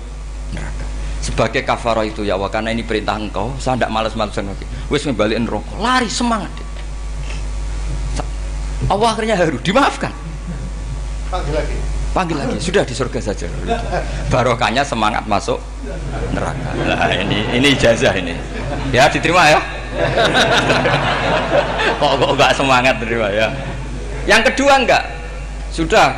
neraka. 0.49 0.85
Sebagai 1.21 1.61
kafaro 1.61 2.01
itu 2.01 2.25
ya 2.25 2.35
karena 2.49 2.73
ini 2.73 2.81
perintah 2.81 3.21
engkau 3.21 3.53
saya 3.61 3.77
tidak 3.77 3.93
males-malesan 3.93 4.49
lagi. 4.49 4.65
Wis 4.89 5.05
ngebalikin 5.05 5.45
rokok 5.45 5.77
lari 5.77 6.09
semangat 6.09 6.49
Allah 8.91 9.07
akhirnya 9.15 9.35
harus 9.39 9.61
dimaafkan. 9.63 10.11
Panggil 11.31 11.53
lagi. 11.55 11.75
Panggil 12.13 12.37
lagi 12.37 12.55
sudah 12.61 12.83
di 12.85 12.93
surga 12.93 13.19
saja. 13.19 13.47
Barokahnya 14.29 14.85
semangat 14.85 15.25
masuk 15.25 15.57
neraka. 16.35 16.69
Nah 16.85 17.09
ini 17.09 17.41
ini 17.55 17.67
ijazah 17.73 18.13
ini. 18.13 18.37
Ya 18.93 19.09
diterima 19.09 19.49
ya. 19.49 19.61
Kok 22.01 22.17
kok 22.17 22.31
enggak 22.33 22.51
semangat 22.57 22.97
terima 22.97 23.29
ya? 23.29 23.53
Yang 24.25 24.51
kedua 24.51 24.81
enggak 24.81 25.05
sudah 25.69 26.11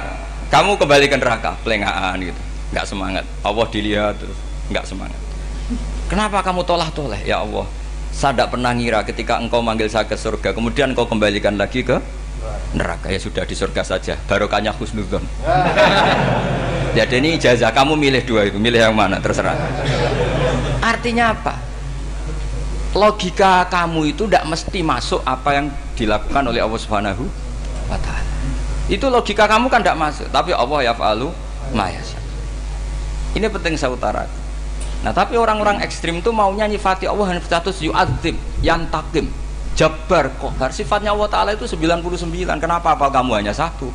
kamu 0.47 0.79
kembali 0.79 1.05
ke 1.11 1.19
neraka. 1.19 1.59
Pelengahan 1.61 2.15
gitu. 2.23 2.41
Enggak 2.71 2.85
semangat. 2.87 3.25
Allah 3.43 3.65
dilihat 3.67 4.15
terus 4.15 4.39
enggak 4.71 4.87
semangat. 4.87 5.19
Kenapa 6.07 6.39
kamu 6.41 6.63
tolah 6.63 6.87
toleh 6.95 7.19
ya 7.27 7.43
Allah 7.43 7.67
saya 8.15 8.31
tidak 8.31 8.55
pernah 8.55 8.71
ngira 8.71 9.03
ketika 9.03 9.43
engkau 9.43 9.59
manggil 9.59 9.91
saya 9.91 10.07
ke 10.07 10.15
surga 10.15 10.55
kemudian 10.55 10.95
engkau 10.95 11.03
kembalikan 11.03 11.59
lagi 11.59 11.83
ke 11.83 11.99
neraka 12.75 13.07
ya 13.11 13.19
sudah 13.19 13.43
di 13.47 13.55
surga 13.55 13.81
saja 13.83 14.13
barokahnya 14.27 14.75
khusnudzon 14.75 15.23
jadi 16.97 17.15
ini 17.19 17.39
ijazah 17.39 17.71
kamu 17.71 17.95
milih 17.95 18.23
dua 18.27 18.47
itu 18.47 18.57
milih 18.59 18.79
yang 18.79 18.95
mana 18.95 19.19
terserah 19.19 19.55
artinya 20.83 21.31
apa 21.33 21.65
logika 22.95 23.67
kamu 23.67 24.15
itu 24.15 24.23
tidak 24.25 24.47
mesti 24.47 24.79
masuk 24.79 25.19
apa 25.27 25.49
yang 25.51 25.67
dilakukan 25.99 26.43
oleh 26.47 26.63
Allah 26.63 26.79
Subhanahu 26.79 27.27
wa 27.91 27.99
taala. 27.99 28.23
Itu 28.87 29.11
logika 29.11 29.45
kamu 29.51 29.67
kan 29.67 29.83
tidak 29.83 29.99
masuk, 29.99 30.27
tapi 30.31 30.55
Allah 30.55 30.79
ya 30.91 30.93
falu. 30.95 31.29
Ini 33.35 33.51
penting 33.51 33.75
saya 33.75 33.91
utarakan. 33.91 34.31
Nah, 35.03 35.11
tapi 35.11 35.35
orang-orang 35.35 35.83
ekstrim 35.83 36.23
itu 36.23 36.31
maunya 36.31 36.65
nyifati 36.71 37.05
Allah 37.05 37.35
hanya 37.35 37.43
status 37.43 37.83
yu'adzim, 37.83 38.39
yang 38.63 38.87
jabar, 39.75 40.31
kohar. 40.39 40.71
Sifatnya 40.71 41.11
Allah 41.11 41.29
Ta'ala 41.29 41.51
itu 41.53 41.67
99. 41.67 42.47
Kenapa 42.57 42.95
apa 42.95 43.11
kamu 43.11 43.43
hanya 43.43 43.51
satu? 43.51 43.91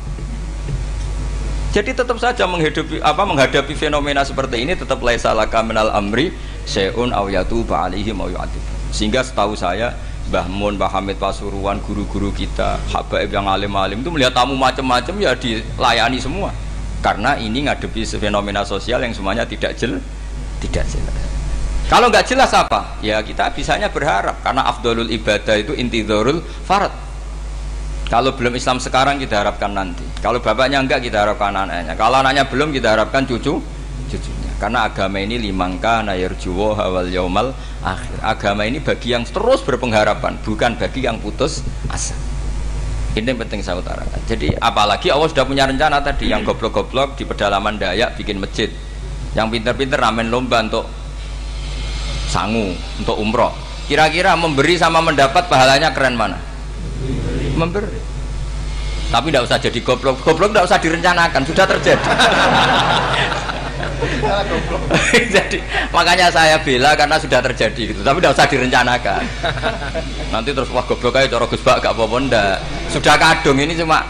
Jadi 1.71 1.95
tetap 1.95 2.19
saja 2.19 2.43
menghadapi 2.45 2.99
apa 2.99 3.23
menghadapi 3.23 3.73
fenomena 3.79 4.27
seperti 4.27 4.67
ini 4.67 4.75
tetap 4.75 4.99
laisa 4.99 5.31
laka 5.31 5.63
minal 5.63 5.87
amri 5.87 6.35
syai'un 6.67 7.15
aw 7.15 7.31
yatuba 7.31 7.87
alaihim 7.87 8.19
aw 8.19 8.27
yu'adzib 8.27 8.59
sehingga 8.91 9.23
setahu 9.23 9.55
saya 9.55 9.95
Mbah 10.27 10.51
Mun, 10.51 10.75
Mbah 10.75 10.91
Hamid 10.99 11.15
Pasuruan, 11.19 11.79
guru-guru 11.83 12.31
kita, 12.35 12.75
habaib 12.91 13.31
yang 13.31 13.47
alim-alim 13.47 13.99
itu 14.03 14.11
melihat 14.11 14.31
tamu 14.35 14.55
macam-macam 14.55 15.15
ya 15.19 15.35
dilayani 15.35 16.19
semua. 16.23 16.55
Karena 17.03 17.35
ini 17.35 17.67
ngadepi 17.67 18.07
fenomena 18.15 18.63
sosial 18.63 19.03
yang 19.03 19.11
semuanya 19.11 19.43
tidak 19.43 19.75
jel, 19.75 19.99
tidak 20.63 20.87
jelas. 20.87 21.30
Kalau 21.91 22.07
nggak 22.07 22.23
jelas 22.23 22.55
apa? 22.55 22.95
Ya 23.03 23.19
kita 23.19 23.51
bisanya 23.51 23.91
berharap 23.91 24.39
karena 24.39 24.63
afdolul 24.63 25.11
ibadah 25.11 25.59
itu 25.59 25.75
intidorul 25.75 26.39
farad. 26.63 26.95
Kalau 28.07 28.31
belum 28.39 28.55
Islam 28.55 28.79
sekarang 28.79 29.19
kita 29.19 29.43
harapkan 29.43 29.75
nanti. 29.75 30.07
Kalau 30.23 30.39
bapaknya 30.39 30.79
enggak 30.79 31.03
kita 31.03 31.27
harapkan 31.27 31.51
anaknya. 31.51 31.99
Kalau 31.99 32.23
anaknya 32.23 32.47
belum 32.47 32.71
kita 32.71 32.95
harapkan 32.95 33.27
cucu, 33.27 33.59
cucunya 34.07 34.51
karena 34.55 34.87
agama 34.87 35.17
ini 35.17 35.35
limangka 35.41 36.05
nayar 36.05 36.37
juwo 36.37 36.77
hawal 36.77 37.09
yaumal 37.09 37.49
akhir 37.81 38.17
agama 38.21 38.61
ini 38.61 38.77
bagi 38.77 39.09
yang 39.09 39.25
terus 39.25 39.65
berpengharapan 39.65 40.37
bukan 40.45 40.77
bagi 40.77 41.01
yang 41.01 41.17
putus 41.17 41.65
asa 41.89 42.13
ini 43.17 43.33
penting 43.33 43.65
saya 43.65 43.81
utarakan 43.81 44.21
jadi 44.29 44.53
apalagi 44.61 45.09
Allah 45.09 45.33
sudah 45.33 45.49
punya 45.49 45.65
rencana 45.65 46.05
tadi 46.05 46.29
yang 46.29 46.45
goblok-goblok 46.45 47.17
di 47.17 47.25
pedalaman 47.25 47.81
Dayak 47.81 48.21
bikin 48.21 48.37
masjid 48.37 48.69
yang 49.33 49.49
pinter-pinter 49.49 49.97
ramen 49.97 50.29
lomba 50.29 50.61
untuk 50.61 50.85
sangu 52.31 52.71
untuk 52.95 53.19
umroh. 53.19 53.51
Kira-kira 53.91 54.39
memberi 54.39 54.79
sama 54.79 55.03
mendapat 55.03 55.51
pahalanya 55.51 55.91
keren 55.91 56.15
mana? 56.15 56.39
Memberi. 57.59 57.99
Tapi 59.11 59.27
tidak 59.27 59.43
usah 59.51 59.59
jadi 59.59 59.79
goblok. 59.83 60.23
Goblok 60.23 60.55
tidak 60.55 60.71
usah 60.71 60.79
direncanakan 60.79 61.43
sudah 61.43 61.65
terjadi. 61.67 62.09
Jadi 65.11 65.61
makanya 65.93 66.31
saya 66.31 66.57
bela 66.63 66.95
karena 66.95 67.19
sudah 67.19 67.43
terjadi 67.43 67.91
gitu. 67.91 68.01
Tapi 68.01 68.23
tidak 68.23 68.33
usah 68.33 68.47
direncanakan. 68.47 69.21
Nanti 70.31 70.55
terus 70.55 70.71
wah 70.71 70.81
goblok 70.87 71.19
aja 71.19 71.27
cara 71.27 71.45
Gus 71.45 71.61
gak 71.61 71.83
apa-apa 71.83 72.17
ndak. 72.23 72.57
Sudah 72.87 73.19
kadung 73.19 73.59
ini 73.59 73.75
cuma 73.75 74.07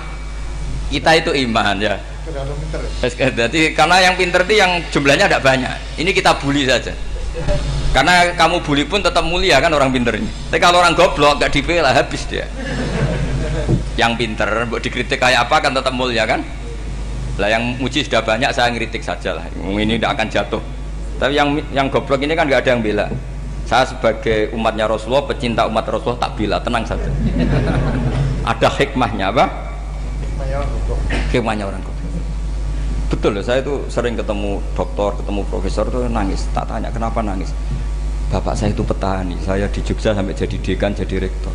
kita 0.93 1.17
itu 1.17 1.33
iman 1.49 1.75
ya. 1.81 1.97
Jadi 3.19 3.73
karena 3.73 3.97
yang 4.05 4.13
pinter 4.15 4.45
itu 4.45 4.53
yang 4.61 4.79
jumlahnya 4.93 5.25
tidak 5.25 5.43
banyak. 5.43 5.75
Ini 5.97 6.11
kita 6.13 6.37
bully 6.37 6.69
saja 6.69 6.93
karena 7.91 8.31
kamu 8.39 8.63
bully 8.63 8.83
pun 8.87 9.03
tetap 9.03 9.23
mulia 9.23 9.59
kan 9.59 9.71
orang 9.71 9.91
pinter 9.91 10.15
ini 10.15 10.31
tapi 10.47 10.59
kalau 10.63 10.79
orang 10.79 10.95
goblok 10.95 11.43
gak 11.43 11.51
dibela 11.51 11.91
habis 11.91 12.23
dia 12.27 12.47
yang 13.99 14.15
pinter 14.15 14.47
buat 14.71 14.79
dikritik 14.79 15.19
kayak 15.19 15.47
apa 15.47 15.59
kan 15.59 15.75
tetap 15.75 15.91
mulia 15.91 16.23
kan 16.23 16.39
lah 17.39 17.47
yang 17.51 17.75
muji 17.79 18.03
sudah 18.03 18.23
banyak 18.23 18.51
saya 18.55 18.71
ngeritik 18.71 19.03
saja 19.03 19.35
lah 19.35 19.45
ini 19.59 19.99
tidak 19.99 20.15
akan 20.15 20.27
jatuh 20.31 20.63
Tapi 21.21 21.37
yang 21.37 21.53
yang 21.69 21.85
goblok 21.85 22.17
ini 22.25 22.33
kan 22.33 22.49
nggak 22.49 22.65
ada 22.65 22.69
yang 22.73 22.81
bela. 22.81 23.05
Saya 23.69 23.85
sebagai 23.85 24.49
umatnya 24.57 24.89
Rasulullah, 24.89 25.29
pecinta 25.29 25.69
umat 25.69 25.85
Rasulullah 25.85 26.17
tak 26.17 26.33
bela, 26.33 26.57
tenang 26.57 26.81
saja. 26.81 27.05
ada 28.51 28.67
hikmahnya 28.73 29.29
apa? 29.29 29.45
Hikmahnya 31.29 31.69
orang 31.69 31.81
goblok. 31.85 32.09
Betul 33.13 33.37
saya 33.45 33.61
itu 33.61 33.85
sering 33.85 34.17
ketemu 34.17 34.65
dokter, 34.73 35.13
ketemu 35.21 35.41
profesor 35.45 35.85
tuh 35.93 36.09
nangis. 36.09 36.49
Tak 36.57 36.65
tanya 36.65 36.89
kenapa 36.89 37.21
nangis. 37.21 37.53
Bapak 38.31 38.55
saya 38.55 38.71
itu 38.71 38.87
petani, 38.87 39.35
saya 39.43 39.67
di 39.67 39.83
Jogja 39.83 40.15
sampai 40.15 40.31
jadi 40.31 40.55
dekan, 40.55 40.95
jadi 40.95 41.19
rektor. 41.19 41.51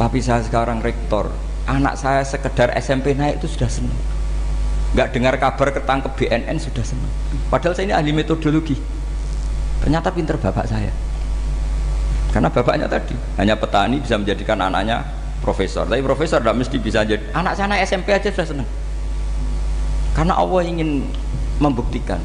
Tapi 0.00 0.18
saya 0.24 0.40
sekarang 0.40 0.80
rektor, 0.80 1.28
anak 1.68 2.00
saya 2.00 2.24
sekedar 2.24 2.72
SMP 2.80 3.12
naik 3.12 3.44
itu 3.44 3.48
sudah 3.52 3.68
senang 3.68 4.00
nggak 4.88 5.12
dengar 5.12 5.36
kabar 5.36 5.68
ketangkep 5.68 6.16
BNN 6.16 6.56
sudah 6.56 6.80
senang 6.80 7.12
padahal 7.52 7.76
saya 7.76 7.92
ini 7.92 7.94
ahli 7.94 8.10
metodologi. 8.16 8.72
Ternyata 9.84 10.08
pinter 10.10 10.40
bapak 10.40 10.64
saya. 10.64 10.88
Karena 12.32 12.48
bapaknya 12.48 12.88
tadi 12.88 13.12
hanya 13.36 13.60
petani 13.60 14.00
bisa 14.00 14.16
menjadikan 14.16 14.56
anaknya 14.64 15.04
profesor. 15.44 15.84
Tapi 15.84 16.00
profesor 16.00 16.40
tidak 16.40 16.56
mesti 16.56 16.76
bisa 16.80 17.04
jadi. 17.04 17.20
Anak 17.36 17.52
sana 17.60 17.76
SMP 17.84 18.16
aja 18.16 18.32
sudah 18.32 18.48
senang 18.48 18.68
karena 20.18 20.34
Allah 20.34 20.66
ingin 20.66 21.06
membuktikan 21.62 22.18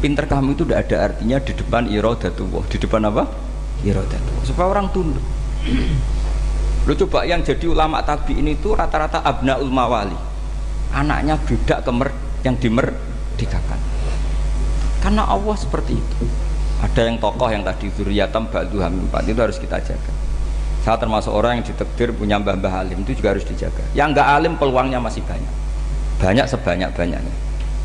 pinter 0.00 0.24
kamu 0.24 0.56
itu 0.56 0.64
tidak 0.64 0.88
ada 0.88 0.96
artinya 1.12 1.36
di 1.38 1.52
depan 1.52 1.82
irodatullah 1.86 2.64
di 2.72 2.76
depan 2.80 3.00
apa? 3.12 3.24
irodatullah 3.84 4.44
supaya 4.44 4.66
orang 4.72 4.88
tunduk. 4.92 5.24
Lu 6.88 6.96
coba 6.96 7.28
yang 7.28 7.44
jadi 7.44 7.68
ulama 7.68 8.00
tabi 8.00 8.40
ini 8.40 8.56
tuh 8.56 8.72
rata-rata 8.72 9.20
abnaul 9.20 9.68
mawali. 9.68 10.16
Anaknya 10.90 11.36
budak 11.36 11.84
kemer 11.84 12.08
yang 12.40 12.56
dimerdekakan. 12.56 13.80
Karena 15.04 15.28
Allah 15.28 15.56
seperti 15.60 16.00
itu. 16.00 16.24
Ada 16.80 17.12
yang 17.12 17.20
tokoh 17.20 17.52
yang 17.52 17.60
tadi 17.60 17.92
zuriatam 17.92 18.48
ba'du 18.48 18.80
empat 18.80 19.28
itu 19.28 19.36
harus 19.36 19.60
kita 19.60 19.76
jaga. 19.84 20.12
Saya 20.80 20.96
termasuk 20.96 21.28
orang 21.28 21.60
yang 21.60 21.64
ditekdir 21.68 22.08
punya 22.16 22.40
mbah-mbah 22.40 22.80
alim 22.80 23.04
itu 23.04 23.20
juga 23.20 23.36
harus 23.36 23.44
dijaga. 23.44 23.84
Yang 23.92 24.16
enggak 24.16 24.28
alim 24.32 24.52
peluangnya 24.56 24.96
masih 24.96 25.20
banyak. 25.28 25.54
Banyak 26.16 26.48
sebanyak-banyaknya. 26.48 27.34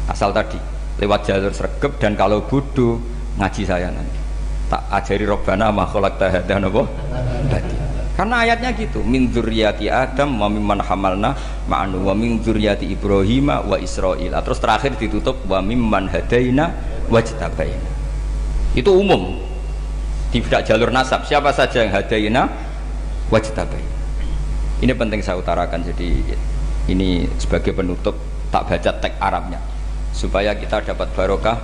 Asal 0.08 0.32
tadi 0.32 0.75
lewat 1.00 1.28
jalur 1.28 1.52
sergep 1.52 2.00
dan 2.00 2.16
kalau 2.16 2.44
bodoh 2.48 3.00
ngaji 3.36 3.64
saya 3.68 3.92
nanti 3.92 4.20
tak 4.72 4.82
ajari 4.90 5.26
robbana 5.28 5.70
makhluk 5.70 6.16
tahadan 6.18 6.68
apa 6.72 6.84
karena 8.16 8.48
ayatnya 8.48 8.72
gitu, 8.80 9.04
min 9.04 9.28
dzurriyyati 9.28 9.92
Adam 9.92 10.40
wa 10.40 10.48
mimman 10.48 10.80
hamalna 10.80 11.36
ma'anu 11.68 12.00
wa 12.00 12.16
min 12.16 12.40
dzurriyyati 12.40 12.88
Ibrahim 12.88 13.52
wa 13.52 13.76
Israil. 13.76 14.32
Terus 14.32 14.60
terakhir 14.64 14.96
ditutup 14.96 15.44
wa 15.44 15.60
mimman 15.60 16.08
hadaina 16.08 16.72
wa 17.12 17.20
jtabaina. 17.20 17.92
Itu 18.72 18.96
umum. 18.96 19.36
Tidak 20.32 20.64
jalur 20.64 20.96
nasab. 20.96 21.28
Siapa 21.28 21.52
saja 21.52 21.84
yang 21.84 21.92
hadaina 21.92 22.48
wa 23.28 23.36
jtabaina. 23.36 23.96
Ini 24.80 24.96
penting 24.96 25.20
saya 25.20 25.36
utarakan 25.36 25.84
jadi 25.84 26.16
ini 26.88 27.28
sebagai 27.36 27.76
penutup 27.76 28.16
tak 28.48 28.64
baca 28.72 28.92
teks 28.96 29.20
Arabnya 29.20 29.75
supaya 30.16 30.56
kita 30.56 30.80
dapat 30.80 31.12
barokah 31.12 31.60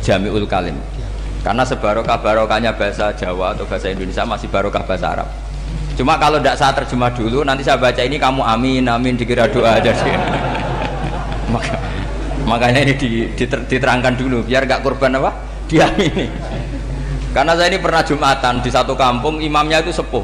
jamiul 0.00 0.48
kalim. 0.48 0.80
Karena 1.44 1.64
sebarokah 1.64 2.20
barokahnya 2.20 2.72
bahasa 2.72 3.12
Jawa 3.12 3.52
atau 3.52 3.68
bahasa 3.68 3.92
Indonesia 3.92 4.24
masih 4.24 4.48
barokah 4.48 4.84
bahasa 4.84 5.06
Arab. 5.12 5.28
Cuma 6.00 6.16
kalau 6.16 6.40
tidak 6.40 6.56
saya 6.56 6.72
terjemah 6.72 7.12
dulu, 7.12 7.44
nanti 7.44 7.60
saya 7.60 7.76
baca 7.76 8.00
ini 8.00 8.16
kamu 8.16 8.40
amin, 8.40 8.88
amin 8.88 9.20
dikira 9.20 9.48
doa 9.52 9.76
aja 9.76 9.92
sih. 9.92 10.08
Maka, 11.52 11.76
makanya 12.48 12.88
ini 12.88 12.94
diterangkan 13.68 14.16
dulu, 14.16 14.40
biar 14.46 14.64
gak 14.64 14.80
korban 14.80 15.18
apa? 15.20 15.34
Diamini. 15.68 16.30
Karena 17.36 17.52
saya 17.58 17.68
ini 17.74 17.78
pernah 17.82 18.06
jumatan 18.06 18.62
di 18.62 18.70
satu 18.70 18.94
kampung, 18.96 19.42
imamnya 19.42 19.82
itu 19.82 19.92
sepuh. 19.92 20.22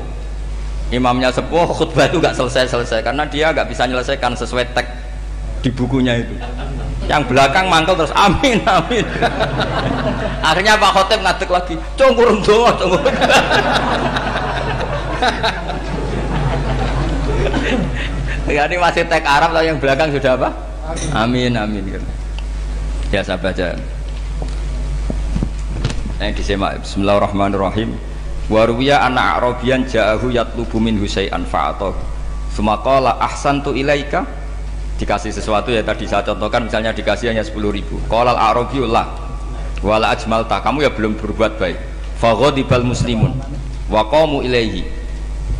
Imamnya 0.94 1.34
sepuh, 1.34 1.66
khutbah 1.76 2.06
itu 2.06 2.22
gak 2.22 2.38
selesai-selesai 2.38 3.02
karena 3.02 3.26
dia 3.26 3.50
gak 3.50 3.66
bisa 3.66 3.90
menyelesaikan 3.90 4.38
sesuai 4.38 4.70
teks 4.70 4.90
di 5.66 5.70
bukunya 5.74 6.14
itu. 6.22 6.38
Yang 7.06 7.22
belakang 7.30 7.70
mantel 7.70 7.94
terus 7.94 8.10
amin 8.14 8.58
amin. 8.66 9.06
Akhirnya 10.46 10.78
Pak 10.78 10.90
Khotib 10.94 11.20
ngadek 11.22 11.50
lagi, 11.50 11.74
cungkur 11.94 12.42
doa, 12.42 12.70
cungkur. 12.78 13.02
ya 18.46 18.62
ini 18.66 18.76
masih 18.78 19.04
tek 19.06 19.26
Arab 19.26 19.50
atau 19.54 19.62
yang 19.62 19.78
belakang 19.78 20.10
sudah 20.10 20.34
apa? 20.38 20.50
Amin 21.14 21.54
amin. 21.54 21.82
amin. 21.82 22.02
Ya 23.14 23.22
saya 23.22 23.38
baca. 23.38 23.78
Yang 26.18 26.32
disemak 26.42 26.82
Bismillahirrahmanirrahim. 26.82 27.94
Waruya 28.46 29.02
anak 29.02 29.42
Arabian 29.42 29.82
ja'ahu 29.86 30.30
yatlubu 30.30 30.78
min 30.78 30.98
husai'an 30.98 31.46
fa'atahu. 31.46 31.94
Sumaqala 32.54 33.18
ahsantu 33.18 33.74
ilaika 33.74 34.26
dikasih 34.96 35.28
sesuatu 35.32 35.68
ya 35.68 35.84
tadi 35.84 36.08
saya 36.08 36.24
contohkan 36.24 36.64
misalnya 36.64 36.92
dikasih 36.96 37.32
hanya 37.32 37.44
10 37.44 37.52
ribu. 37.68 38.00
Qalal 38.08 38.36
arabiyullah 38.36 39.06
wala 39.84 40.12
ajmalta. 40.12 40.60
Kamu 40.64 40.84
ya 40.84 40.90
belum 40.92 41.20
berbuat 41.20 41.60
baik. 41.60 41.78
Faghadibal 42.16 42.84
muslimun 42.84 43.36
wa 43.92 44.02
qamu 44.08 44.40
ilaihi 44.40 44.88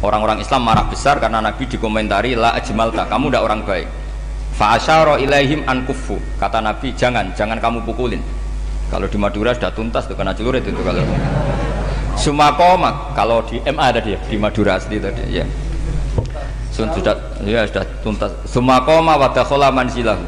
orang-orang 0.01 0.41
Islam 0.41 0.65
marah 0.65 0.89
besar 0.89 1.21
karena 1.21 1.45
Nabi 1.45 1.69
dikomentari 1.69 2.33
la 2.33 2.57
ajmalta. 2.57 3.05
Kamu 3.09 3.29
tidak 3.29 3.43
orang 3.45 3.61
baik. 3.69 3.89
Fa 4.57 4.81
asyara 4.81 5.21
ilaihim 5.21 5.69
an 5.69 5.85
kufu 5.85 6.17
kata 6.41 6.65
Nabi 6.65 6.97
jangan 6.97 7.37
jangan 7.37 7.61
kamu 7.61 7.85
pukulin. 7.85 8.25
Kalau 8.89 9.05
di 9.11 9.19
Madura 9.21 9.53
sudah 9.53 9.75
tuntas 9.75 10.09
tuh 10.09 10.17
kena 10.17 10.33
celurit 10.33 10.65
itu 10.65 10.81
kalau. 10.81 11.05
Sumakoma 12.17 13.13
kalau 13.13 13.45
di 13.45 13.61
MA 13.69 13.93
ada 13.93 14.01
dia 14.01 14.17
di 14.25 14.41
Madura 14.41 14.81
asli 14.81 14.97
tadi 14.97 15.37
ya 15.37 15.45
sudah 16.77 17.17
ya 17.49 17.65
sudah 17.65 17.85
tuntas. 18.05 18.33
Sumakoma 18.45 19.17
wa 19.17 19.33
dakhala 19.33 19.73
manzilahu. 19.73 20.21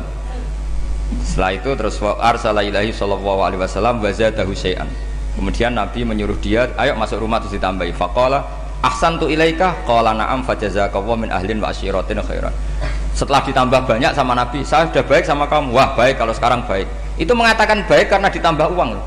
Setelah 1.20 1.52
itu 1.52 1.70
terus 1.76 2.00
arsala 2.00 2.64
ilahi 2.64 2.88
sallallahu 2.88 3.40
alaihi 3.44 3.60
wasallam 3.60 4.00
wa 4.00 4.08
zadahu 4.08 4.56
syai'an. 4.56 4.88
Kemudian 5.36 5.76
Nabi 5.76 6.08
menyuruh 6.08 6.40
dia 6.40 6.72
ayo 6.80 6.96
masuk 6.96 7.20
rumah 7.20 7.36
terus 7.44 7.60
ditambahi. 7.60 7.92
Faqala 7.92 8.44
ahsan 8.80 9.20
tu 9.20 9.28
ilaika? 9.28 9.76
Qala 9.84 10.16
na'am 10.16 10.40
fajazakallahu 10.40 11.28
min 11.28 11.30
ahlin 11.32 11.60
wa 11.60 11.68
asyiratin 11.68 12.16
khairan. 12.24 12.54
Setelah 13.12 13.44
ditambah 13.44 13.84
banyak 13.84 14.12
sama 14.16 14.32
Nabi 14.32 14.64
saya 14.64 14.88
sudah 14.88 15.04
baik 15.04 15.28
sama 15.28 15.44
kamu. 15.44 15.76
Wah 15.76 15.92
baik 15.92 16.16
kalau 16.16 16.32
sekarang 16.32 16.64
baik. 16.64 16.88
Itu 17.20 17.36
mengatakan 17.36 17.84
baik 17.84 18.08
karena 18.08 18.32
ditambah 18.32 18.72
uang 18.72 18.90
loh. 18.96 19.04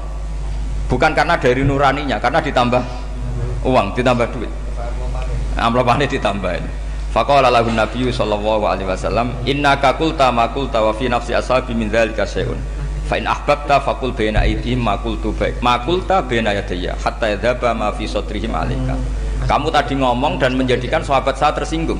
Bukan 0.93 1.15
karena 1.17 1.39
dari 1.39 1.65
nuraninya 1.65 2.21
karena 2.21 2.37
ditambah 2.37 2.81
uang 3.65 3.97
ditambah 3.97 4.27
duit. 4.35 4.51
Amplopannya 5.57 6.07
ditambahin 6.07 6.80
faqala 7.11 7.51
lahu 7.51 7.69
nabiyyu 7.75 8.09
sallallahu 8.09 8.63
alaihi 8.63 8.87
wasallam 8.87 9.35
innaka 9.43 9.99
qulta 9.99 10.31
ma 10.31 10.47
qulta 10.47 10.79
wa 10.79 10.95
fi 10.95 11.11
nafsi 11.11 11.35
ashabi 11.35 11.75
min 11.75 11.91
dzalika 11.91 12.23
syai'un. 12.23 12.57
Fa 13.11 13.19
in 13.19 13.27
ahbabta 13.27 13.83
faqul 13.83 14.15
baina 14.15 14.47
aydihim 14.47 14.79
ma 14.79 14.95
qultu 14.95 15.35
baik 15.35 15.59
ma 15.59 15.83
qulta 15.83 16.23
baina 16.23 16.55
yadayya 16.55 16.95
hatta 16.95 17.35
yadhaba 17.35 17.75
ma 17.75 17.91
fi 17.91 18.07
sadrihim 18.07 18.55
alaika. 18.55 18.95
Kamu 19.43 19.67
tadi 19.67 19.99
ngomong 19.99 20.39
dan 20.39 20.55
menjadikan 20.55 21.03
sahabat 21.03 21.35
saya 21.35 21.51
tersinggung. 21.51 21.99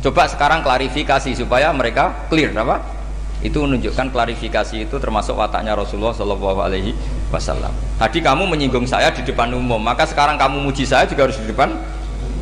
Coba 0.00 0.24
sekarang 0.30 0.64
klarifikasi 0.64 1.36
supaya 1.36 1.68
mereka 1.74 2.14
clear 2.32 2.54
apa? 2.56 2.80
Itu 3.44 3.66
menunjukkan 3.66 4.10
klarifikasi 4.14 4.88
itu 4.88 4.96
termasuk 4.98 5.36
wataknya 5.36 5.74
Rasulullah 5.76 6.14
Shallallahu 6.14 6.58
Alaihi 6.58 6.94
Wasallam. 7.30 7.70
Tadi 7.98 8.22
kamu 8.22 8.46
menyinggung 8.48 8.86
saya 8.86 9.12
di 9.12 9.26
depan 9.26 9.52
umum 9.52 9.78
maka 9.78 10.06
sekarang 10.06 10.40
kamu 10.40 10.64
muji 10.64 10.86
saya 10.86 11.04
juga 11.04 11.28
harus 11.28 11.38
di 11.38 11.50
depan 11.50 11.76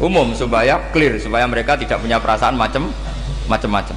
umum 0.03 0.33
supaya 0.37 0.81
clear 0.93 1.17
supaya 1.21 1.45
mereka 1.49 1.77
tidak 1.77 2.01
punya 2.01 2.21
perasaan 2.21 2.57
macam 2.57 2.93
macam-macam 3.49 3.97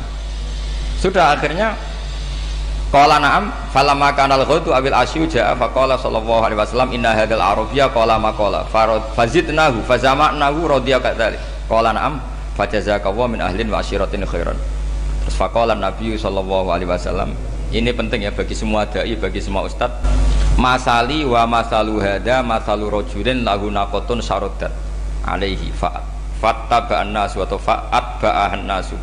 sudah 1.00 1.36
akhirnya 1.36 1.76
Qala 2.90 3.22
na'am 3.22 3.54
falamma 3.70 4.10
kana 4.18 4.34
al-ghautu 4.34 4.74
awil 4.74 4.98
asyu 4.98 5.30
ja'a 5.30 5.54
faqala 5.54 5.94
sallallahu 5.94 6.42
alaihi 6.42 6.58
wasallam 6.58 6.90
inna 6.90 7.14
hadzal 7.14 7.38
arabiyya 7.38 7.86
qala 7.94 8.18
ma 8.18 8.34
fazidnahu 9.14 9.86
fazama'nahu 9.86 10.66
radiya 10.66 10.98
kadzalik. 10.98 11.38
Qala 11.70 11.94
na'am 11.94 12.18
fajazakallahu 12.58 13.38
min 13.38 13.46
ahlin 13.46 13.70
wa 13.70 13.78
asyiratin 13.78 14.26
khairan. 14.26 14.58
Terus 15.22 15.38
faqala 15.38 15.78
Nabi 15.78 16.18
sallallahu 16.18 16.66
alaihi 16.74 16.90
wasallam 16.90 17.38
ini 17.70 17.94
penting 17.94 18.26
ya 18.26 18.34
bagi 18.34 18.58
semua 18.58 18.90
dai 18.90 19.14
bagi 19.14 19.38
semua 19.38 19.70
ustad 19.70 19.94
masali 20.58 21.22
wa 21.22 21.46
masalu 21.46 22.02
hada 22.02 22.42
masalu 22.42 22.90
rajulin 22.90 23.46
lahu 23.46 23.70
naqatun 23.70 24.18
sarodat 24.26 24.74
alaihi 25.26 25.72
fa'at 25.76 26.04
fattaba'an 26.40 27.12
nasu 27.12 27.44
atau 27.44 27.60
fa'at 27.60 28.24
ba'ahan 28.24 28.64
nasu 28.64 28.96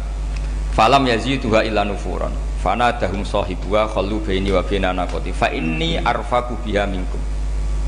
falam 0.77 1.09
yaziduha 1.09 1.64
illa 1.64 1.89
nufuran. 1.89 2.31
Fana 2.61 2.93
dahum 2.93 3.25
sahibuha 3.25 3.89
khallu 3.89 4.21
baini 4.21 4.53
wa 4.53 4.61
baina 4.61 4.93
naqati. 4.93 5.33
Fa 5.33 5.49
inni 5.49 5.97
arfaku 5.97 6.61
biha 6.61 6.85
minkum. 6.85 7.17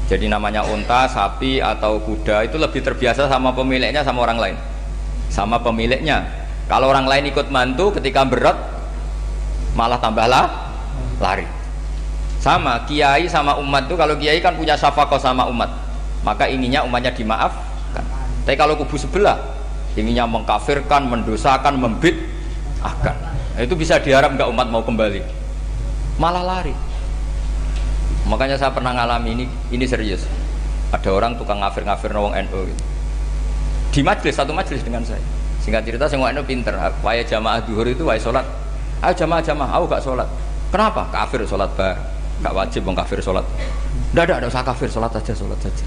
Jadi 0.09 0.25
namanya 0.25 0.65
unta, 0.65 1.05
sapi 1.05 1.61
atau 1.61 2.01
kuda 2.01 2.49
itu 2.49 2.57
lebih 2.57 2.81
terbiasa 2.81 3.29
sama 3.29 3.53
pemiliknya 3.53 4.01
sama 4.01 4.25
orang 4.25 4.41
lain. 4.41 4.57
Sama 5.29 5.61
pemiliknya. 5.61 6.25
Kalau 6.65 6.89
orang 6.89 7.05
lain 7.05 7.29
ikut 7.29 7.53
mantu 7.53 7.93
ketika 8.01 8.25
berat 8.25 8.57
malah 9.77 10.01
tambahlah 10.01 10.73
lari. 11.21 11.45
Sama, 12.41 12.89
kiai 12.89 13.29
sama 13.29 13.61
umat 13.61 13.85
itu 13.85 13.99
kalau 13.99 14.17
kiai 14.17 14.41
kan 14.41 14.57
punya 14.57 14.79
syafakoh 14.79 15.19
sama 15.21 15.45
umat, 15.51 15.69
maka 16.25 16.49
ininya 16.49 16.87
umatnya 16.87 17.13
dimaafkan. 17.13 17.68
Tapi 18.49 18.57
kalau 18.57 18.81
kubu 18.81 18.97
sebelah, 18.97 19.37
ininya 19.93 20.25
mengkafirkan, 20.25 21.05
mendosakan, 21.05 21.77
membit, 21.77 22.17
akan. 22.81 23.13
Nah, 23.53 23.61
itu 23.61 23.77
bisa 23.77 24.01
diharap 24.01 24.33
nggak 24.41 24.49
umat 24.49 24.73
mau 24.73 24.81
kembali, 24.81 25.21
malah 26.17 26.41
lari. 26.41 26.73
Makanya 28.25 28.57
saya 28.57 28.73
pernah 28.73 28.97
ngalami 28.97 29.37
ini, 29.37 29.45
ini 29.69 29.85
serius. 29.85 30.25
Ada 30.89 31.13
orang 31.13 31.37
tukang 31.37 31.61
ngafir-ngafir 31.61 32.09
nawang 32.09 32.33
NU 32.49 32.73
gitu. 32.73 32.85
Di 33.93 34.01
majelis, 34.01 34.33
satu 34.33 34.57
majelis 34.57 34.81
dengan 34.81 35.05
saya. 35.05 35.21
Singkat 35.61 35.85
cerita, 35.85 36.09
saya 36.09 36.33
NU 36.33 36.41
pinter. 36.49 36.73
Waya 37.05 37.21
jamaah 37.29 37.61
duhur 37.61 37.85
itu, 37.85 38.09
waya 38.09 38.17
sholat. 38.17 38.49
Ayo 39.05 39.13
jamaah-jamaah, 39.13 39.77
aku 39.77 39.85
gak 39.93 40.01
sholat. 40.01 40.29
Kenapa? 40.73 41.05
Kafir 41.13 41.45
sholat 41.45 41.69
bar 41.77 42.01
nggak 42.39 42.55
wajib 42.55 42.87
mau 42.87 42.95
kafir 42.95 43.19
sholat 43.19 43.43
tidak 44.15 44.31
ada, 44.31 44.35
tidak 44.39 44.51
usah 44.55 44.63
kafir 44.63 44.89
sholat 44.89 45.11
saja 45.11 45.33
sholat 45.35 45.59
saja 45.59 45.85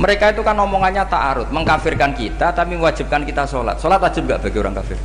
mereka 0.00 0.32
itu 0.32 0.40
kan 0.40 0.56
omongannya 0.56 1.04
ta'arud 1.04 1.52
mengkafirkan 1.52 2.16
kita 2.16 2.56
tapi 2.56 2.72
mewajibkan 2.72 3.20
kita 3.20 3.44
sholat. 3.44 3.76
Sholat 3.76 4.00
wajib 4.00 4.24
nggak 4.24 4.40
bagi 4.40 4.56
orang 4.56 4.72
kafir? 4.80 4.96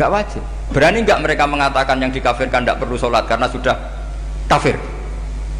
Nggak 0.00 0.10
wajib. 0.10 0.42
Berani 0.72 1.04
nggak 1.04 1.20
mereka 1.20 1.44
mengatakan 1.44 2.00
yang 2.00 2.08
dikafirkan 2.08 2.64
tidak 2.64 2.80
perlu 2.80 2.96
sholat 2.96 3.28
karena 3.28 3.44
sudah 3.52 3.76
kafir? 4.48 4.80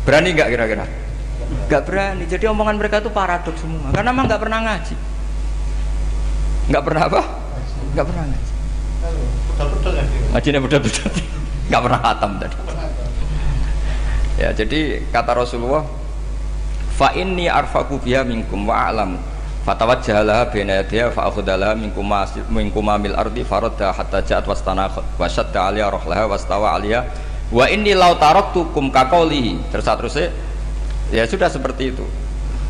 Berani 0.09 0.32
nggak 0.32 0.49
kira-kira? 0.57 0.88
Nggak 1.68 1.82
berani. 1.84 2.24
Jadi 2.24 2.45
omongan 2.49 2.80
mereka 2.80 3.05
itu 3.05 3.12
paradok 3.12 3.53
semua. 3.61 3.93
Karena 3.93 4.09
memang 4.09 4.24
nggak 4.24 4.41
pernah 4.41 4.59
ngaji. 4.64 4.95
Nggak 6.72 6.82
pernah 6.88 7.03
apa? 7.12 7.22
Nggak 7.93 8.07
pernah 8.09 8.24
ngaji. 8.24 8.53
Ngajinya 10.32 10.61
betul-betul 10.64 11.11
nggak 11.68 11.82
pernah 11.84 12.01
hatam 12.01 12.30
tadi. 12.41 12.57
Ya, 14.41 14.49
jadi 14.57 15.05
kata 15.12 15.36
Rasulullah, 15.36 15.84
fa 17.01 17.16
inni 17.16 17.48
arfaku 17.48 17.96
biha 17.96 18.20
minkum 18.28 18.68
wa 18.68 18.92
alam. 18.92 19.16
Fatawajjahala 19.64 20.53
baina 20.53 20.84
yadiha 20.84 21.09
fa 21.09 21.32
akhudala 21.32 21.72
minkum 21.72 22.05
minkum 22.53 22.84
mil 23.01 23.16
ardi 23.16 23.40
faradda 23.40 23.96
hatta 23.96 24.20
ja'at 24.20 24.44
wastana 24.44 24.92
wa 24.92 25.24
shadda 25.24 25.72
aliya 25.72 25.88
rahlaha 25.88 26.28
wastawa 26.28 26.76
aliya 26.76 27.09
wa 27.48 27.64
inni 27.72 27.96
law 27.96 28.16
taraktukum 28.20 28.92
kaqaulihi 28.92 29.72
terus 29.72 29.88
terusnya 29.88 30.28
ya 31.09 31.24
sudah 31.24 31.48
seperti 31.48 31.96
itu. 31.96 32.05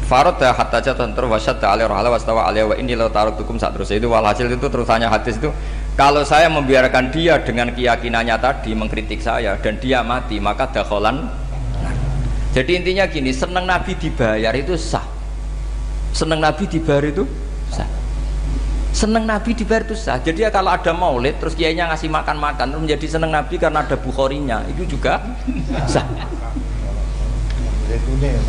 Faradda 0.07 0.55
hatta 0.55 0.79
ja'at 0.79 1.11
terus 1.15 1.31
wa 1.31 1.39
shadda 1.39 1.67
aliya 1.75 1.91
rahlaha 1.91 2.15
wastawa 2.15 2.47
aliya 2.47 2.71
wa 2.71 2.75
inni 2.79 2.95
law 2.95 3.11
taraktukum 3.11 3.59
saat 3.59 3.75
terus 3.75 3.91
itu 3.91 4.07
walhasil 4.07 4.47
itu 4.47 4.67
terusannya 4.71 5.11
hadis 5.11 5.43
itu 5.43 5.51
kalau 5.99 6.23
saya 6.23 6.47
membiarkan 6.47 7.11
dia 7.11 7.43
dengan 7.43 7.75
keyakinannya 7.75 8.39
tadi 8.39 8.79
mengkritik 8.79 9.19
saya 9.23 9.59
dan 9.59 9.79
dia 9.83 10.07
mati 10.07 10.39
maka 10.39 10.71
dakholan 10.71 11.27
jadi 12.51 12.83
intinya 12.83 13.07
gini, 13.07 13.31
seneng 13.31 13.63
Nabi 13.63 13.95
dibayar 13.95 14.51
itu 14.59 14.75
sah. 14.75 15.07
Seneng 16.11 16.43
Nabi 16.43 16.67
dibayar 16.67 17.07
itu 17.07 17.23
sah. 17.71 17.87
Seneng 18.91 19.23
Nabi 19.23 19.55
dibayar 19.55 19.87
itu 19.87 19.95
sah. 19.95 20.19
Jadi 20.19 20.43
ya 20.43 20.51
kalau 20.51 20.75
ada 20.75 20.91
maulid 20.91 21.39
terus 21.39 21.55
kiainya 21.55 21.87
ngasih 21.95 22.11
makan-makan 22.11 22.75
terus 22.75 22.83
menjadi 22.83 23.07
seneng 23.07 23.31
Nabi 23.31 23.55
karena 23.55 23.87
ada 23.87 23.95
bukhorinya 23.95 24.67
itu 24.67 24.83
juga 24.99 25.23
sah. 25.87 26.03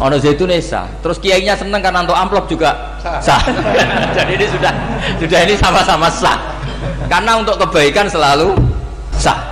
Ono 0.02 0.18
zaitun 0.18 0.50
sah. 0.66 0.90
Terus 1.06 1.22
kiainya 1.22 1.54
seneng 1.54 1.86
karena 1.86 2.02
untuk 2.02 2.18
amplop 2.18 2.50
juga 2.50 2.98
sah. 3.06 3.38
Jadi 4.18 4.34
ini 4.34 4.46
sudah 4.50 4.74
sudah 5.22 5.40
ini 5.46 5.54
sama-sama 5.62 6.10
sah. 6.10 6.58
Karena 7.06 7.38
untuk 7.38 7.62
kebaikan 7.62 8.10
selalu 8.10 8.58
sah 9.14 9.51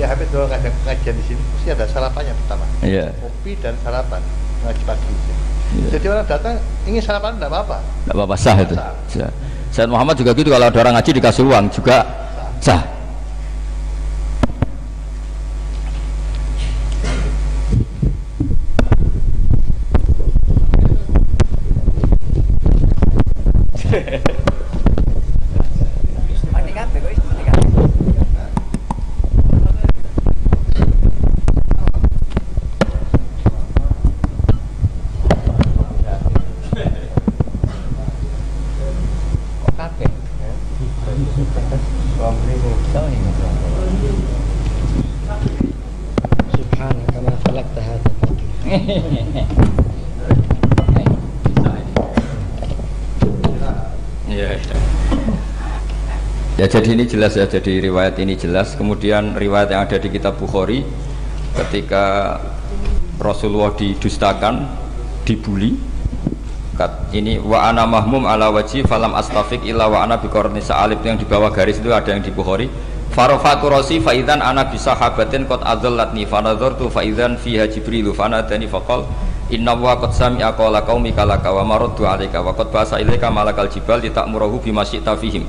ya 0.00 0.08
habis 0.08 0.32
dua 0.32 0.48
ngajak 0.48 0.72
kajian 0.88 1.12
di 1.12 1.24
sini 1.28 1.42
pasti 1.52 1.68
ada 1.76 1.84
sarapannya 1.84 2.32
pertama 2.32 2.64
yeah. 2.80 3.12
kopi 3.20 3.52
dan 3.60 3.76
sarapan 3.84 4.24
ngaji 4.64 4.82
pagi 4.88 5.12
yeah. 5.76 5.90
jadi 5.92 6.06
orang 6.08 6.24
datang 6.24 6.56
ingin 6.88 7.04
sarapan 7.04 7.36
tidak 7.36 7.52
apa-apa 7.52 7.78
tidak 7.84 8.14
apa-apa 8.16 8.36
sah 8.40 8.56
itu 8.56 8.74
sah. 9.12 9.32
Said 9.70 9.86
Muhammad 9.86 10.18
juga 10.18 10.34
gitu 10.34 10.50
kalau 10.50 10.66
ada 10.66 10.78
orang 10.80 10.98
ngaji 10.98 11.10
dikasih 11.20 11.44
uang 11.46 11.68
juga 11.68 12.02
sah, 12.64 12.80
sah. 12.80 12.82
Ya 56.60 56.68
jadi 56.68 56.92
ini 56.92 57.08
jelas 57.08 57.40
ya, 57.40 57.48
jadi 57.48 57.80
riwayat 57.88 58.20
ini 58.20 58.36
jelas. 58.36 58.76
Kemudian 58.76 59.32
riwayat 59.32 59.72
yang 59.72 59.88
ada 59.88 59.96
di 59.96 60.12
kitab 60.12 60.36
Bukhari 60.36 60.84
ketika 61.56 62.36
Rasulullah 63.16 63.72
didustakan, 63.72 64.68
dibully. 65.24 65.72
Ini 67.16 67.40
wa 67.40 67.64
ana 67.64 67.88
mahmum 67.88 68.28
ala 68.28 68.52
waji 68.52 68.84
falam 68.84 69.16
astafik 69.16 69.64
illa 69.64 69.88
wa 69.88 70.04
ana 70.04 70.20
biqarni 70.20 70.60
sa'alib 70.60 71.00
yang 71.00 71.16
di 71.16 71.24
bawah 71.24 71.48
garis 71.48 71.80
itu 71.80 71.88
ada 71.96 72.12
yang 72.12 72.20
di 72.20 72.28
Bukhari. 72.28 72.68
Farofatu 73.08 73.72
rosi 73.72 73.96
faidan 73.96 74.44
ana 74.44 74.68
bisa 74.68 74.92
habatin 74.92 75.48
kot 75.48 75.64
adzallatni 75.64 76.28
fanadzartu 76.28 76.92
faidan 76.92 77.40
fiha 77.40 77.72
jibrilu 77.72 78.12
fanadani 78.12 78.68
faqal 78.68 79.08
Inna 79.50 79.74
wa 79.74 79.98
qad 79.98 80.14
sami'a 80.14 80.54
qawla 80.54 80.86
qaumika 80.86 81.26
laka 81.26 81.50
wa 81.50 81.66
maraddu 81.66 82.06
'alaika 82.06 82.38
wa 82.38 82.54
qad 82.54 82.70
basa 82.70 83.02
ilaika 83.02 83.34
malakal 83.34 83.66
jibal 83.66 83.98
litakmurahu 83.98 84.62
bima 84.62 84.86
syi'ta 84.86 85.18
fihim 85.18 85.42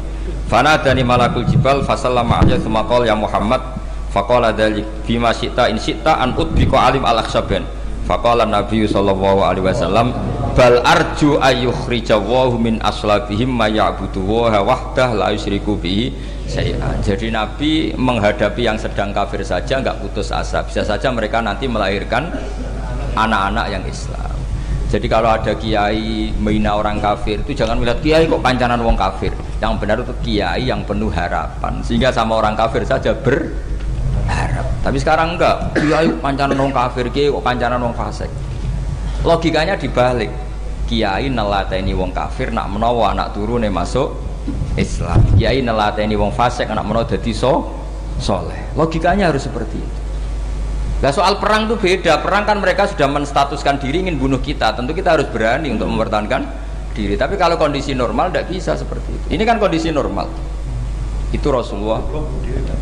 Fanadani 0.51 0.99
malakul 1.07 1.47
jibal 1.47 1.79
fasallama 1.79 2.43
aja 2.43 2.59
thumma 2.59 2.83
ya 3.07 3.15
Muhammad 3.15 3.63
faqala 4.11 4.51
dzalik 4.51 4.83
bima 5.07 5.31
syi'ta 5.31 5.71
in 5.71 5.79
syi'ta 5.79 6.19
an 6.19 6.35
udbika 6.35 6.75
alim 6.75 7.07
al 7.07 7.23
akhsaban 7.23 7.63
faqala 8.03 8.43
Nabi 8.43 8.83
sallallahu 8.83 9.47
alaihi 9.47 9.63
wasallam 9.71 10.11
bal 10.51 10.83
arju 10.83 11.39
ayyukhrijawahu 11.39 12.59
min 12.59 12.83
aslabihim 12.83 13.47
ma 13.47 13.71
ya'budu 13.71 14.19
wa 14.27 14.51
wahdah 14.51 15.15
la 15.15 15.31
yusyriku 15.31 15.79
bihi 15.79 16.11
syai'an. 16.51 16.99
Jadi 16.99 17.31
Nabi 17.31 17.95
menghadapi 17.95 18.67
yang 18.67 18.75
sedang 18.75 19.15
kafir 19.15 19.47
saja 19.47 19.79
enggak 19.79 20.03
putus 20.03 20.35
asa. 20.35 20.67
Bisa 20.67 20.83
saja 20.83 21.07
mereka 21.15 21.39
nanti 21.39 21.71
melahirkan 21.71 22.27
anak-anak 23.15 23.71
yang 23.71 23.83
Islam. 23.87 24.35
Jadi 24.91 25.07
kalau 25.07 25.31
ada 25.31 25.55
kiai 25.55 26.35
menghina 26.35 26.75
orang 26.75 26.99
kafir 26.99 27.39
itu 27.39 27.55
jangan 27.55 27.79
melihat 27.79 28.03
kiai 28.03 28.27
kok 28.27 28.43
pancanan 28.43 28.83
wong 28.83 28.99
kafir. 28.99 29.31
Yang 29.61 29.73
benar 29.77 29.97
itu 30.01 30.13
kiai 30.25 30.65
yang 30.65 30.81
penuh 30.81 31.13
harapan. 31.13 31.85
Sehingga 31.85 32.09
sama 32.09 32.41
orang 32.41 32.57
kafir 32.57 32.81
saja 32.81 33.13
berharap. 33.13 34.65
Tapi 34.81 34.97
sekarang 34.97 35.37
enggak. 35.37 35.77
Kiai 35.77 36.09
pancanan 36.17 36.57
wong 36.57 36.73
kafir, 36.73 37.05
kiai 37.13 37.29
kok 37.29 37.45
pancanan 37.45 37.77
wong 37.77 37.93
fasik. 37.93 38.29
Logikanya 39.21 39.77
dibalik. 39.77 40.33
Kiai 40.89 41.29
nelateni 41.29 41.93
wong 41.93 42.09
kafir 42.09 42.49
nak 42.49 42.73
menawa 42.73 43.13
anak 43.13 43.37
turune 43.37 43.69
masuk 43.69 44.17
Islam. 44.75 45.21
Kiai 45.37 45.61
nelateni 45.61 46.17
wong 46.17 46.33
fasik 46.33 46.65
anak 46.65 46.81
menawa 46.81 47.05
dadi 47.05 47.29
so 47.29 47.69
soleh. 48.17 48.73
Logikanya 48.73 49.29
harus 49.29 49.45
seperti 49.45 49.77
itu. 49.77 49.99
Nah 51.05 51.13
soal 51.13 51.37
perang 51.37 51.69
itu 51.69 51.77
beda. 51.77 52.17
Perang 52.21 52.49
kan 52.49 52.57
mereka 52.57 52.89
sudah 52.89 53.09
menstatuskan 53.09 53.77
diri 53.77 54.05
ingin 54.05 54.17
bunuh 54.17 54.41
kita. 54.41 54.73
Tentu 54.73 54.97
kita 54.97 55.17
harus 55.17 55.29
berani 55.29 55.69
untuk 55.69 55.85
mempertahankan 55.85 56.49
diri. 56.93 57.15
Tapi 57.19 57.35
kalau 57.35 57.55
kondisi 57.55 57.95
normal 57.95 58.31
tidak 58.31 58.51
bisa 58.51 58.71
seperti 58.75 59.09
itu. 59.11 59.25
Ini 59.35 59.43
kan 59.43 59.57
kondisi 59.57 59.89
normal. 59.89 60.27
Itu 61.31 61.47
Rasulullah. 61.49 62.03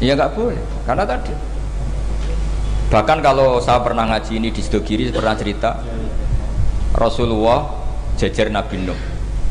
Iya 0.02 0.18
nggak 0.18 0.32
boleh. 0.34 0.60
Karena 0.86 1.04
tadi. 1.06 1.34
Bahkan 2.90 3.18
kalau 3.22 3.62
saya 3.62 3.86
pernah 3.86 4.10
ngaji 4.10 4.42
ini 4.42 4.50
di 4.50 4.66
Sidogiri 4.66 5.14
pernah 5.14 5.38
cerita 5.38 5.78
Rasulullah 6.98 7.70
jajar 8.18 8.50
Nabi 8.50 8.82
Nuh. 8.82 8.98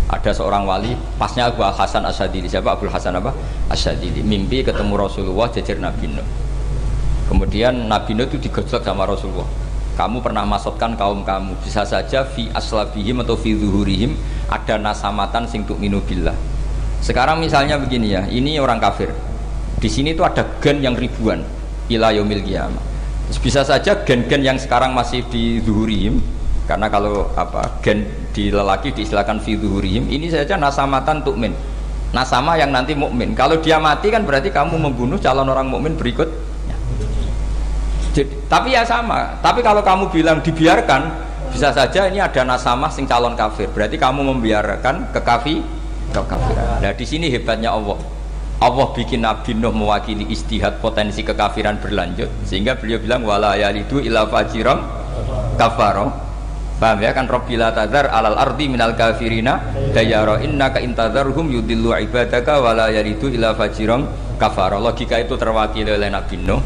Ada 0.08 0.32
seorang 0.32 0.64
wali, 0.64 0.96
pasnya 1.20 1.52
Abu 1.52 1.60
Hasan 1.60 2.02
Asadili. 2.02 2.48
Siapa 2.48 2.74
Abu 2.74 2.88
Hasan 2.88 3.14
apa? 3.20 3.30
Asadili. 3.70 4.24
Mimpi 4.24 4.64
ketemu 4.64 4.96
Rasulullah 4.96 5.52
jajar 5.52 5.76
Nabi 5.78 6.08
Nuh 6.10 6.28
Kemudian 7.28 7.92
Nabi 7.92 8.16
Nuh 8.16 8.24
itu 8.24 8.40
digojlok 8.40 8.80
sama 8.80 9.04
Rasulullah. 9.04 9.46
Kamu 10.00 10.24
pernah 10.24 10.48
masukkan 10.48 10.96
kaum 10.96 11.26
kamu 11.26 11.60
bisa 11.60 11.84
saja 11.84 12.24
fi 12.24 12.48
aslabihim 12.56 13.20
atau 13.20 13.36
fi 13.36 13.52
zuhurihim 13.52 14.16
ada 14.48 14.80
nasamatan 14.80 15.44
sing 15.44 15.68
tuk 15.68 15.76
minubillah. 15.76 16.34
Sekarang 16.98 17.38
misalnya 17.38 17.78
begini 17.78 18.16
ya, 18.16 18.26
ini 18.26 18.58
orang 18.58 18.82
kafir. 18.82 19.12
Di 19.78 19.86
sini 19.86 20.16
itu 20.16 20.26
ada 20.26 20.42
gen 20.58 20.82
yang 20.82 20.98
ribuan. 20.98 21.44
ila 21.88 22.12
yaumil 22.12 22.44
qiyamah. 22.44 22.84
Bisa 23.40 23.64
saja 23.64 24.04
gen-gen 24.04 24.44
yang 24.44 24.60
sekarang 24.60 24.92
masih 24.92 25.24
di 25.32 25.60
zuhurihim 25.64 26.20
karena 26.68 26.92
kalau 26.92 27.32
apa 27.32 27.80
gen 27.80 28.04
di 28.36 28.52
lelaki 28.52 28.92
diistilahkan 28.92 29.40
fi 29.40 29.56
zuhurihim 29.56 30.04
ini 30.12 30.28
saja 30.28 30.60
nasamatan 30.60 31.24
tukmin. 31.24 31.56
Nasama 32.12 32.56
yang 32.56 32.72
nanti 32.72 32.96
mukmin. 32.96 33.36
Kalau 33.36 33.60
dia 33.60 33.76
mati 33.76 34.08
kan 34.08 34.24
berarti 34.24 34.48
kamu 34.48 34.80
membunuh 34.80 35.16
calon 35.20 35.48
orang 35.48 35.68
mukmin 35.68 35.92
berikut. 35.96 36.28
Jadi, 38.16 38.48
tapi 38.48 38.72
ya 38.72 38.80
sama. 38.84 39.36
Tapi 39.44 39.60
kalau 39.60 39.84
kamu 39.84 40.08
bilang 40.08 40.40
dibiarkan, 40.40 41.27
bisa 41.58 41.74
saja 41.74 42.06
ini 42.06 42.22
ada 42.22 42.46
nasama 42.46 42.86
sing 42.86 43.02
calon 43.02 43.34
kafir. 43.34 43.66
Berarti 43.74 43.98
kamu 43.98 44.30
membiarkan 44.30 45.10
kekafi 45.10 45.58
kekafiran. 46.14 46.78
Nah 46.78 46.94
di 46.94 47.02
sini 47.02 47.26
hebatnya 47.34 47.74
Allah. 47.74 47.98
Allah 48.62 48.86
bikin 48.94 49.26
Nabi 49.26 49.58
Nuh 49.58 49.74
mewakili 49.74 50.30
istihad 50.30 50.78
potensi 50.78 51.26
kekafiran 51.26 51.82
berlanjut 51.82 52.30
sehingga 52.46 52.78
beliau 52.78 53.02
bilang 53.02 53.26
wala 53.26 53.58
yalidu 53.58 53.98
ila 53.98 54.30
fajiram 54.30 54.86
kafaro 55.58 56.14
paham 56.78 57.02
ya 57.02 57.10
kan 57.10 57.26
Rabbila 57.26 57.74
tadhar 57.74 58.10
alal 58.10 58.38
ardi 58.38 58.70
minal 58.70 58.94
kafirina 58.98 59.62
dayara 59.90 60.42
innaka 60.42 60.82
intadharhum 60.82 61.50
yudillu 61.54 61.94
ibadaka 61.94 62.58
wala 62.58 62.90
yalidu 62.90 63.30
ila 63.34 63.54
fajiram 63.54 64.06
kafaro 64.42 64.82
logika 64.82 65.22
itu 65.22 65.38
terwakili 65.38 65.90
oleh 65.90 66.10
Nabi 66.10 66.38
Nuh 66.42 66.62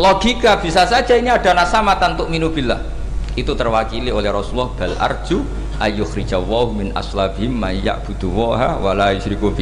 logika 0.00 0.60
bisa 0.60 0.88
saja 0.88 1.12
ini 1.12 1.28
ada 1.28 1.52
nasamatan 1.52 2.16
untuk 2.16 2.32
minubillah 2.32 2.97
itu 3.38 3.54
terwakili 3.54 4.10
oleh 4.10 4.28
Rasulullah 4.34 4.74
bal 4.74 4.94
arju 4.98 5.46
ayyukhrijawahu 5.78 6.74
min 6.74 6.88
aslabihim 6.92 7.54
may 7.54 7.78
ya'budu 7.78 8.26
waha 8.34 8.82
wa 8.82 8.92
la 8.94 9.14
yusyriku 9.14 9.54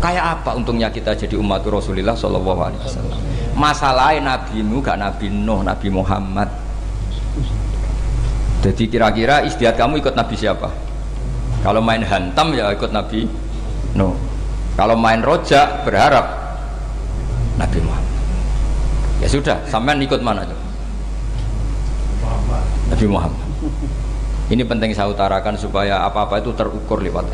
Kayak 0.00 0.24
apa 0.40 0.56
untungnya 0.56 0.88
kita 0.88 1.12
jadi 1.12 1.36
umat 1.36 1.60
Rasulullah 1.68 2.16
sallallahu 2.16 2.60
alaihi 2.60 2.80
wasallam. 2.80 3.18
Masalahnya 3.56 4.36
Nabi 4.36 4.60
Nuh 4.64 4.80
gak 4.84 5.00
Nabi 5.00 5.32
Nuh, 5.32 5.60
Nabi 5.64 5.88
Muhammad. 5.88 6.48
Jadi 8.64 8.84
kira-kira 8.88 9.44
istiadat 9.44 9.76
kamu 9.76 10.00
ikut 10.00 10.16
Nabi 10.16 10.34
siapa? 10.36 10.68
Kalau 11.60 11.80
main 11.80 12.04
hantam 12.04 12.52
ya 12.56 12.72
ikut 12.72 12.92
Nabi 12.92 13.28
Nuh. 13.96 14.16
Kalau 14.76 14.96
main 14.96 15.24
rojak 15.24 15.88
berharap 15.88 16.24
Nabi 17.56 17.78
Muhammad. 17.80 18.16
Ya 19.24 19.28
sudah, 19.32 19.56
sampean 19.64 20.00
ikut 20.04 20.20
mana 20.20 20.44
tuh? 20.44 20.65
Nabi 22.90 23.06
Muhammad. 23.10 23.46
Ini 24.46 24.62
penting 24.62 24.94
saya 24.94 25.10
utarakan 25.10 25.58
supaya 25.58 26.06
apa-apa 26.06 26.38
itu 26.38 26.54
terukur 26.54 27.02
lewat 27.02 27.26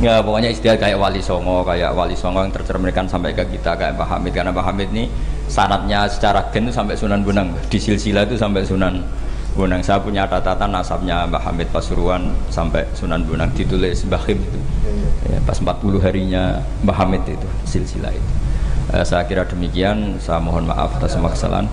Ya 0.00 0.16
pokoknya 0.24 0.48
istilah 0.48 0.80
kayak 0.80 0.96
wali 0.96 1.20
songo, 1.20 1.60
kayak 1.60 1.92
wali 1.92 2.16
songo 2.16 2.40
yang 2.40 2.48
tercerminkan 2.48 3.04
sampai 3.04 3.36
ke 3.36 3.44
kita 3.52 3.76
kayak 3.76 4.00
Pak 4.00 4.08
Hamid 4.08 4.32
karena 4.32 4.48
Pak 4.48 4.64
Hamid 4.72 4.88
ini 4.96 5.12
sanatnya 5.44 6.08
secara 6.08 6.40
gen 6.48 6.72
sampai 6.72 6.96
Sunan 6.96 7.20
Bonang, 7.20 7.52
di 7.68 7.76
silsilah 7.76 8.24
itu 8.24 8.32
sampai 8.40 8.64
Sunan 8.64 9.04
Bonang. 9.52 9.84
Saya 9.84 10.00
punya 10.00 10.24
catatan 10.24 10.72
nasabnya 10.72 11.28
Mbah 11.28 11.52
Hamid 11.52 11.68
Pasuruan 11.68 12.32
sampai 12.48 12.88
Sunan 12.96 13.28
Bonang 13.28 13.52
ditulis 13.52 14.00
Mbah 14.08 14.24
Him 14.24 14.40
itu. 14.40 14.60
Ya, 15.28 15.38
pas 15.44 15.60
40 15.60 16.00
harinya 16.00 16.64
Mbah 16.80 16.96
Hamid 17.04 17.20
itu 17.28 17.48
silsilah 17.68 18.16
itu. 18.16 18.30
Eh, 18.96 19.04
saya 19.04 19.28
kira 19.28 19.44
demikian, 19.44 20.16
saya 20.16 20.40
mohon 20.40 20.64
maaf 20.64 20.96
atas 20.96 21.12
kesalahan. 21.12 21.68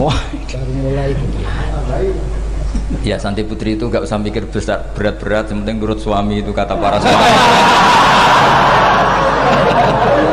Wah, 0.00 0.16
baru 0.48 0.72
mulai 0.80 1.12
ya 3.04 3.20
Santi 3.20 3.44
Putri 3.44 3.76
itu 3.76 3.84
nggak 3.92 4.08
usah 4.08 4.16
mikir 4.16 4.48
besar 4.48 4.88
berat-berat, 4.96 5.52
yang 5.52 5.60
penting 5.64 5.76
nurut 5.84 6.00
suami 6.00 6.40
itu 6.40 6.48
kata 6.48 6.72
para 6.80 6.96
suami. 6.96 7.28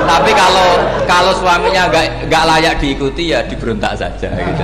Tapi 0.07 0.31
kalau 0.31 0.69
kalau 1.03 1.33
suaminya 1.35 1.91
nggak 1.91 2.31
nggak 2.31 2.43
layak 2.47 2.75
diikuti 2.79 3.35
ya 3.35 3.43
diberontak 3.43 3.99
saja 3.99 4.31
gitu. 4.31 4.63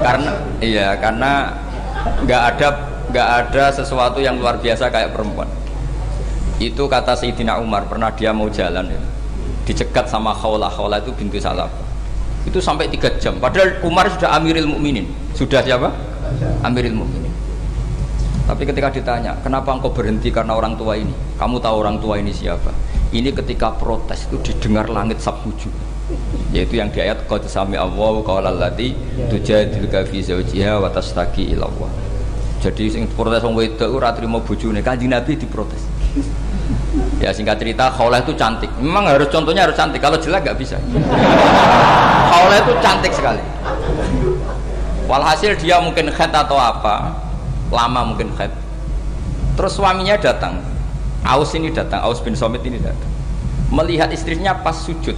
Karena 0.00 0.30
iya 0.64 0.96
karena 0.96 1.52
nggak 2.24 2.42
ada 2.56 2.68
nggak 3.12 3.28
ada 3.28 3.64
sesuatu 3.68 4.18
yang 4.24 4.40
luar 4.40 4.56
biasa 4.56 4.88
kayak 4.88 5.12
perempuan. 5.12 5.48
Itu 6.56 6.88
kata 6.88 7.12
Sayyidina 7.20 7.60
Umar 7.60 7.84
pernah 7.84 8.08
dia 8.16 8.32
mau 8.32 8.48
jalan 8.48 8.88
ya. 8.88 9.02
Dicegat 9.68 10.08
sama 10.08 10.32
Khawlah, 10.32 10.72
Khawlah 10.72 11.04
itu 11.04 11.12
bintu 11.14 11.36
Salam 11.36 11.70
itu 12.52 12.60
sampai 12.60 12.92
tiga 12.92 13.08
jam. 13.16 13.40
Padahal 13.40 13.80
Umar 13.80 14.12
sudah 14.12 14.36
Amiril 14.36 14.68
Mukminin. 14.68 15.08
Sudah 15.32 15.64
siapa? 15.64 15.88
Amiril 16.60 16.92
Mukminin. 16.92 17.32
Tapi 18.44 18.68
ketika 18.68 18.92
ditanya 18.92 19.32
kenapa 19.40 19.72
engkau 19.72 19.88
berhenti 19.88 20.28
karena 20.28 20.52
orang 20.52 20.76
tua 20.76 21.00
ini? 21.00 21.16
Kamu 21.40 21.56
tahu 21.56 21.74
orang 21.80 21.96
tua 21.96 22.20
ini 22.20 22.28
siapa? 22.28 22.68
Ini 23.08 23.32
ketika 23.32 23.72
protes 23.72 24.28
itu 24.28 24.36
didengar 24.44 24.92
langit 24.92 25.24
sabtuju 25.24 25.72
yaitu 26.52 26.76
yang 26.76 26.92
di 26.92 27.00
ayat 27.00 27.24
qad 27.24 27.48
sami 27.48 27.80
Allah 27.80 28.20
qala 28.20 28.52
allati 28.52 28.92
tujadilka 29.32 30.04
fi 30.04 30.20
zawjiha 30.20 30.76
wa 30.76 30.92
tastaqi 30.92 31.56
ila 31.56 31.64
Allah. 31.72 31.90
Jadi 32.60 32.92
sing 32.92 33.08
protes 33.16 33.40
wong 33.40 33.56
wedok 33.56 33.88
ora 33.88 34.12
trimo 34.12 34.44
bojone. 34.44 34.84
Kanjeng 34.84 35.08
Nabi 35.08 35.40
diprotes 35.40 35.80
ya 37.20 37.32
singkat 37.32 37.56
cerita 37.60 37.88
Khawlah 37.92 38.24
itu 38.24 38.32
cantik. 38.36 38.68
Memang 38.80 39.08
harus 39.08 39.28
contohnya 39.32 39.64
harus 39.68 39.76
cantik. 39.76 40.00
Kalau 40.00 40.20
jelek 40.20 40.44
nggak 40.44 40.58
bisa. 40.58 40.76
Khawlah 42.30 42.58
itu 42.60 42.72
cantik 42.80 43.12
sekali. 43.12 43.42
Walhasil 45.08 45.58
dia 45.60 45.76
mungkin 45.82 46.08
head 46.08 46.32
atau 46.32 46.56
apa 46.56 47.12
lama 47.72 48.12
mungkin 48.12 48.32
head 48.36 48.52
terus 49.56 49.76
suaminya 49.76 50.16
datang. 50.18 50.58
Aus 51.22 51.54
ini 51.54 51.70
datang 51.70 52.02
Aus 52.02 52.18
bin 52.18 52.34
Somit 52.34 52.66
ini 52.66 52.82
datang. 52.82 53.10
Melihat 53.70 54.10
istrinya 54.10 54.58
pas 54.58 54.74
sujud. 54.74 55.14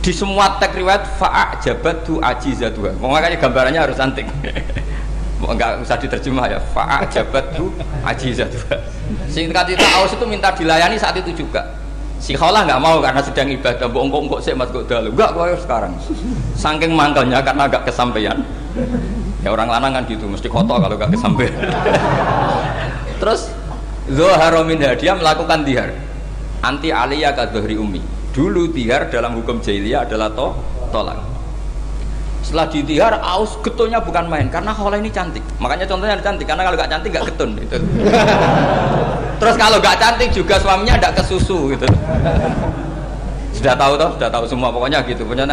Di 0.00 0.12
semua 0.12 0.56
teks 0.60 0.76
riwayat 0.76 1.04
fa'a 1.20 1.60
jabatu 1.60 2.20
ajizatuha. 2.24 2.96
Makanya 3.00 3.36
gambarannya 3.36 3.80
harus 3.84 3.96
cantik 4.00 4.24
enggak 5.42 5.82
usah 5.82 5.98
diterjemah 5.98 6.46
ya 6.46 6.58
fa'a 6.72 7.04
jabatu 7.10 7.74
ajizatuha 8.06 8.76
Singkat 9.28 9.66
cerita 9.66 9.88
Aus 10.00 10.12
itu 10.14 10.24
minta 10.24 10.54
dilayani 10.54 10.96
saat 10.96 11.18
itu 11.18 11.44
juga. 11.44 11.76
Si 12.22 12.32
Khawlah 12.32 12.64
nggak 12.64 12.80
mau 12.80 13.02
karena 13.04 13.20
sedang 13.20 13.50
ibadah. 13.52 13.84
Mbok 13.90 14.02
engkok 14.08 14.20
engkok 14.24 14.40
sih 14.40 14.54
mas 14.56 14.70
kok 14.72 14.86
dalu. 14.88 15.12
Enggak 15.12 15.30
kau 15.36 15.44
sekarang. 15.58 15.92
Saking 16.56 16.92
mangkelnya 16.96 17.44
karena 17.44 17.68
agak 17.68 17.84
kesampaian. 17.84 18.40
Ya 19.44 19.52
orang 19.52 19.68
lanang 19.68 19.92
kan 19.92 20.02
gitu, 20.08 20.24
mesti 20.24 20.48
kotor 20.48 20.80
kalau 20.80 20.96
gak 20.96 21.12
kesampaian. 21.12 21.52
Terus 23.20 23.52
Zoharomin 24.08 24.80
Hadiah 24.80 25.20
melakukan 25.20 25.68
dihar 25.68 25.92
anti 26.64 26.88
aliyah 26.88 27.36
kadohri 27.36 27.76
umi. 27.76 28.00
Dulu 28.32 28.72
dihar 28.72 29.12
dalam 29.12 29.36
hukum 29.36 29.60
jahiliyah 29.60 30.08
adalah 30.08 30.32
to 30.32 30.48
tolak. 30.88 31.33
Setelah 32.44 32.68
ditihar, 32.68 33.16
aus 33.24 33.56
getulnya 33.64 34.04
bukan 34.04 34.28
main 34.28 34.52
karena 34.52 34.76
khola 34.76 35.00
ini 35.00 35.08
cantik. 35.08 35.40
Makanya 35.56 35.88
contohnya 35.88 36.20
cantik 36.20 36.44
karena 36.44 36.62
kalau 36.68 36.76
gak 36.76 36.90
cantik 36.92 37.10
gak 37.16 37.24
getun 37.32 37.56
itu. 37.56 37.80
Terus 39.40 39.56
kalau 39.56 39.80
gak 39.80 39.96
cantik 39.96 40.28
juga 40.28 40.60
suaminya 40.60 41.00
tidak 41.00 41.24
kesusu 41.24 41.72
gitu. 41.72 41.88
Sudah 43.56 43.74
tahu 43.80 43.96
toh, 43.96 44.10
sudah 44.20 44.28
tahu 44.28 44.44
semua 44.44 44.68
pokoknya 44.68 45.00
gitu 45.08 45.24
punya 45.24 45.48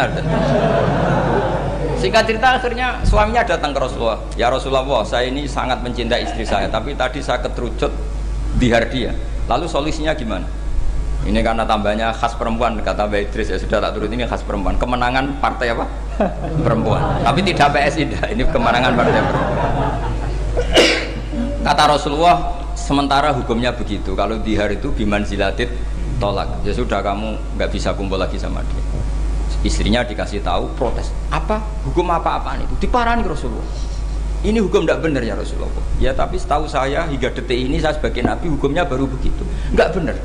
Singkat 1.96 2.26
cerita 2.28 2.58
akhirnya 2.58 3.00
suaminya 3.06 3.46
datang 3.46 3.72
ke 3.72 3.78
Rasulullah. 3.78 4.18
Ya 4.36 4.52
Rasulullah, 4.52 4.84
saya 5.06 5.30
ini 5.32 5.48
sangat 5.48 5.80
mencintai 5.80 6.28
istri 6.28 6.44
saya, 6.44 6.66
tapi 6.68 6.92
tadi 6.98 7.22
saya 7.22 7.40
keterucut 7.40 7.94
dihar 8.58 8.84
dia. 8.90 9.16
Lalu 9.48 9.70
solusinya 9.70 10.12
gimana? 10.12 10.44
Ini 11.22 11.38
karena 11.38 11.62
tambahnya 11.62 12.10
khas 12.10 12.34
perempuan 12.34 12.82
kata 12.82 13.06
Mbak 13.06 13.30
Idris 13.30 13.54
ya 13.54 13.58
sudah 13.58 13.78
tak 13.78 13.94
turut 13.94 14.10
ini 14.10 14.26
khas 14.26 14.42
perempuan. 14.42 14.74
Kemenangan 14.74 15.38
partai 15.38 15.70
apa? 15.70 15.86
Perempuan. 16.66 17.22
Tapi 17.22 17.40
tidak 17.46 17.70
PSI, 17.72 18.10
ini 18.34 18.42
kemenangan 18.50 18.92
partai 18.92 19.22
perempuan. 19.22 19.60
Kata 21.62 21.82
Rasulullah, 21.94 22.36
sementara 22.74 23.30
hukumnya 23.30 23.70
begitu. 23.70 24.18
Kalau 24.18 24.42
dihar 24.42 24.74
itu 24.74 24.90
biman 24.90 25.22
zilatit 25.22 25.70
tolak. 26.18 26.50
Ya 26.66 26.74
sudah 26.74 26.98
kamu 26.98 27.38
nggak 27.54 27.70
bisa 27.70 27.94
kumpul 27.94 28.18
lagi 28.18 28.34
sama 28.36 28.66
dia. 28.66 28.82
Istrinya 29.62 30.02
dikasih 30.02 30.42
tahu 30.42 30.74
protes. 30.74 31.14
Apa? 31.30 31.62
Hukum 31.86 32.10
apa-apaan 32.10 32.66
itu? 32.66 32.74
Diparani 32.82 33.22
Rasulullah. 33.22 33.62
Ini 34.42 34.58
hukum 34.58 34.82
tidak 34.82 35.06
benar 35.06 35.22
ya 35.22 35.38
Rasulullah. 35.38 35.70
Ya 36.02 36.10
tapi 36.10 36.34
setahu 36.34 36.66
saya 36.66 37.06
hingga 37.06 37.30
detik 37.30 37.54
ini 37.54 37.78
saya 37.78 37.94
sebagai 37.94 38.26
nabi 38.26 38.50
hukumnya 38.50 38.82
baru 38.82 39.06
begitu. 39.06 39.46
Nggak 39.70 39.88
benar. 39.94 40.18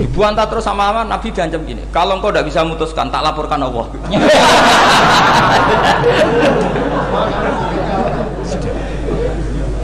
Dibuantah 0.00 0.48
terus 0.48 0.64
sama 0.64 0.88
sama 0.88 1.04
Nabi 1.04 1.28
diancam 1.28 1.60
gini. 1.68 1.84
Kalau 1.92 2.16
engkau 2.16 2.32
tidak 2.32 2.48
bisa 2.48 2.64
memutuskan, 2.64 3.12
tak 3.12 3.20
laporkan 3.20 3.60
Allah. 3.60 3.84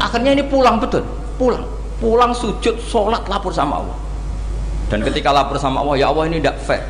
Akhirnya 0.00 0.32
ini 0.32 0.44
pulang 0.48 0.80
betul, 0.80 1.04
pulang, 1.36 1.68
pulang 2.00 2.32
sujud, 2.32 2.80
sholat, 2.80 3.28
lapor 3.28 3.52
sama 3.52 3.84
Allah. 3.84 3.96
Dan 4.88 5.04
ketika 5.04 5.36
lapor 5.36 5.60
sama 5.60 5.84
Allah, 5.84 6.00
ya 6.00 6.08
Allah 6.08 6.24
ini 6.32 6.40
tidak 6.40 6.64
fair. 6.64 6.80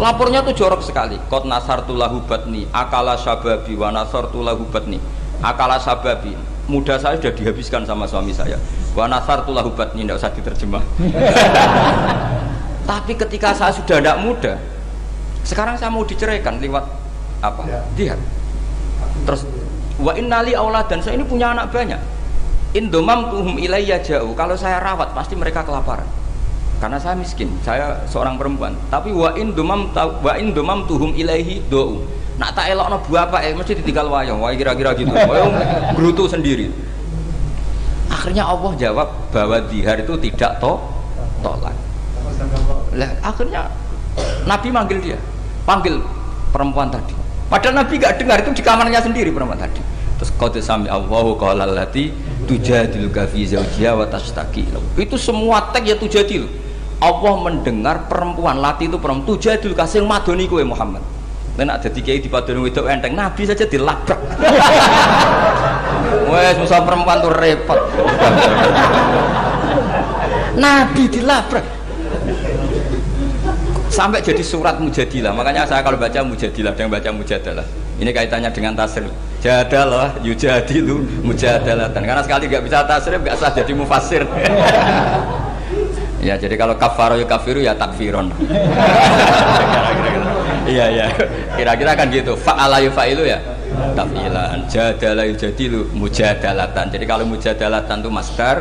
Lapornya 0.00 0.40
tuh 0.40 0.56
jorok 0.56 0.80
sekali. 0.80 1.20
Kot 1.28 1.44
nasar 1.44 1.84
tulahu 1.84 2.24
batni, 2.24 2.64
akala 2.72 3.20
sababi, 3.20 3.76
wa 3.76 3.92
nasar 3.92 4.32
tulahu 4.32 4.64
batni, 4.72 4.96
akala 5.44 5.76
sababi 5.76 6.32
muda 6.70 6.94
saya 6.98 7.18
sudah 7.18 7.32
dihabiskan 7.34 7.82
sama 7.82 8.06
suami 8.06 8.30
saya. 8.30 8.58
Wa 8.92 9.08
nasar 9.08 9.42
tulah 9.42 9.64
hubat 9.64 9.96
ini 9.96 10.06
tidak 10.06 10.18
usah 10.22 10.30
diterjemah. 10.30 10.82
Tapi 12.90 13.12
ketika 13.14 13.54
saya 13.54 13.72
sudah 13.72 13.98
tidak 14.02 14.18
muda, 14.20 14.52
sekarang 15.42 15.74
saya 15.78 15.90
mau 15.90 16.06
diceraikan 16.06 16.58
lewat 16.62 16.84
apa? 17.42 17.62
Dia. 17.98 18.14
Terus 19.26 19.46
wa 19.98 20.12
innali 20.14 20.54
aulad 20.54 20.86
dan 20.86 21.02
saya 21.02 21.18
ini 21.18 21.26
punya 21.26 21.54
anak 21.54 21.70
banyak. 21.70 21.98
Indomam 22.72 23.28
tuhum 23.28 23.60
ilayya 23.60 24.00
jauh. 24.00 24.32
Kalau 24.32 24.56
saya 24.56 24.80
rawat 24.80 25.12
pasti 25.12 25.36
mereka 25.36 25.60
kelaparan. 25.60 26.08
Karena 26.82 26.98
saya 26.98 27.14
miskin, 27.14 27.46
saya 27.62 28.02
seorang 28.10 28.34
perempuan. 28.34 28.74
Tapi 28.90 29.14
wa 29.14 29.30
indomam 29.38 29.94
wa 29.94 30.34
indomam 30.34 30.82
tuhum 30.90 31.14
ilaihi 31.14 31.62
do'u. 31.70 32.02
Nak 32.42 32.58
tak 32.58 32.74
elok 32.74 32.90
no 32.90 32.98
apa 33.14 33.38
eh 33.46 33.54
mesti 33.54 33.78
ditinggal 33.78 34.10
wayang 34.10 34.42
wayang 34.42 34.58
kira-kira 34.58 34.90
gitu. 34.98 35.14
Wayang 35.14 35.54
gerutu 35.94 36.26
sendiri. 36.26 36.74
Akhirnya 38.10 38.50
Allah 38.50 38.74
jawab 38.74 39.08
bahwa 39.30 39.62
dihar 39.70 40.02
itu 40.02 40.18
tidak 40.26 40.58
to 40.58 40.74
tolak 41.38 41.74
lah 42.92 43.10
akhirnya 43.22 43.70
Nabi 44.42 44.68
manggil 44.74 44.98
dia. 44.98 45.18
Panggil 45.62 46.02
perempuan 46.50 46.90
tadi. 46.90 47.14
Padahal 47.46 47.86
Nabi 47.86 47.94
gak 47.94 48.18
dengar 48.18 48.42
itu 48.42 48.50
di 48.58 48.62
kamarnya 48.66 48.98
sendiri 48.98 49.30
perempuan 49.30 49.62
tadi. 49.62 49.78
Terus 50.18 50.34
kau 50.34 50.50
sami 50.58 50.90
Allahu 50.90 51.38
qala 51.38 51.62
allati 51.62 52.10
tujadiluka 52.50 53.30
fi 53.30 53.46
zawjiha 53.46 53.94
wa 53.94 54.06
tashtaki 54.06 54.66
itu 54.98 55.16
semua 55.18 55.70
teks 55.70 55.86
ya 55.86 55.94
tujadil 55.98 56.46
Allah 57.02 57.34
mendengar 57.42 58.06
perempuan 58.06 58.62
lati 58.62 58.86
itu 58.86 59.02
perempuan 59.02 59.26
tujadil 59.26 59.74
kasih 59.74 60.06
madoni 60.06 60.46
kowe 60.46 60.62
Muhammad 60.62 61.02
Nek 61.52 61.64
nak 61.68 61.84
dadi 61.84 62.00
kiai 62.00 62.16
dipadoni 62.16 62.64
wedok 62.64 62.88
enteng, 62.88 63.12
nabi 63.12 63.44
saja 63.44 63.68
dilabrak. 63.68 64.16
Wes 66.32 66.56
susah 66.56 66.80
perempuan 66.80 67.20
tuh 67.20 67.28
repot. 67.28 67.76
nabi 70.56 71.12
dilabrak. 71.12 71.60
Sampai 73.92 74.24
jadi 74.24 74.40
surat 74.40 74.80
mujadilah. 74.80 75.36
Makanya 75.36 75.68
saya 75.68 75.84
kalau 75.84 76.00
baca 76.00 76.24
mujadilah 76.24 76.72
dan 76.72 76.88
baca 76.88 77.12
mujadalah. 77.12 77.68
Ini 78.00 78.08
kaitannya 78.16 78.48
dengan 78.48 78.72
tasrif. 78.72 79.12
Jadalah 79.44 80.16
yujadilu 80.24 81.20
mujadalah. 81.20 81.92
Dan 81.92 82.08
karena 82.08 82.24
sekali 82.24 82.48
nggak 82.48 82.64
bisa 82.64 82.88
tasrif 82.88 83.20
nggak 83.20 83.36
sah 83.36 83.52
jadi 83.52 83.72
mufasir. 83.76 84.24
ya 86.22 86.38
jadi 86.38 86.54
kalau 86.54 86.78
kafaro 86.78 87.18
ya 87.18 87.26
kafiru 87.26 87.60
ya 87.60 87.74
takfiron. 87.74 88.30
iya 90.72 90.86
iya. 90.88 91.06
Kira-kira 91.58 91.98
kan 91.98 92.06
gitu. 92.08 92.38
Fa'ala 92.38 92.78
yufa'ilu 92.78 93.26
ya? 93.26 93.42
Tafilan. 93.98 94.64
Jadala 94.70 95.26
yujadilu 95.26 95.90
mujadalatan. 95.92 96.86
Jadi 96.94 97.04
kalau 97.04 97.26
mujadalatan 97.26 97.96
itu 98.00 98.10
masker 98.10 98.56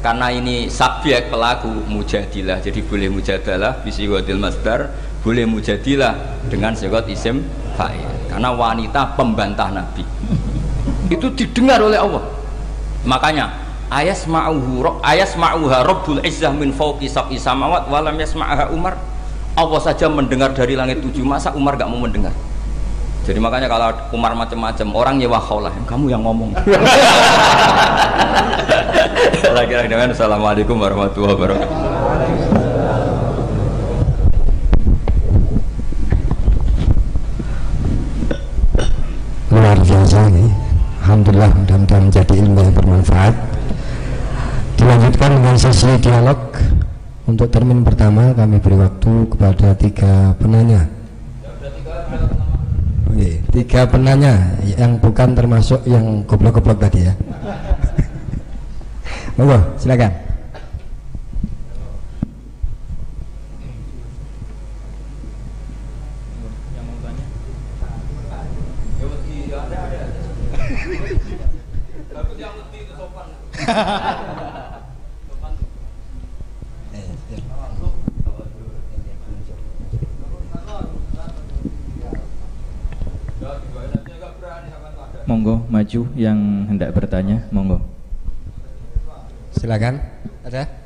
karena 0.00 0.32
ini 0.32 0.70
subjek 0.70 1.28
pelaku 1.28 1.68
mujadilah. 1.90 2.62
Jadi 2.62 2.80
boleh 2.86 3.10
mujadalah 3.10 3.82
bisi 3.82 4.06
wadil 4.06 4.38
masdar 4.38 4.88
boleh 5.20 5.44
mujadilah 5.44 6.46
dengan 6.48 6.72
segot 6.72 7.04
isim 7.10 7.44
fa'il. 7.76 8.08
Karena 8.30 8.54
wanita 8.54 9.18
pembantah 9.18 9.68
nabi. 9.68 10.06
Itu 11.10 11.34
didengar 11.34 11.82
oleh 11.82 11.98
Allah. 11.98 12.24
Makanya 13.04 13.69
ayas 13.90 14.22
ma'uhu 14.30 15.02
ayas 15.02 15.34
ma'uha 15.34 15.82
rabbul 15.82 16.22
izzah 16.22 16.54
min 16.54 16.70
fawqi 16.70 17.10
sab'i 17.10 17.34
samawat 17.36 17.90
walam 17.90 18.14
yasma'aha 18.16 18.70
umar. 18.70 18.94
Allah 19.58 19.82
saja 19.82 20.06
mendengar 20.06 20.54
dari 20.54 20.78
langit 20.78 21.02
tujuh 21.02 21.26
masa 21.26 21.50
Umar 21.58 21.74
gak 21.74 21.90
mau 21.90 21.98
mendengar. 21.98 22.30
Jadi 23.26 23.42
makanya 23.42 23.66
kalau 23.66 23.90
Umar 24.14 24.30
macam-macam 24.32 24.88
orang 24.94 25.18
nyewa 25.18 25.42
khaulah 25.42 25.74
kamu 25.90 26.06
yang 26.08 26.22
ngomong. 26.22 26.54
Lagi-lagi 29.58 29.90
dengan 29.90 30.14
Assalamualaikum 30.14 30.78
warahmatullahi 30.78 31.34
wabarakatuh. 31.34 31.68
Luar 39.50 39.82
biasa 39.82 40.30
nih 40.30 40.46
Alhamdulillah 41.02 41.50
mudah-mudahan 41.58 42.06
menjadi 42.06 42.38
ilmu 42.38 42.62
yang 42.62 42.70
bermanfaat 42.70 43.34
dilanjutkan 44.80 45.30
dengan 45.36 45.56
sesi 45.60 45.92
dialog 46.00 46.40
untuk 47.28 47.52
termin 47.52 47.84
pertama 47.84 48.32
kami 48.32 48.56
beri 48.56 48.80
waktu 48.80 49.12
kepada 49.28 49.76
tiga 49.76 50.32
penanya. 50.40 50.88
Oke, 53.12 53.44
tiga 53.52 53.84
penanya 53.84 54.56
yang 54.80 54.96
bukan 54.96 55.36
termasuk 55.36 55.84
yang 55.84 56.24
goblok-goblok 56.24 56.80
tadi 56.80 57.04
ya. 57.04 57.14
Monggo, 59.36 59.60
silakan. 59.76 60.29
Monggo 85.28 85.68
maju 85.68 86.08
yang 86.16 86.64
hendak 86.66 86.96
bertanya, 86.96 87.44
monggo. 87.52 87.78
Silakan. 89.54 90.00
Ada? 90.42 90.79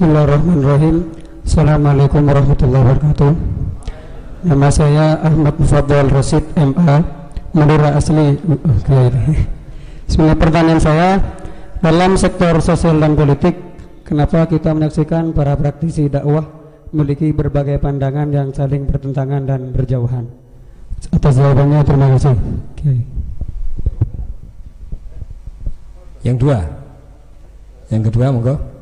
Bismillahirrahmanirrahim 0.00 1.12
Assalamualaikum 1.44 2.24
warahmatullahi 2.24 2.82
wabarakatuh 2.88 3.32
Nama 4.48 4.68
saya 4.72 5.20
Ahmad 5.20 5.60
Mufaddal 5.60 6.08
Rasid 6.08 6.40
MA 6.56 7.04
Madura 7.52 8.00
asli 8.00 8.40
okay. 8.40 9.44
Sebenarnya 10.08 10.40
pertanyaan 10.40 10.80
saya 10.80 11.20
dalam 11.84 12.16
sektor 12.16 12.64
sosial 12.64 12.96
dan 12.96 13.12
politik, 13.12 13.52
kenapa 14.08 14.48
kita 14.48 14.72
menyaksikan 14.72 15.36
para 15.36 15.52
praktisi 15.60 16.08
dakwah 16.08 16.48
memiliki 16.96 17.36
berbagai 17.36 17.76
pandangan 17.76 18.32
yang 18.32 18.56
saling 18.56 18.88
bertentangan 18.88 19.44
dan 19.44 19.68
berjauhan? 19.68 20.32
Atas 21.12 21.36
jawabannya 21.36 21.84
terima 21.84 22.08
kasih. 22.16 22.40
Okay. 22.72 23.04
Yang 26.24 26.36
dua, 26.40 26.58
yang 27.92 28.00
kedua 28.00 28.32
monggo. 28.32 28.79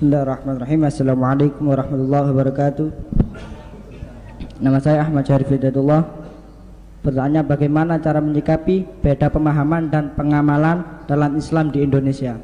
Bismillahirrahmanirrahim. 0.00 0.80
Assalamualaikum 0.88 1.76
warahmatullahi 1.76 2.32
wabarakatuh. 2.32 2.88
Nama 4.64 4.80
saya 4.80 5.04
Ahmad 5.04 5.28
Syarif 5.28 5.52
Hidayatullah 5.52 6.08
Bertanya 7.04 7.44
bagaimana 7.44 8.00
cara 8.00 8.16
menyikapi 8.24 8.88
beda 9.04 9.28
pemahaman 9.28 9.92
dan 9.92 10.16
pengamalan 10.16 11.04
dalam 11.04 11.36
Islam 11.36 11.68
di 11.68 11.84
Indonesia? 11.84 12.40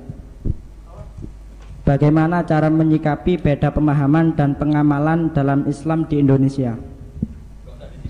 Bagaimana 1.89 2.45
cara 2.45 2.69
menyikapi 2.69 3.41
beda 3.41 3.73
pemahaman 3.73 4.37
dan 4.37 4.53
pengamalan 4.61 5.33
dalam 5.33 5.65
Islam 5.65 6.05
di 6.13 6.21
Indonesia? 6.21 6.77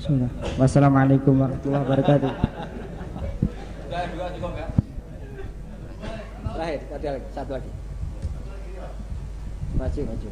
Sudah. 0.02 0.26
Wassalamualaikum 0.58 1.38
warahmatullahi 1.38 1.82
wabarakatuh. 1.86 2.32
Satu 7.30 7.52
lagi 7.54 7.85
maju 9.76 10.00
maju. 10.08 10.28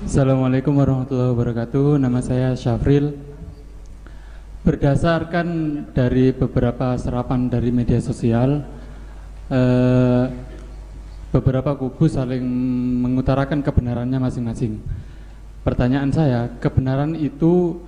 Assalamualaikum 0.00 0.72
warahmatullahi 0.80 1.30
wabarakatuh. 1.36 2.00
Nama 2.00 2.20
saya 2.24 2.48
Syafril. 2.56 3.12
Berdasarkan 4.64 5.48
dari 5.92 6.32
beberapa 6.36 6.92
serapan 7.00 7.48
dari 7.48 7.72
media 7.72 8.00
sosial 8.00 8.64
eh, 9.48 10.24
Beberapa 11.30 11.78
kubu 11.78 12.10
saling 12.10 12.42
mengutarakan 13.06 13.62
kebenarannya 13.62 14.18
masing-masing. 14.18 14.82
Pertanyaan 15.62 16.10
saya, 16.10 16.50
kebenaran 16.58 17.14
itu 17.14 17.78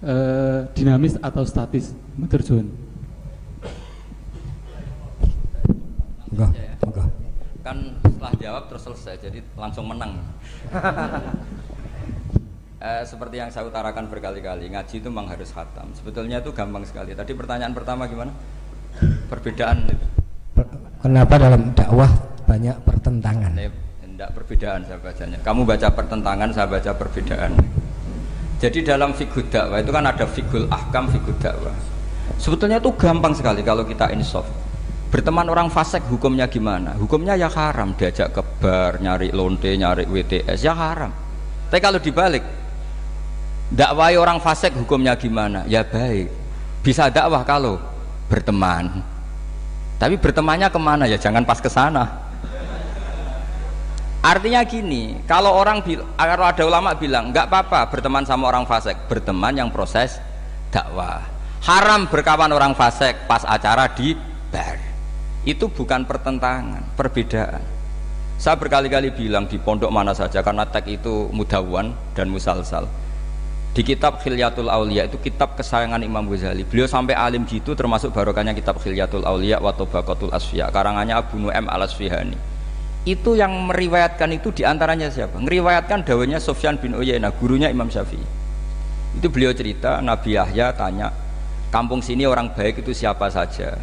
eh, 0.00 0.64
dinamis 0.72 1.20
atau 1.20 1.44
statis? 1.44 1.92
Menurut 2.16 2.64
Enggak, 6.32 6.50
enggak 6.80 7.25
kan 7.66 7.98
setelah 7.98 8.34
jawab 8.38 8.62
terus 8.70 8.82
selesai 8.86 9.14
jadi 9.26 9.42
langsung 9.58 9.90
menang. 9.90 10.14
Eh, 12.76 13.02
seperti 13.08 13.40
yang 13.40 13.48
saya 13.48 13.64
utarakan 13.66 14.04
berkali-kali 14.12 14.68
ngaji 14.68 15.00
itu 15.00 15.08
memang 15.08 15.32
harus 15.32 15.48
khatam. 15.48 15.90
Sebetulnya 15.96 16.44
itu 16.44 16.52
gampang 16.52 16.84
sekali. 16.84 17.16
Tadi 17.16 17.32
pertanyaan 17.32 17.72
pertama 17.72 18.04
gimana? 18.04 18.30
Perbedaan 19.32 19.88
itu. 19.88 20.06
Kenapa 21.00 21.40
dalam 21.40 21.72
dakwah 21.72 22.06
banyak 22.44 22.76
pertentangan? 22.84 23.56
Ini 23.56 23.72
tidak 24.12 24.30
perbedaan 24.38 24.84
saya 24.84 25.00
bacanya. 25.00 25.40
Kamu 25.40 25.64
baca 25.64 25.88
pertentangan 25.88 26.48
saya 26.52 26.68
baca 26.68 26.90
perbedaan. 26.92 27.56
Jadi 28.60 28.78
dalam 28.84 29.16
figur 29.16 29.48
dakwah 29.48 29.80
itu 29.80 29.90
kan 29.90 30.04
ada 30.04 30.26
figur 30.28 30.68
ahkam 30.68 31.08
figur 31.08 31.34
dakwah. 31.40 31.74
Sebetulnya 32.36 32.76
itu 32.76 32.92
gampang 32.92 33.32
sekali 33.32 33.64
kalau 33.64 33.88
kita 33.88 34.12
insaf 34.12 34.44
berteman 35.16 35.48
orang 35.48 35.72
fasik 35.72 36.04
hukumnya 36.12 36.44
gimana? 36.44 36.92
Hukumnya 36.92 37.40
ya 37.40 37.48
haram 37.48 37.96
diajak 37.96 38.36
ke 38.36 38.44
bar 38.60 39.00
nyari 39.00 39.32
lonte 39.32 39.72
nyari 39.72 40.04
WTS 40.04 40.60
ya 40.60 40.76
haram. 40.76 41.08
Tapi 41.72 41.80
kalau 41.80 41.96
dibalik 41.96 42.44
dakwah 43.72 44.12
orang 44.12 44.44
fasik 44.44 44.76
hukumnya 44.76 45.16
gimana? 45.16 45.64
Ya 45.72 45.80
baik. 45.88 46.28
Bisa 46.84 47.08
dakwah 47.08 47.48
kalau 47.48 47.80
berteman. 48.28 49.00
Tapi 49.96 50.20
bertemannya 50.20 50.68
ke 50.68 50.76
mana? 50.76 51.08
Ya 51.08 51.16
jangan 51.16 51.48
pas 51.48 51.64
ke 51.64 51.72
sana. 51.72 52.28
Artinya 54.20 54.68
gini 54.68 55.16
kalau 55.24 55.56
orang 55.56 55.80
kalau 56.12 56.44
ada 56.44 56.62
ulama 56.68 56.92
bilang 56.92 57.32
nggak 57.32 57.48
apa-apa 57.48 57.88
berteman 57.88 58.28
sama 58.28 58.52
orang 58.52 58.68
fasik. 58.68 59.08
Berteman 59.08 59.56
yang 59.64 59.72
proses 59.72 60.20
dakwah. 60.68 61.24
Haram 61.64 62.04
berkawan 62.04 62.52
orang 62.52 62.76
fasik 62.76 63.24
pas 63.24 63.48
acara 63.48 63.88
di 63.96 64.12
bar 64.52 64.85
itu 65.46 65.70
bukan 65.70 66.02
pertentangan, 66.02 66.82
perbedaan. 66.98 67.62
Saya 68.36 68.58
berkali-kali 68.58 69.14
bilang 69.14 69.48
di 69.48 69.56
pondok 69.56 69.88
mana 69.88 70.12
saja 70.12 70.44
karena 70.44 70.66
teks 70.68 70.90
itu 70.90 71.30
mudawan 71.32 71.94
dan 72.12 72.28
musalsal. 72.28 72.84
Di 73.72 73.80
kitab 73.86 74.20
Khilyatul 74.20 74.68
Aulia 74.68 75.06
itu 75.06 75.16
kitab 75.22 75.56
kesayangan 75.56 76.02
Imam 76.02 76.26
Ghazali. 76.26 76.66
Beliau 76.66 76.90
sampai 76.90 77.14
alim 77.16 77.46
gitu 77.48 77.72
termasuk 77.78 78.12
barokahnya 78.12 78.52
kitab 78.52 78.76
Khilyatul 78.82 79.24
Aulia 79.24 79.62
wa 79.62 79.72
Tabaqatul 79.72 80.34
Asfiya 80.34 80.68
karangannya 80.68 81.14
Abu 81.16 81.38
Nu'aim 81.38 81.64
Al-Asfihani. 81.70 82.36
Itu 83.06 83.38
yang 83.38 83.54
meriwayatkan 83.70 84.32
itu 84.34 84.50
di 84.50 84.66
antaranya 84.66 85.06
siapa? 85.08 85.38
Meriwayatkan 85.38 86.02
dawanya 86.02 86.42
Sofyan 86.42 86.74
bin 86.80 86.98
Uyainah, 86.98 87.30
gurunya 87.38 87.70
Imam 87.70 87.86
Syafi'i. 87.86 88.24
Itu 89.14 89.30
beliau 89.30 89.54
cerita 89.54 90.02
Nabi 90.02 90.34
Yahya 90.34 90.74
tanya, 90.74 91.14
kampung 91.70 92.02
sini 92.02 92.26
orang 92.26 92.50
baik 92.52 92.82
itu 92.82 92.90
siapa 92.90 93.30
saja? 93.30 93.78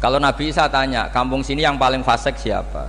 Kalau 0.00 0.16
Nabi 0.16 0.48
Isa 0.48 0.64
tanya, 0.72 1.12
kampung 1.12 1.44
sini 1.44 1.60
yang 1.60 1.76
paling 1.76 2.00
fasik 2.00 2.40
siapa? 2.40 2.88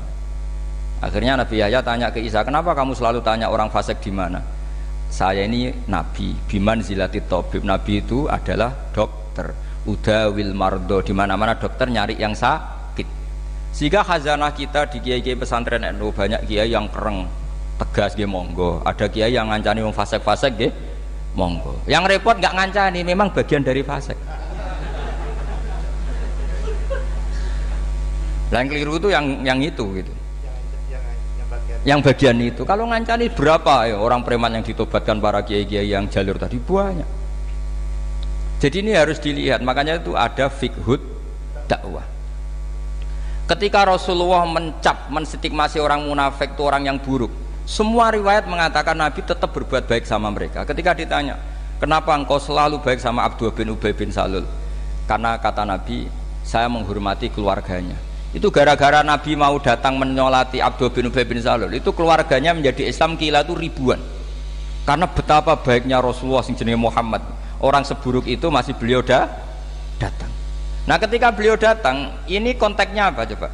Akhirnya 1.03 1.35
Nabi 1.35 1.59
Yahya 1.59 1.83
tanya 1.83 2.07
ke 2.07 2.23
Isa, 2.23 2.39
kenapa 2.47 2.71
kamu 2.71 2.95
selalu 2.95 3.19
tanya 3.19 3.51
orang 3.51 3.67
fasik 3.67 3.99
di 3.99 4.15
mana? 4.15 4.39
Saya 5.11 5.43
ini 5.43 5.75
Nabi, 5.91 6.31
biman 6.47 6.79
zilati 6.79 7.19
tobib. 7.27 7.67
Nabi 7.67 7.99
itu 7.99 8.31
adalah 8.31 8.71
dokter. 8.95 9.51
Uda 9.83 10.31
wil 10.31 10.55
mardo, 10.55 11.03
di 11.03 11.11
mana-mana 11.11 11.59
dokter 11.59 11.91
nyari 11.91 12.15
yang 12.15 12.31
sakit. 12.31 13.03
Sehingga 13.75 14.07
khazanah 14.07 14.55
kita 14.55 14.87
di 14.87 15.03
kiai-kiai 15.03 15.35
pesantren 15.35 15.83
NU 15.99 16.15
banyak 16.15 16.47
kiai 16.47 16.71
yang 16.71 16.87
kereng, 16.87 17.27
tegas 17.75 18.15
dia 18.15 18.23
monggo. 18.23 18.79
Ada 18.87 19.11
kiai 19.11 19.35
yang 19.35 19.51
ngancani 19.51 19.83
wong 19.83 19.91
fasik-fasik 19.91 20.55
dia 20.55 20.71
monggo. 21.35 21.75
Yang 21.91 22.15
repot 22.15 22.39
nggak 22.39 22.55
ngancani, 22.55 23.03
memang 23.03 23.35
bagian 23.35 23.67
dari 23.67 23.83
fasik. 23.83 24.15
Yang 28.59 28.67
keliru 28.67 28.99
itu 28.99 29.07
yang 29.07 29.25
yang 29.47 29.59
itu 29.63 29.85
gitu. 29.95 30.13
Yang 31.81 31.99
bagian 32.05 32.37
itu. 32.37 32.61
Kalau 32.67 32.85
ngancani 32.85 33.31
berapa 33.31 33.89
ya 33.89 33.97
orang 33.97 34.21
preman 34.21 34.59
yang 34.59 34.61
ditobatkan 34.61 35.17
para 35.17 35.41
kiai-kiai 35.41 35.89
yang 35.89 36.05
jalur 36.11 36.37
tadi 36.37 36.61
banyak. 36.61 37.07
Jadi 38.61 38.85
ini 38.85 38.91
harus 38.93 39.17
dilihat. 39.17 39.65
Makanya 39.65 39.97
itu 39.97 40.13
ada 40.13 40.45
fikhud 40.51 41.01
dakwah. 41.65 42.05
Ketika 43.49 43.89
Rasulullah 43.89 44.45
mencap, 44.45 45.09
menstigmasi 45.09 45.81
orang 45.81 46.05
munafik 46.05 46.53
itu 46.53 46.61
orang 46.61 46.85
yang 46.85 46.97
buruk. 47.01 47.33
Semua 47.65 48.13
riwayat 48.13 48.45
mengatakan 48.45 48.93
Nabi 48.93 49.25
tetap 49.25 49.49
berbuat 49.49 49.89
baik 49.89 50.05
sama 50.05 50.29
mereka. 50.29 50.61
Ketika 50.61 50.93
ditanya, 50.93 51.41
kenapa 51.81 52.13
engkau 52.13 52.37
selalu 52.37 52.77
baik 52.83 53.01
sama 53.01 53.25
Abdul 53.25 53.49
bin 53.49 53.73
Ubay 53.73 53.97
bin 53.97 54.13
Salul? 54.13 54.45
Karena 55.09 55.35
kata 55.41 55.65
Nabi, 55.65 56.05
saya 56.45 56.69
menghormati 56.69 57.33
keluarganya 57.33 58.10
itu 58.31 58.47
gara-gara 58.47 59.03
Nabi 59.03 59.35
mau 59.35 59.59
datang 59.59 59.99
menyolati 59.99 60.63
Abdul 60.63 60.87
bin 60.95 61.11
Ubay 61.11 61.27
bin 61.27 61.43
Salul. 61.43 61.75
Itu 61.75 61.91
keluarganya 61.91 62.55
menjadi 62.55 62.87
Islam 62.87 63.19
kila 63.19 63.43
itu 63.43 63.59
ribuan. 63.59 63.99
Karena 64.87 65.03
betapa 65.03 65.59
baiknya 65.59 65.99
Rasulullah 65.99 66.39
sing 66.39 66.55
jenenge 66.55 66.79
Muhammad. 66.79 67.19
Orang 67.59 67.83
seburuk 67.83 68.25
itu 68.31 68.47
masih 68.47 68.71
beliau 68.79 69.03
dah 69.03 69.27
datang. 69.99 70.31
Nah 70.87 70.97
ketika 70.97 71.29
beliau 71.35 71.59
datang 71.59 72.23
ini 72.25 72.55
konteksnya 72.55 73.11
apa 73.11 73.27
coba? 73.35 73.51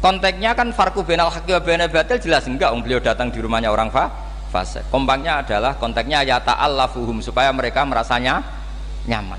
Konteksnya 0.00 0.56
kan 0.56 0.72
farku 0.72 1.04
benal 1.04 1.28
haqi 1.28 1.52
wa 1.52 1.60
benal 1.60 1.86
jelas 2.18 2.48
enggak 2.48 2.72
om 2.72 2.80
beliau 2.80 2.98
datang 2.98 3.28
di 3.28 3.38
rumahnya 3.38 3.70
orang 3.70 3.92
fa 3.92 4.10
fase 4.50 4.82
kompaknya 4.90 5.44
adalah 5.44 5.76
konteksnya 5.78 6.24
ya 6.24 6.40
ta'allafuhum 6.42 7.20
supaya 7.20 7.52
mereka 7.52 7.84
merasanya 7.84 8.40
nyaman. 9.04 9.38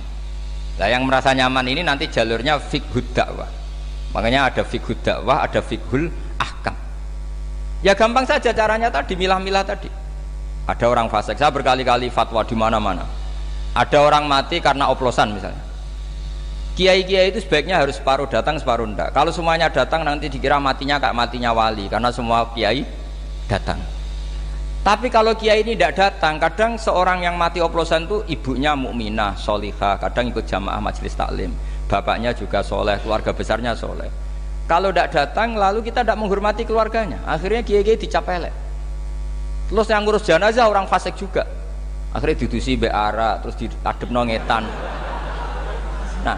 Lah 0.77 0.87
yang 0.87 1.03
merasa 1.09 1.33
nyaman 1.33 1.65
ini 1.67 1.81
nanti 1.81 2.07
jalurnya 2.07 2.61
fikhud 2.61 3.11
dakwah 3.11 3.56
Makanya 4.15 4.51
ada 4.51 4.63
figur 4.63 4.95
dakwah, 5.03 5.43
ada 5.43 5.59
figur 5.59 6.07
ahkam. 6.39 6.75
Ya 7.83 7.93
gampang 7.93 8.23
saja 8.23 8.55
caranya 8.55 8.87
tadi 8.87 9.13
milah-milah 9.19 9.65
tadi. 9.67 9.89
Ada 10.67 10.85
orang 10.87 11.07
fasik, 11.07 11.39
saya 11.39 11.51
berkali-kali 11.51 12.11
fatwa 12.11 12.43
di 12.43 12.55
mana-mana. 12.55 13.07
Ada 13.71 14.03
orang 14.03 14.27
mati 14.27 14.59
karena 14.59 14.91
oplosan 14.91 15.31
misalnya. 15.31 15.63
Kiai-kiai 16.77 17.33
itu 17.33 17.41
sebaiknya 17.41 17.81
harus 17.81 17.97
separuh 17.97 18.29
datang, 18.29 18.61
separuh 18.61 18.85
enggak. 18.85 19.09
Kalau 19.09 19.33
semuanya 19.33 19.71
datang 19.71 20.05
nanti 20.05 20.29
dikira 20.29 20.61
matinya 20.61 21.01
kayak 21.01 21.15
matinya 21.15 21.49
wali 21.49 21.89
karena 21.89 22.13
semua 22.13 22.53
kiai 22.53 22.85
datang. 23.49 23.81
Tapi 24.85 25.09
kalau 25.09 25.33
kiai 25.33 25.65
ini 25.65 25.73
tidak 25.73 25.97
datang, 25.97 26.37
kadang 26.37 26.77
seorang 26.77 27.25
yang 27.25 27.35
mati 27.35 27.59
oplosan 27.59 28.05
itu 28.05 28.23
ibunya 28.29 28.77
mukminah, 28.77 29.35
solihah, 29.35 29.97
kadang 29.99 30.29
ikut 30.31 30.45
jamaah 30.45 30.79
majelis 30.79 31.17
taklim 31.17 31.51
bapaknya 31.87 32.35
juga 32.35 32.61
soleh, 32.61 32.99
keluarga 33.01 33.31
besarnya 33.31 33.73
soleh. 33.73 34.11
Kalau 34.67 34.91
tidak 34.91 35.15
datang, 35.15 35.55
lalu 35.55 35.79
kita 35.79 36.03
tidak 36.03 36.19
menghormati 36.19 36.67
keluarganya. 36.67 37.23
Akhirnya 37.23 37.63
kiai-kiai 37.63 37.95
dicapelek. 37.95 38.51
Terus 39.71 39.87
yang 39.87 40.03
ngurus 40.03 40.27
jenazah 40.27 40.67
orang 40.67 40.91
fasik 40.91 41.15
juga. 41.15 41.47
Akhirnya 42.11 42.43
didusi 42.43 42.75
beara, 42.75 43.39
terus 43.39 43.55
diadep 43.55 44.09
nongetan. 44.11 44.67
Nah, 46.27 46.37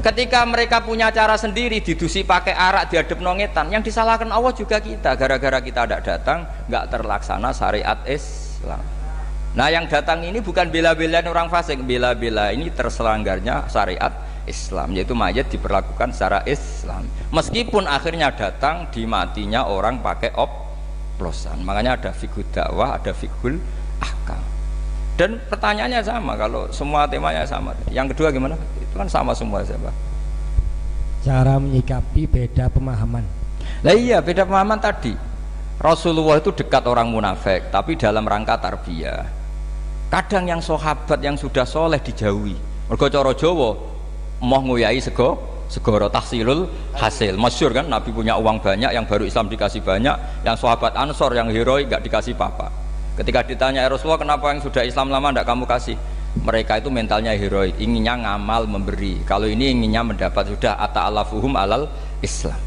ketika 0.00 0.40
mereka 0.48 0.80
punya 0.80 1.12
cara 1.12 1.36
sendiri 1.36 1.84
didusi 1.84 2.24
pakai 2.24 2.56
arak 2.56 2.96
diadep 2.96 3.20
nongetan, 3.20 3.68
yang 3.68 3.84
disalahkan 3.84 4.32
Allah 4.32 4.56
juga 4.56 4.80
kita. 4.80 5.12
Gara-gara 5.12 5.60
kita 5.60 5.84
tidak 5.84 6.00
datang, 6.00 6.48
nggak 6.72 6.84
terlaksana 6.88 7.52
syariat 7.52 8.00
Islam. 8.08 8.80
Nah, 9.52 9.68
yang 9.68 9.84
datang 9.84 10.24
ini 10.24 10.40
bukan 10.40 10.68
bela-belain 10.72 11.28
orang 11.28 11.52
fasik, 11.52 11.80
bela-bela 11.84 12.52
ini 12.52 12.72
terselanggarnya 12.72 13.68
syariat 13.68 14.25
Islam 14.46 14.94
yaitu 14.94 15.12
mayat 15.12 15.50
diperlakukan 15.50 16.14
secara 16.14 16.40
Islam. 16.46 17.06
Meskipun 17.34 17.84
akhirnya 17.84 18.32
datang 18.32 18.88
di 18.94 19.04
matinya 19.04 19.66
orang 19.66 20.00
pakai 20.00 20.32
oplosan. 20.32 21.60
Makanya 21.66 22.00
ada 22.00 22.10
figur 22.14 22.46
dakwah 22.54 22.96
ada 22.96 23.12
figur 23.12 23.58
akal 24.00 24.40
dan 25.18 25.42
pertanyaannya 25.50 26.00
sama 26.00 26.38
kalau 26.38 26.70
semua 26.72 27.04
temanya 27.04 27.42
sama. 27.44 27.76
Yang 27.90 28.16
kedua 28.16 28.30
gimana? 28.30 28.56
Itu 28.80 28.94
kan 28.96 29.08
sama 29.10 29.34
semua 29.36 29.60
siapa 29.66 29.92
cara 31.26 31.58
menyikapi 31.58 32.30
beda 32.30 32.70
pemahaman. 32.70 33.26
Lah 33.82 33.98
iya 33.98 34.22
beda 34.22 34.46
pemahaman 34.46 34.78
tadi. 34.78 35.18
Rasulullah 35.82 36.38
itu 36.38 36.54
dekat 36.54 36.86
orang 36.86 37.10
munafik 37.10 37.74
tapi 37.74 37.98
dalam 37.98 38.22
rangka 38.22 38.54
tarbiyah. 38.62 39.26
Kadang 40.06 40.46
yang 40.46 40.62
sahabat 40.62 41.18
yang 41.18 41.34
sudah 41.34 41.66
soleh 41.66 41.98
dijauhi. 41.98 42.54
Mergo 42.86 43.10
cara 43.10 43.34
Jawa 43.34 43.74
mau 44.42 44.60
nguyai 44.60 45.00
sego 45.00 45.38
segoro 45.66 46.06
tahsilul 46.06 46.70
hasil. 46.94 47.34
Masyur 47.34 47.74
kan 47.74 47.90
Nabi 47.90 48.14
punya 48.14 48.38
uang 48.38 48.62
banyak 48.62 48.90
yang 48.94 49.04
baru 49.04 49.26
Islam 49.26 49.50
dikasih 49.50 49.82
banyak 49.82 50.44
yang 50.46 50.54
sahabat 50.54 50.94
Ansor 50.94 51.34
yang 51.34 51.50
heroik 51.50 51.90
gak 51.90 52.06
dikasih 52.06 52.38
papa 52.38 52.86
ketika 53.16 53.40
ditanya 53.42 53.80
ya 53.84 53.88
Rasulullah 53.88 54.20
kenapa 54.20 54.52
yang 54.52 54.60
sudah 54.60 54.84
Islam 54.84 55.08
lama 55.08 55.32
tidak 55.32 55.46
kamu 55.48 55.64
kasih? 55.64 55.96
Mereka 56.36 56.84
itu 56.84 56.92
mentalnya 56.92 57.32
heroik 57.32 57.80
inginnya 57.80 58.12
ngamal 58.12 58.68
memberi. 58.68 59.24
Kalau 59.24 59.48
ini 59.48 59.72
inginnya 59.72 60.04
mendapat 60.04 60.52
sudah 60.52 60.76
ata'alafuhum 60.84 61.56
alal 61.56 61.88
Islam. 62.20 62.60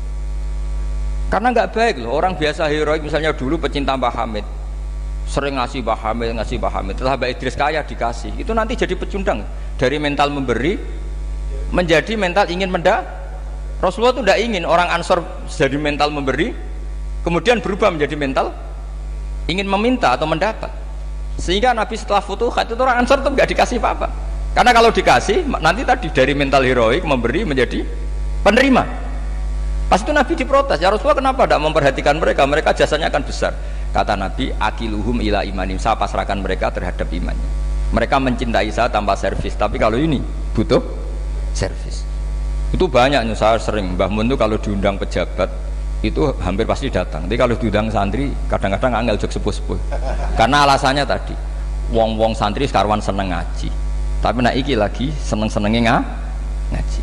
Karena 1.29 1.53
nggak 1.53 1.69
baik 1.77 1.95
loh 2.01 2.17
orang 2.17 2.33
biasa 2.33 2.65
heroik 2.65 3.05
misalnya 3.05 3.29
dulu 3.29 3.61
pecinta 3.61 3.93
Mbah 3.93 4.09
Hamid 4.17 4.45
sering 5.29 5.61
ngasih 5.61 5.85
Mbah 5.85 5.99
Hamid 6.01 6.33
ngasih 6.33 6.57
Mbah 6.57 6.73
Hamid. 6.81 6.97
Setelah 6.97 7.15
Mbak 7.21 7.29
Idris 7.37 7.53
kaya 7.53 7.81
dikasih 7.85 8.33
itu 8.41 8.49
nanti 8.57 8.73
jadi 8.73 8.97
pecundang 8.97 9.45
dari 9.77 10.01
mental 10.01 10.33
memberi 10.33 10.81
menjadi 11.69 12.13
mental 12.17 12.49
ingin 12.49 12.69
menda 12.69 13.05
Rasulullah 13.79 14.11
itu 14.11 14.21
tidak 14.25 14.39
ingin 14.43 14.63
orang 14.67 14.89
Ansor 14.91 15.23
jadi 15.47 15.77
mental 15.79 16.11
memberi 16.11 16.51
kemudian 17.23 17.63
berubah 17.63 17.93
menjadi 17.93 18.15
mental 18.19 18.51
ingin 19.49 19.65
meminta 19.65 20.13
atau 20.13 20.29
mendapat. 20.29 20.69
Sehingga 21.41 21.73
Nabi 21.73 21.97
setelah 21.97 22.21
futuhat 22.21 22.69
itu 22.69 22.77
orang 22.77 23.01
Ansar 23.03 23.25
itu 23.25 23.29
nggak 23.33 23.49
dikasih 23.49 23.81
apa-apa. 23.81 24.07
Karena 24.53 24.71
kalau 24.75 24.93
dikasih 24.93 25.47
nanti 25.47 25.81
tadi 25.81 26.07
dari 26.13 26.33
mental 26.37 26.61
heroik 26.61 27.01
memberi 27.01 27.47
menjadi 27.47 27.81
penerima. 28.45 28.83
Pas 29.89 30.05
itu 30.05 30.13
Nabi 30.13 30.37
diprotes 30.37 30.77
ya 30.77 30.93
Rasulullah 30.93 31.17
kenapa 31.17 31.49
tidak 31.49 31.61
memperhatikan 31.65 32.15
mereka? 32.21 32.45
Mereka 32.45 32.77
jasanya 32.77 33.09
akan 33.09 33.23
besar. 33.25 33.57
Kata 33.89 34.13
Nabi 34.13 34.53
akiluhum 34.53 35.17
ila 35.25 35.41
imanim. 35.41 35.81
Saya 35.81 35.97
pasrahkan 35.97 36.37
mereka 36.37 36.69
terhadap 36.69 37.09
imannya. 37.09 37.49
Mereka 37.89 38.21
mencintai 38.21 38.69
saya 38.69 38.85
tanpa 38.91 39.17
servis. 39.17 39.57
Tapi 39.57 39.81
kalau 39.81 39.97
ini 39.97 40.21
butuh 40.53 40.98
servis 41.53 42.09
itu 42.69 42.85
banyak 42.85 43.33
saya 43.33 43.57
sering 43.57 43.97
Mbah 43.97 44.09
Mun 44.13 44.29
itu 44.29 44.37
kalau 44.37 44.57
diundang 44.61 44.93
pejabat 45.01 45.49
itu 45.99 46.31
hampir 46.39 46.63
pasti 46.63 46.87
datang. 46.87 47.27
Tapi 47.27 47.35
kalau 47.35 47.55
diundang 47.59 47.91
santri, 47.91 48.31
kadang-kadang 48.47 49.03
angel 49.03 49.19
jok 49.19 49.35
sepuh-sepuh. 49.35 49.79
Karena 50.39 50.63
alasannya 50.63 51.03
tadi, 51.03 51.35
wong-wong 51.91 52.31
santri 52.31 52.69
sekarang 52.69 53.03
seneng 53.03 53.35
ngaji. 53.35 53.67
Tapi 54.23 54.37
nak 54.39 54.55
iki 54.55 54.79
lagi 54.79 55.11
seneng-senengnya 55.11 55.99
ngaji. 56.71 57.01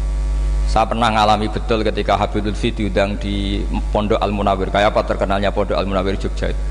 Saya 0.66 0.84
pernah 0.88 1.08
ngalami 1.12 1.48
betul 1.48 1.80
ketika 1.84 2.16
Habib 2.16 2.44
Lutfi 2.44 2.72
diundang 2.72 3.16
di 3.20 3.64
Pondok 3.92 4.20
Al 4.20 4.32
Munawir. 4.32 4.68
Kayak 4.72 4.96
apa 4.96 5.04
terkenalnya 5.04 5.52
Pondok 5.52 5.76
Al 5.76 5.84
Munawir 5.88 6.16
Jogja 6.16 6.52
itu. 6.52 6.62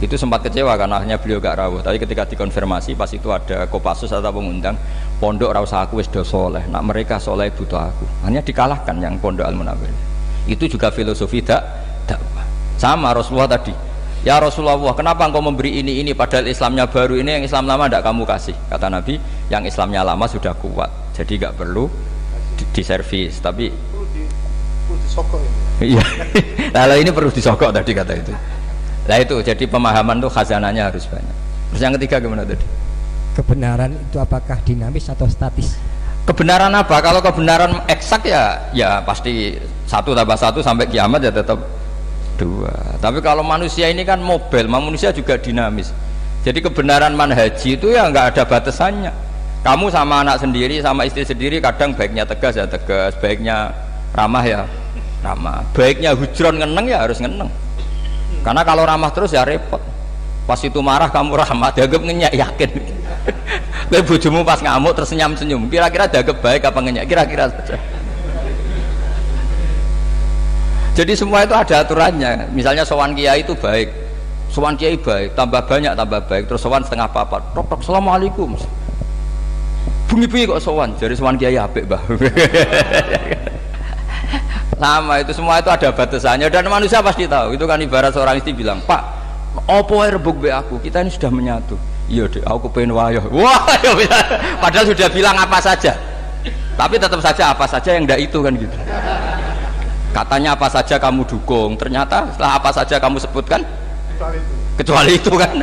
Itu 0.00 0.16
sempat 0.16 0.40
kecewa 0.40 0.80
karena 0.80 0.96
akhirnya 0.96 1.20
beliau 1.20 1.44
gak 1.44 1.60
rawuh. 1.60 1.80
Tapi 1.84 2.00
ketika 2.00 2.24
dikonfirmasi 2.24 2.96
pas 2.96 3.12
itu 3.12 3.28
ada 3.28 3.68
Kopassus 3.68 4.08
atau 4.08 4.32
pengundang 4.32 4.72
Pondok 5.20 5.52
Rausa 5.52 5.84
aku 5.84 6.00
wis 6.00 6.08
do 6.08 6.24
soleh. 6.24 6.64
Nak 6.72 6.80
mereka 6.80 7.20
soleh 7.20 7.52
butuh 7.52 7.92
aku. 7.92 8.08
Hanya 8.24 8.40
dikalahkan 8.40 8.96
yang 8.96 9.20
Pondok 9.20 9.44
Al 9.44 9.52
Munawir 9.52 9.92
itu 10.48 10.64
juga 10.66 10.88
filosofi 10.88 11.44
dak 11.44 11.60
dakwah. 12.08 12.46
Sama 12.80 13.12
Rasulullah 13.12 13.50
tadi. 13.50 13.74
Ya 14.20 14.36
Rasulullah 14.36 14.76
kenapa 14.92 15.24
engkau 15.24 15.40
memberi 15.40 15.80
ini 15.80 16.04
ini 16.04 16.12
padahal 16.12 16.48
Islamnya 16.48 16.84
baru? 16.88 17.16
Ini 17.16 17.40
yang 17.40 17.44
Islam 17.44 17.64
lama 17.64 17.88
tidak 17.88 18.04
kamu 18.04 18.22
kasih 18.28 18.56
kata 18.68 18.92
Nabi. 18.92 19.16
Yang 19.48 19.72
Islamnya 19.72 20.04
lama 20.04 20.24
sudah 20.28 20.52
kuat 20.56 20.88
jadi 21.16 21.32
nggak 21.40 21.54
perlu 21.56 21.88
di, 22.56 22.64
di 22.68 22.82
servis 22.84 23.40
tapi 23.40 23.72
iya. 25.80 26.04
Lalu 26.76 26.94
ini 27.00 27.10
perlu 27.12 27.32
disokok 27.32 27.72
tadi 27.72 27.96
kata 27.96 28.12
itu. 28.12 28.32
Nah 29.08 29.16
itu 29.16 29.40
jadi 29.40 29.64
pemahaman 29.64 30.20
tuh 30.20 30.28
khazanahnya 30.28 30.92
harus 30.92 31.08
banyak. 31.08 31.36
Terus 31.72 31.80
yang 31.80 31.92
ketiga 31.96 32.20
gimana 32.20 32.44
tadi 32.44 32.64
kebenaran 33.34 33.94
itu 33.94 34.18
apakah 34.18 34.58
dinamis 34.62 35.06
atau 35.10 35.26
statis? 35.30 35.78
Kebenaran 36.26 36.70
apa? 36.76 37.00
Kalau 37.02 37.18
kebenaran 37.24 37.82
eksak 37.90 38.28
ya 38.28 38.70
ya 38.70 39.02
pasti 39.02 39.58
satu 39.88 40.14
tambah 40.14 40.38
satu 40.38 40.62
sampai 40.62 40.86
kiamat 40.86 41.26
ya 41.26 41.32
tetap 41.32 41.58
dua. 42.38 42.70
Tapi 43.02 43.18
kalau 43.24 43.42
manusia 43.42 43.90
ini 43.90 44.06
kan 44.06 44.20
mobil 44.22 44.68
manusia 44.70 45.10
juga 45.10 45.40
dinamis. 45.40 45.90
Jadi 46.40 46.64
kebenaran 46.64 47.12
manhaji 47.12 47.76
itu 47.76 47.92
ya 47.92 48.08
nggak 48.08 48.36
ada 48.36 48.42
batasannya. 48.46 49.12
Kamu 49.60 49.92
sama 49.92 50.24
anak 50.24 50.40
sendiri 50.40 50.80
sama 50.80 51.04
istri 51.04 51.20
sendiri 51.20 51.60
kadang 51.60 51.92
baiknya 51.92 52.24
tegas 52.24 52.56
ya 52.56 52.64
tegas 52.64 53.12
baiknya 53.20 53.74
ramah 54.16 54.44
ya 54.44 54.64
ramah. 55.20 55.60
Baiknya 55.76 56.16
hujron 56.16 56.56
ngeneng 56.62 56.86
ya 56.88 57.04
harus 57.04 57.20
ngeneng. 57.20 57.50
Karena 58.40 58.64
kalau 58.64 58.88
ramah 58.88 59.12
terus 59.12 59.36
ya 59.36 59.44
repot 59.44 59.82
pas 60.50 60.58
itu 60.66 60.82
marah 60.82 61.06
kamu 61.06 61.38
ramah 61.38 61.70
dianggap 61.70 62.02
ngenyak 62.02 62.32
yakin 62.34 62.70
Kowe 63.90 64.06
bojomu 64.06 64.46
pas 64.46 64.62
ngamuk 64.62 64.94
terus 64.94 65.10
senyum-senyum. 65.10 65.66
Kira-kira 65.66 66.06
dianggap 66.06 66.38
baik 66.38 66.62
apa 66.62 66.78
ngenyak? 66.78 67.10
Kira-kira 67.10 67.50
saja. 67.50 67.74
Jadi 70.94 71.18
semua 71.18 71.42
itu 71.42 71.50
ada 71.50 71.82
aturannya. 71.82 72.54
Misalnya 72.54 72.86
sowan 72.86 73.18
kiai 73.18 73.42
itu 73.42 73.50
baik. 73.58 73.90
Sowan 74.54 74.78
kiai 74.78 74.94
baik, 74.94 75.34
tambah 75.34 75.58
banyak 75.66 75.98
tambah 75.98 76.22
baik. 76.22 76.46
Terus 76.46 76.62
sowan 76.62 76.86
setengah 76.86 77.10
papat. 77.10 77.42
Tok 77.50 77.66
tok 77.66 77.82
assalamualaikum. 77.82 78.54
Bunyi-bunyi 80.06 80.46
kok 80.46 80.62
sowan. 80.62 80.94
Jadi 80.94 81.18
sowan 81.18 81.34
kiai 81.34 81.58
apik, 81.58 81.90
Mbah. 81.90 82.02
Sama 84.80 85.20
itu 85.20 85.36
semua 85.36 85.60
itu 85.60 85.68
ada 85.68 85.92
batasannya 85.92 86.48
dan 86.48 86.64
manusia 86.70 87.04
pasti 87.04 87.28
tahu. 87.28 87.52
Itu 87.58 87.68
kan 87.68 87.82
ibarat 87.82 88.16
seorang 88.16 88.40
istri 88.40 88.56
bilang, 88.56 88.80
"Pak, 88.88 89.19
opo 89.66 90.02
rebuk 90.02 90.38
be 90.42 90.50
aku? 90.54 90.78
Kita 90.82 91.02
ini 91.02 91.10
sudah 91.10 91.30
menyatu." 91.30 91.76
iya 92.10 92.26
deh 92.26 92.42
aku 92.42 92.66
pengen 92.68 92.92
wayah. 92.92 93.22
Wah 93.30 93.64
ya 93.86 93.94
padahal 94.58 94.90
sudah 94.90 95.08
bilang 95.08 95.38
apa 95.38 95.62
saja. 95.62 95.94
Tapi 96.74 96.98
tetap 96.98 97.22
saja 97.22 97.54
apa 97.54 97.64
saja 97.70 97.94
yang 97.94 98.04
tidak 98.04 98.20
itu 98.26 98.38
kan 98.42 98.52
gitu. 98.58 98.76
Katanya 100.10 100.58
apa 100.58 100.66
saja 100.66 100.98
kamu 100.98 101.22
dukung. 101.22 101.78
Ternyata 101.78 102.26
setelah 102.34 102.58
apa 102.58 102.70
saja 102.74 102.98
kamu 102.98 103.16
sebutkan 103.22 103.62
kecuali 104.74 105.16
itu, 105.16 105.32
kan? 105.38 105.54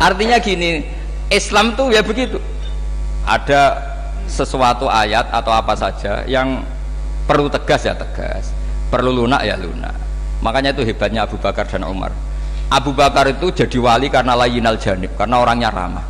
Artinya 0.00 0.40
gini 0.40 0.88
Islam 1.28 1.76
tuh 1.76 1.92
ya 1.92 2.00
begitu. 2.00 2.40
Ada 3.28 3.76
sesuatu 4.30 4.88
ayat 4.88 5.28
atau 5.34 5.52
apa 5.52 5.74
saja 5.76 6.24
yang 6.24 6.64
perlu 7.28 7.52
tegas 7.52 7.84
ya 7.84 7.92
tegas. 7.92 8.54
Perlu 8.88 9.10
lunak 9.10 9.42
ya 9.42 9.58
lunak 9.58 10.05
makanya 10.44 10.76
itu 10.76 10.82
hebatnya 10.84 11.24
Abu 11.24 11.40
Bakar 11.40 11.68
dan 11.68 11.84
Umar. 11.84 12.12
Abu 12.66 12.90
Bakar 12.90 13.30
itu 13.30 13.54
jadi 13.54 13.78
wali 13.78 14.10
karena 14.10 14.34
layinal 14.34 14.74
janib 14.74 15.14
karena 15.14 15.38
orangnya 15.38 15.70
ramah. 15.70 16.02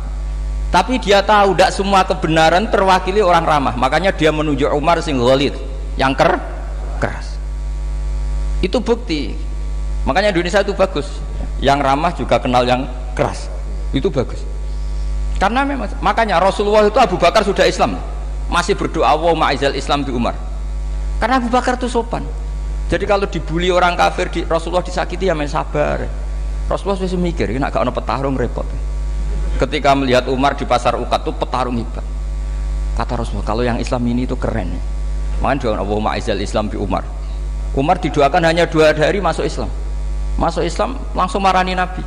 Tapi 0.67 0.99
dia 0.99 1.23
tahu 1.23 1.55
tidak 1.55 1.71
semua 1.71 2.03
kebenaran 2.03 2.67
terwakili 2.67 3.23
orang 3.23 3.45
ramah. 3.47 3.73
Makanya 3.77 4.11
dia 4.11 4.33
menunjuk 4.33 4.67
Umar 4.73 4.99
sing 4.99 5.15
ghalid 5.21 5.55
yang 5.95 6.11
ker 6.17 6.41
keras. 6.99 7.37
Itu 8.59 8.81
bukti. 8.81 9.37
Makanya 10.03 10.33
Indonesia 10.33 10.65
itu 10.65 10.73
bagus. 10.75 11.07
Yang 11.63 11.79
ramah 11.85 12.11
juga 12.11 12.35
kenal 12.41 12.65
yang 12.65 12.89
keras. 13.13 13.47
Itu 13.93 14.11
bagus. 14.11 14.43
Karena 15.37 15.61
memang 15.61 15.93
makanya 16.01 16.41
Rasulullah 16.41 16.89
itu 16.89 16.97
Abu 16.97 17.15
Bakar 17.21 17.45
sudah 17.45 17.69
Islam. 17.69 18.01
Masih 18.49 18.73
berdoa 18.73 19.13
wa 19.13 19.37
ma'izal 19.37 19.77
Islam 19.77 20.01
di 20.01 20.09
Umar. 20.09 20.33
Karena 21.21 21.37
Abu 21.37 21.53
Bakar 21.53 21.77
itu 21.77 21.85
sopan 21.85 22.25
jadi 22.87 23.03
kalau 23.03 23.27
dibully 23.27 23.67
orang 23.67 23.99
kafir 23.99 24.31
di 24.31 24.41
Rasulullah 24.47 24.83
disakiti 24.83 25.27
ya 25.27 25.35
main 25.35 25.51
sabar 25.51 26.27
Rasulullah 26.67 26.99
sudah 26.99 27.15
mikir, 27.15 27.47
nak 27.55 27.71
gak 27.71 27.87
ada 27.87 27.95
petarung 27.95 28.35
repot. 28.35 28.67
Ketika 29.55 29.95
melihat 29.95 30.27
Umar 30.27 30.53
di 30.59 30.67
pasar 30.67 30.99
Ukat 30.99 31.23
itu 31.23 31.31
petarung 31.31 31.79
hebat. 31.79 32.03
Kata 32.99 33.23
Rasulullah, 33.23 33.47
kalau 33.47 33.63
yang 33.63 33.79
Islam 33.79 34.03
ini 34.03 34.27
itu 34.27 34.35
keren. 34.35 34.75
Makanya 35.39 35.71
doa 35.71 35.79
Allah 35.79 35.99
ma'izal 36.03 36.43
Islam 36.43 36.67
di 36.67 36.75
Umar. 36.75 37.07
Umar 37.71 38.03
didoakan 38.03 38.43
hanya 38.43 38.67
dua 38.67 38.91
hari 38.91 39.23
masuk 39.23 39.47
Islam. 39.47 39.71
Masuk 40.35 40.67
Islam 40.67 40.99
langsung 41.15 41.39
marani 41.39 41.71
Nabi. 41.71 42.03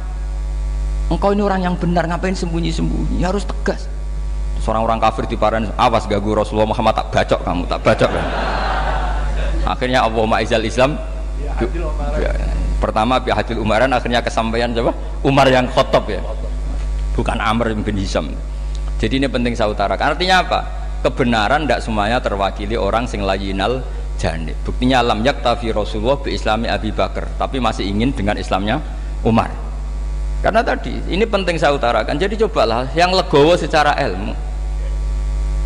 Engkau 1.08 1.32
ini 1.32 1.42
orang 1.42 1.64
yang 1.64 1.74
benar, 1.74 2.06
ngapain 2.06 2.36
sembunyi-sembunyi? 2.36 3.24
Harus 3.24 3.48
tegas. 3.48 3.88
Seorang 4.60 4.84
orang 4.84 5.00
kafir 5.00 5.24
di 5.24 5.40
paran, 5.40 5.72
awas 5.74 6.04
gagu 6.04 6.36
Rasulullah 6.36 6.68
Muhammad 6.68 7.00
tak 7.00 7.08
bacok 7.10 7.40
kamu, 7.42 7.62
tak 7.64 7.80
bacok. 7.80 8.10
Akhirnya 9.66 10.06
Allah 10.06 10.24
ma'izal 10.24 10.64
Islam. 10.64 10.96
Ya, 11.40 12.32
pertama 12.80 13.20
hadil 13.20 13.60
umaran 13.60 13.92
akhirnya 13.92 14.20
kesampaian 14.20 14.72
coba 14.72 14.92
Umar 15.24 15.48
yang 15.48 15.68
khotob 15.68 16.08
ya. 16.08 16.20
Bukan 17.16 17.36
Amr 17.36 17.72
bin 17.76 17.96
Hisham. 17.96 18.32
Jadi 19.00 19.20
ini 19.20 19.28
penting 19.28 19.56
saya 19.56 19.72
utarakan. 19.72 20.16
Artinya 20.16 20.44
apa? 20.44 20.60
Kebenaran 21.00 21.64
tidak 21.64 21.80
semuanya 21.80 22.20
terwakili 22.20 22.76
orang 22.76 23.08
sing 23.08 23.24
layinal 23.24 23.80
janib 24.20 24.52
buktinya 24.68 25.00
alam 25.00 25.24
yaktafi 25.24 25.72
Rasulullah 25.72 26.20
bi 26.20 26.36
islami 26.36 26.68
Abi 26.68 26.92
Bakar 26.92 27.24
tapi 27.40 27.56
masih 27.56 27.88
ingin 27.88 28.12
dengan 28.12 28.36
Islamnya 28.36 28.76
Umar. 29.24 29.48
Karena 30.44 30.60
tadi 30.60 30.92
ini 31.08 31.24
penting 31.24 31.56
saya 31.56 31.72
utarakan. 31.72 32.20
Jadi 32.20 32.36
cobalah 32.44 32.88
yang 32.92 33.12
legowo 33.16 33.56
secara 33.56 33.96
ilmu 33.96 34.49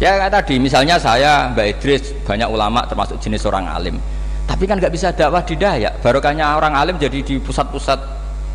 ya 0.02 0.18
kayak 0.18 0.32
tadi 0.32 0.54
misalnya 0.58 0.96
saya 0.98 1.50
Mbak 1.54 1.66
Idris 1.78 2.02
banyak 2.26 2.48
ulama 2.50 2.82
termasuk 2.86 3.18
jenis 3.22 3.46
orang 3.46 3.68
alim. 3.70 3.96
Tapi 4.44 4.68
kan 4.68 4.76
nggak 4.76 4.92
bisa 4.92 5.08
dakwah 5.14 5.40
di 5.40 5.56
Dayak. 5.56 6.04
Barokahnya 6.04 6.60
orang 6.60 6.76
alim 6.76 6.96
jadi 7.00 7.24
di 7.24 7.40
pusat-pusat 7.40 7.96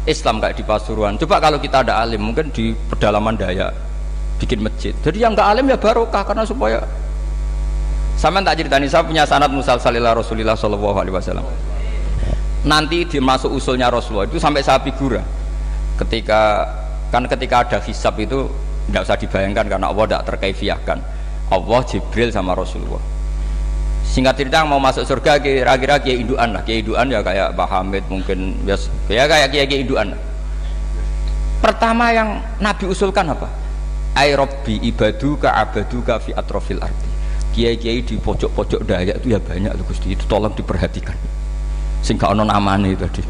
Islam 0.05 0.37
kayak 0.37 0.55
di 0.57 0.63
Pasuruan. 0.63 1.17
Coba 1.17 1.41
kalau 1.41 1.57
kita 1.57 1.81
ada 1.81 2.05
alim 2.05 2.21
mungkin 2.29 2.53
di 2.53 2.71
pedalaman 2.73 3.33
Dayak 3.33 3.73
bikin 4.37 4.61
masjid. 4.63 4.93
Jadi 5.01 5.25
yang 5.25 5.33
nggak 5.33 5.47
alim 5.49 5.65
ya 5.67 5.77
barokah 5.77 6.23
karena 6.23 6.45
supaya 6.45 6.79
sama 8.19 8.43
tak 8.43 8.59
ceritani 8.59 8.87
saya 8.87 9.03
punya 9.03 9.23
sanad 9.23 9.51
musal 9.51 9.79
salillah 9.79 10.11
rasulillah 10.11 10.55
sallallahu 10.55 10.97
alaihi 10.99 11.15
wasallam. 11.15 11.45
Nanti 12.67 13.07
dimasuk 13.07 13.55
usulnya 13.55 13.87
Rasulullah 13.87 14.27
itu 14.27 14.35
sampai 14.35 14.59
saya 14.59 14.83
figura 14.83 15.23
ketika 15.95 16.67
kan 17.07 17.23
ketika 17.23 17.63
ada 17.63 17.79
hisab 17.79 18.19
itu 18.19 18.51
tidak 18.91 19.07
usah 19.07 19.15
dibayangkan 19.15 19.65
karena 19.71 19.87
Allah 19.87 20.03
tidak 20.11 20.23
terkaifiahkan 20.27 20.97
Allah 21.49 21.81
Jibril 21.85 22.29
sama 22.29 22.53
Rasulullah. 22.53 23.01
Singkat 24.09 24.41
cerita 24.41 24.65
mau 24.65 24.81
masuk 24.81 25.05
surga 25.05 25.37
kira-kira 25.37 26.01
kiai 26.01 26.21
induan 26.21 26.49
lah. 26.53 26.61
Kiai 26.65 26.81
induan 26.81 27.09
ya 27.09 27.21
kayak 27.21 27.53
Pak 27.53 27.67
Hamid 27.69 28.05
mungkin 28.09 28.57
bias 28.65 28.89
ya 29.09 29.29
kayak 29.29 29.53
kiai 29.53 29.65
kiai 29.69 29.81
induan 29.85 30.13
pertama 31.59 32.09
yang 32.09 32.39
Nabi 32.63 32.87
usulkan 32.87 33.35
apa? 33.35 33.45
Ay 34.17 34.33
robbi 34.33 34.81
ibaduka 34.81 35.53
abaduka 35.53 36.17
fi 36.17 36.33
atrofil 36.33 36.81
arti 36.81 37.09
kiai 37.53 37.75
kiai 37.77 38.01
di 38.01 38.17
pojok-pojok 38.17 38.81
daya 38.87 39.13
itu 39.13 39.35
ya 39.35 39.39
banyak 39.41 39.73
loh 39.77 39.85
Gusti. 39.85 40.15
Itu 40.15 40.25
tolong 40.25 40.55
diperhatikan. 40.55 41.13
Sing 42.01 42.15
gak 42.15 42.31
ono 42.31 42.47
namane 42.47 42.95
tadi. 42.95 43.21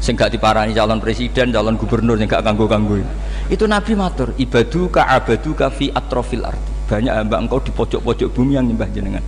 Sing 0.00 0.12
gak 0.12 0.32
diparani 0.32 0.76
calon 0.76 1.00
presiden 1.00 1.52
calon 1.54 1.78
gubernur 1.80 2.20
sing 2.20 2.28
gak 2.28 2.44
kanggo-kanggo 2.44 3.00
itu 3.46 3.64
Nabi 3.64 3.94
matur 3.94 4.34
ibadu 4.36 4.90
ka 4.90 5.06
abadu 5.06 5.54
ka 5.54 5.70
fi 5.70 5.86
atrofil 5.94 6.42
arti 6.42 6.75
banyak 6.86 7.12
hamba 7.12 7.36
engkau 7.42 7.58
di 7.58 7.74
pojok-pojok 7.74 8.30
bumi 8.30 8.54
yang 8.54 8.66
nyembah 8.70 8.86
jenengan. 8.94 9.22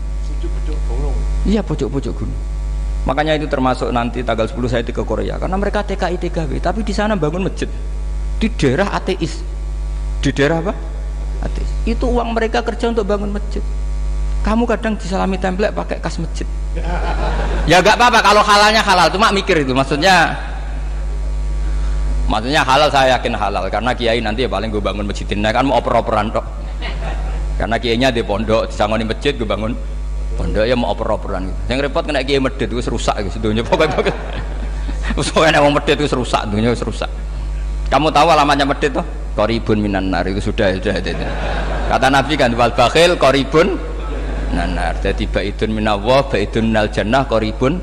Iya 1.42 1.60
pojok-pojok 1.66 2.12
gunung. 2.14 2.40
Makanya 3.06 3.34
itu 3.40 3.46
termasuk 3.50 3.90
nanti 3.90 4.22
tanggal 4.22 4.46
10 4.46 4.68
saya 4.70 4.82
ke 4.84 5.02
Korea. 5.02 5.40
Karena 5.40 5.56
mereka 5.58 5.82
TKI 5.82 6.18
TKW. 6.18 6.62
Tapi 6.62 6.84
di 6.86 6.94
sana 6.94 7.18
bangun 7.18 7.50
masjid. 7.50 7.66
Di 8.38 8.46
daerah 8.54 8.94
ateis. 8.94 9.42
Di 10.22 10.30
daerah 10.30 10.62
apa? 10.62 10.74
Ateis. 11.42 11.70
Itu 11.88 12.06
uang 12.10 12.36
mereka 12.36 12.62
kerja 12.62 12.92
untuk 12.92 13.08
bangun 13.08 13.34
masjid. 13.34 13.64
Kamu 14.46 14.70
kadang 14.70 14.94
disalami 14.94 15.34
template 15.40 15.74
pakai 15.74 15.98
kas 15.98 16.16
masjid. 16.22 16.46
Ya 17.68 17.84
gak 17.84 18.00
apa-apa. 18.00 18.24
Kalau 18.24 18.40
halalnya 18.40 18.80
halal. 18.80 19.12
Cuma 19.12 19.28
mikir 19.28 19.60
itu. 19.60 19.76
Maksudnya 19.76 20.32
maksudnya 22.24 22.64
halal. 22.64 22.88
Saya 22.88 23.20
yakin 23.20 23.36
halal. 23.36 23.68
Karena 23.68 23.92
kiai 23.92 24.24
nanti 24.24 24.44
ya 24.44 24.48
paling 24.48 24.72
gue 24.72 24.80
bangun 24.80 25.04
masjid 25.04 25.28
ini 25.28 25.44
kan 25.52 25.68
mau 25.68 25.76
oper-operan 25.76 26.32
tok 26.32 26.44
karena 27.58 27.76
kiainya 27.76 28.08
di 28.14 28.22
pondok 28.22 28.70
disangoni 28.70 29.02
masjid 29.02 29.34
gue 29.34 29.44
bangun. 29.44 29.74
Pondok 30.38 30.62
ya 30.62 30.78
mau 30.78 30.94
oper-operan 30.94 31.50
gitu. 31.50 31.58
yang 31.66 31.78
repot 31.82 32.06
kena 32.06 32.22
kiai 32.22 32.38
medit 32.38 32.70
gue 32.70 32.78
rusak 32.78 33.18
gitu 33.26 33.50
dunia 33.50 33.66
pokoknya 33.68 33.98
pokoknya 35.18 35.58
mau 35.58 35.74
medit 35.74 35.98
gue 35.98 36.06
rusak 36.06 36.46
dunia 36.46 36.70
rusak 36.78 37.10
kamu 37.90 38.06
tahu 38.14 38.30
alamatnya 38.30 38.62
medit 38.62 38.94
tuh 38.94 39.02
koribun 39.34 39.82
minan 39.82 40.14
nar 40.14 40.22
itu 40.30 40.38
sudah 40.38 40.70
sudah 40.78 40.94
itu, 40.94 41.10
kata 41.90 42.06
nabi 42.06 42.38
kan 42.38 42.54
wal 42.54 42.70
bakhil 42.70 43.18
koribun 43.18 43.74
nanar 44.52 44.96
jadi 45.02 45.24
baitun 45.28 45.70
minallah 45.74 46.24
baitun 46.26 46.72
minal 46.72 46.88
jannah 46.88 47.24
koribun. 47.28 47.80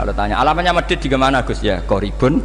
Kalau 0.00 0.12
tanya 0.16 0.40
alamatnya 0.40 0.72
medit 0.72 0.96
di 0.96 1.12
mana 1.12 1.44
Gus? 1.44 1.60
Ya 1.60 1.82
koribun 1.84 2.40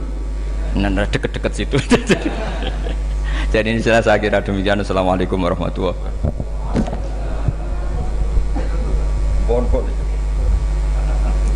nah 0.76 0.91
deket-deket 1.07 1.52
situ. 1.56 1.80
Jadi 3.56 3.68
ini 3.72 3.80
saya 3.80 4.19
kira 4.19 4.44
demikian. 4.44 4.84
Assalamualaikum 4.84 5.40
warahmatullahi 5.40 5.95
wabarakatuh 5.95 6.45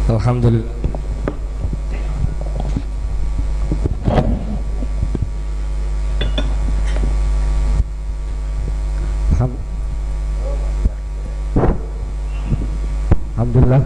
Alhamdulillah. 0.10 0.70
Alhamdulillah. 13.40 13.84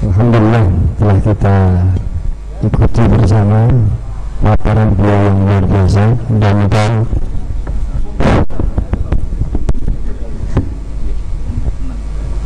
Alhamdulillah 0.00 0.64
telah 0.98 1.18
kita 1.22 1.56
ikuti 2.66 3.02
bersama 3.06 3.70
laporan 4.42 4.88
beliau 4.98 5.20
yang 5.30 5.38
luar 5.46 5.62
biasa. 5.62 6.04
Mudah-mudahan 6.26 7.06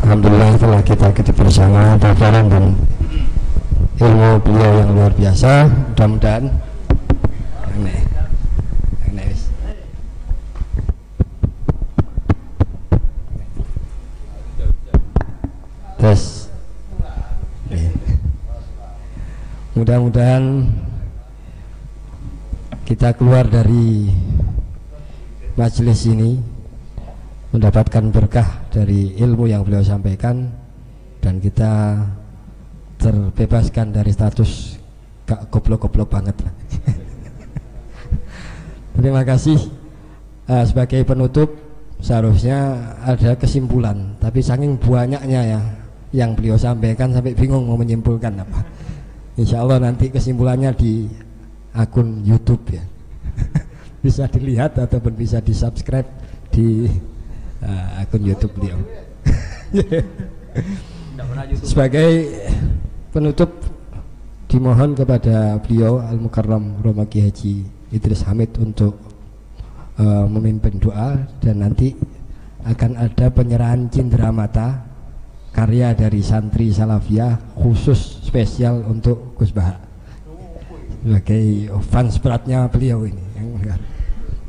Alhamdulillah 0.05 0.61
telah 0.61 0.85
kita 0.85 1.17
ikuti 1.17 1.33
bersama 1.33 1.97
laporan 1.97 2.45
dan 2.53 2.77
ilmu 3.97 4.37
beliau 4.45 4.73
yang 4.85 4.91
luar 4.93 5.13
biasa. 5.17 5.65
Mudah-mudahan 5.97 6.53
tes 15.97 16.53
mudah-mudahan 19.73 20.69
kita 22.85 23.17
keluar 23.17 23.49
dari 23.49 24.13
majelis 25.57 26.05
ini 26.05 26.54
mendapatkan 27.55 28.11
berkah 28.11 28.67
dari 28.75 29.15
ilmu 29.15 29.47
yang 29.47 29.63
beliau 29.63 29.87
sampaikan 29.87 30.51
dan 31.23 31.39
kita 31.39 32.03
terbebaskan 32.99 33.95
dari 33.95 34.11
status 34.11 34.75
gak 35.23 35.55
goblok-goblok 35.55 36.11
banget. 36.11 36.35
Terima 38.99 39.23
kasih 39.23 39.55
uh, 40.51 40.67
sebagai 40.67 41.07
penutup 41.07 41.55
seharusnya 42.03 42.91
ada 43.07 43.39
kesimpulan 43.39 44.19
tapi 44.19 44.43
saking 44.43 44.75
banyaknya 44.75 45.55
ya 45.55 45.61
yang 46.11 46.35
beliau 46.35 46.59
sampaikan 46.59 47.15
sampai 47.15 47.39
bingung 47.39 47.71
mau 47.71 47.79
menyimpulkan 47.79 48.35
apa. 48.35 48.67
Insya 49.39 49.63
Allah 49.63 49.79
nanti 49.79 50.11
kesimpulannya 50.11 50.75
di 50.75 51.07
akun 51.71 52.19
YouTube 52.27 52.67
ya 52.75 52.83
bisa 54.05 54.27
dilihat 54.27 54.75
ataupun 54.75 55.15
bisa 55.15 55.39
di 55.39 55.55
subscribe 55.55 56.07
di 56.51 56.91
uh, 57.65 58.01
akun 58.05 58.23
YouTube 58.23 58.53
beliau. 58.61 58.79
Sebagai 61.67 62.31
penutup 63.11 63.51
dimohon 64.47 64.95
kepada 64.95 65.59
beliau 65.59 65.99
Al 65.99 66.21
Mukarram 66.21 66.79
Romaki 66.79 67.25
Haji 67.25 67.55
Idris 67.91 68.23
Hamid 68.29 68.55
untuk 68.61 68.95
uh, 69.99 70.27
memimpin 70.31 70.79
doa 70.79 71.27
dan 71.43 71.65
nanti 71.65 71.97
akan 72.63 72.97
ada 72.97 73.27
penyerahan 73.35 73.91
cindera 73.91 74.31
mata 74.31 74.87
karya 75.51 75.95
dari 75.95 76.23
santri 76.23 76.71
Salafiyah 76.71 77.55
khusus 77.59 78.23
spesial 78.23 78.83
untuk 78.87 79.35
Gus 79.39 79.51
Baha. 79.51 79.79
Sebagai 81.05 81.69
fans 81.93 82.17
beratnya 82.17 82.65
beliau 82.71 83.05
ini 83.05 83.25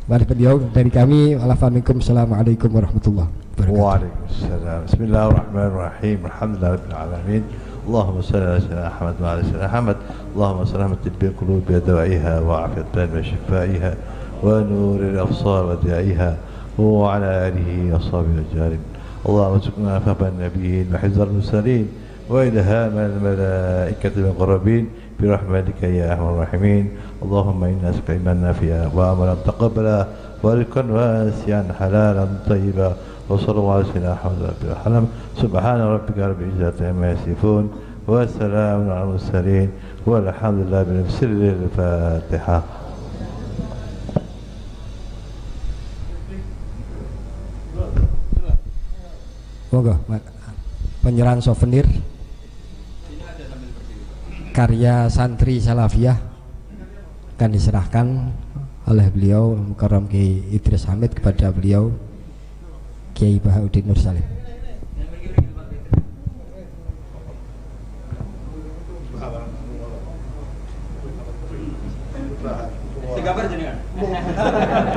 Mari 0.05 0.21
beliau 0.21 0.61
dari 0.69 0.93
kami 0.93 1.33
Assalamualaikum 1.33 2.69
warahmatullahi 2.69 3.25
wabarakatuh. 3.25 3.73
Waalaikumsalam. 3.73 4.79
Bismillahirrahmanirrahim. 4.85 6.17
Alhamdulillah 6.29 6.71
Rabbil 6.77 6.93
Alamin. 6.93 7.43
اللهم 7.85 8.17
صل 8.21 8.37
على 8.37 8.61
سيدنا 8.61 8.87
احمد 8.87 9.15
وعلى 9.21 9.41
سيدنا 9.49 9.65
احمد 9.65 9.97
اللهم 10.33 10.57
على 10.61 10.95
طب 11.05 11.21
القلوب 11.21 11.63
ودوائها 11.69 12.33
وعافيه 12.39 12.81
البلاد 12.81 13.09
وشفائها 13.17 13.91
ونور 14.45 14.99
الابصار 14.99 15.61
ودائها 15.65 16.31
وعلى 16.77 17.29
اله 17.49 17.69
وصحبه 17.93 18.41
اجمعين 18.45 18.81
اللهم 19.25 19.53
ارزقنا 19.53 19.99
فهم 20.05 20.21
النبيين 20.21 20.85
وحفظ 20.93 21.19
المرسلين 21.21 21.85
وإلهام 22.29 22.93
الملائكة 22.97 24.11
المقربين 24.17 24.83
برحمتك 25.19 25.83
يا 25.83 26.11
أرحم 26.11 26.27
الراحمين. 26.27 26.85
اللهم 27.23 27.59
إنا 27.63 27.89
نسألك 27.89 28.09
إيمانا 28.09 28.51
نافعا 28.51 28.91
وعملا 28.95 29.35
تقبلا 29.47 29.99
ورزقا 30.43 30.83
واسعا 30.91 31.63
حلالا 31.79 32.25
طيبا. 32.49 32.89
وصلى 33.29 33.57
الله 33.57 33.73
على 33.73 33.85
سيدنا 33.89 34.13
محمد 34.13 34.53
العالمين 34.63 35.07
سبحان 35.41 35.79
ربك 35.81 36.17
رب 36.17 36.41
العزة 36.41 36.77
عما 36.89 37.11
يصفون 37.11 37.65
وسلام 38.07 38.81
على 38.85 39.03
المرسلين 39.03 39.69
والحمد 40.05 40.59
لله 40.69 40.81
بسر 41.09 41.25
الفاتحة. 41.25 42.59
Monggo, 49.73 49.97
penyerahan 51.03 51.43
souvenir. 51.43 51.83
Karya 54.55 55.11
santri 55.11 55.59
Salafiyah 55.59 56.15
akan 57.35 57.49
diserahkan 57.51 58.07
oleh 58.87 59.11
beliau 59.11 59.51
Mukarram 59.51 60.07
Kiai 60.07 60.47
Idris 60.55 60.87
Hamid 60.87 61.11
kepada 61.11 61.51
beliau 61.51 61.91
Kiai 63.11 63.35
Bahauddin 63.43 63.83
Nur 63.83 63.99
Salim. 63.99 64.23
Gambar 73.25 73.49
jenengan. 73.49 73.81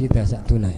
chi 0.00 0.08
tài 0.08 0.26
sản 0.26 0.40
thu 0.48 0.58
này 0.58 0.74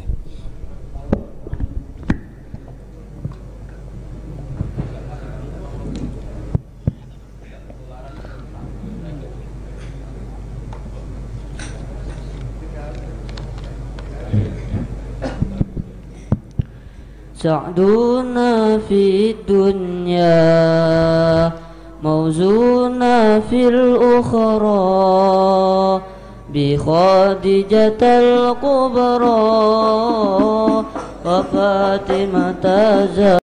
سعدون 17.42 18.34
في 18.88 19.30
الدنيا 19.30 20.32
موزون 22.02 23.00
في 23.40 23.68
الأخرى 23.68 24.82
بخادجة 26.54 28.02
الكبرى 28.02 29.42
وفاتمة 31.26 32.64
زهرا 33.16 33.38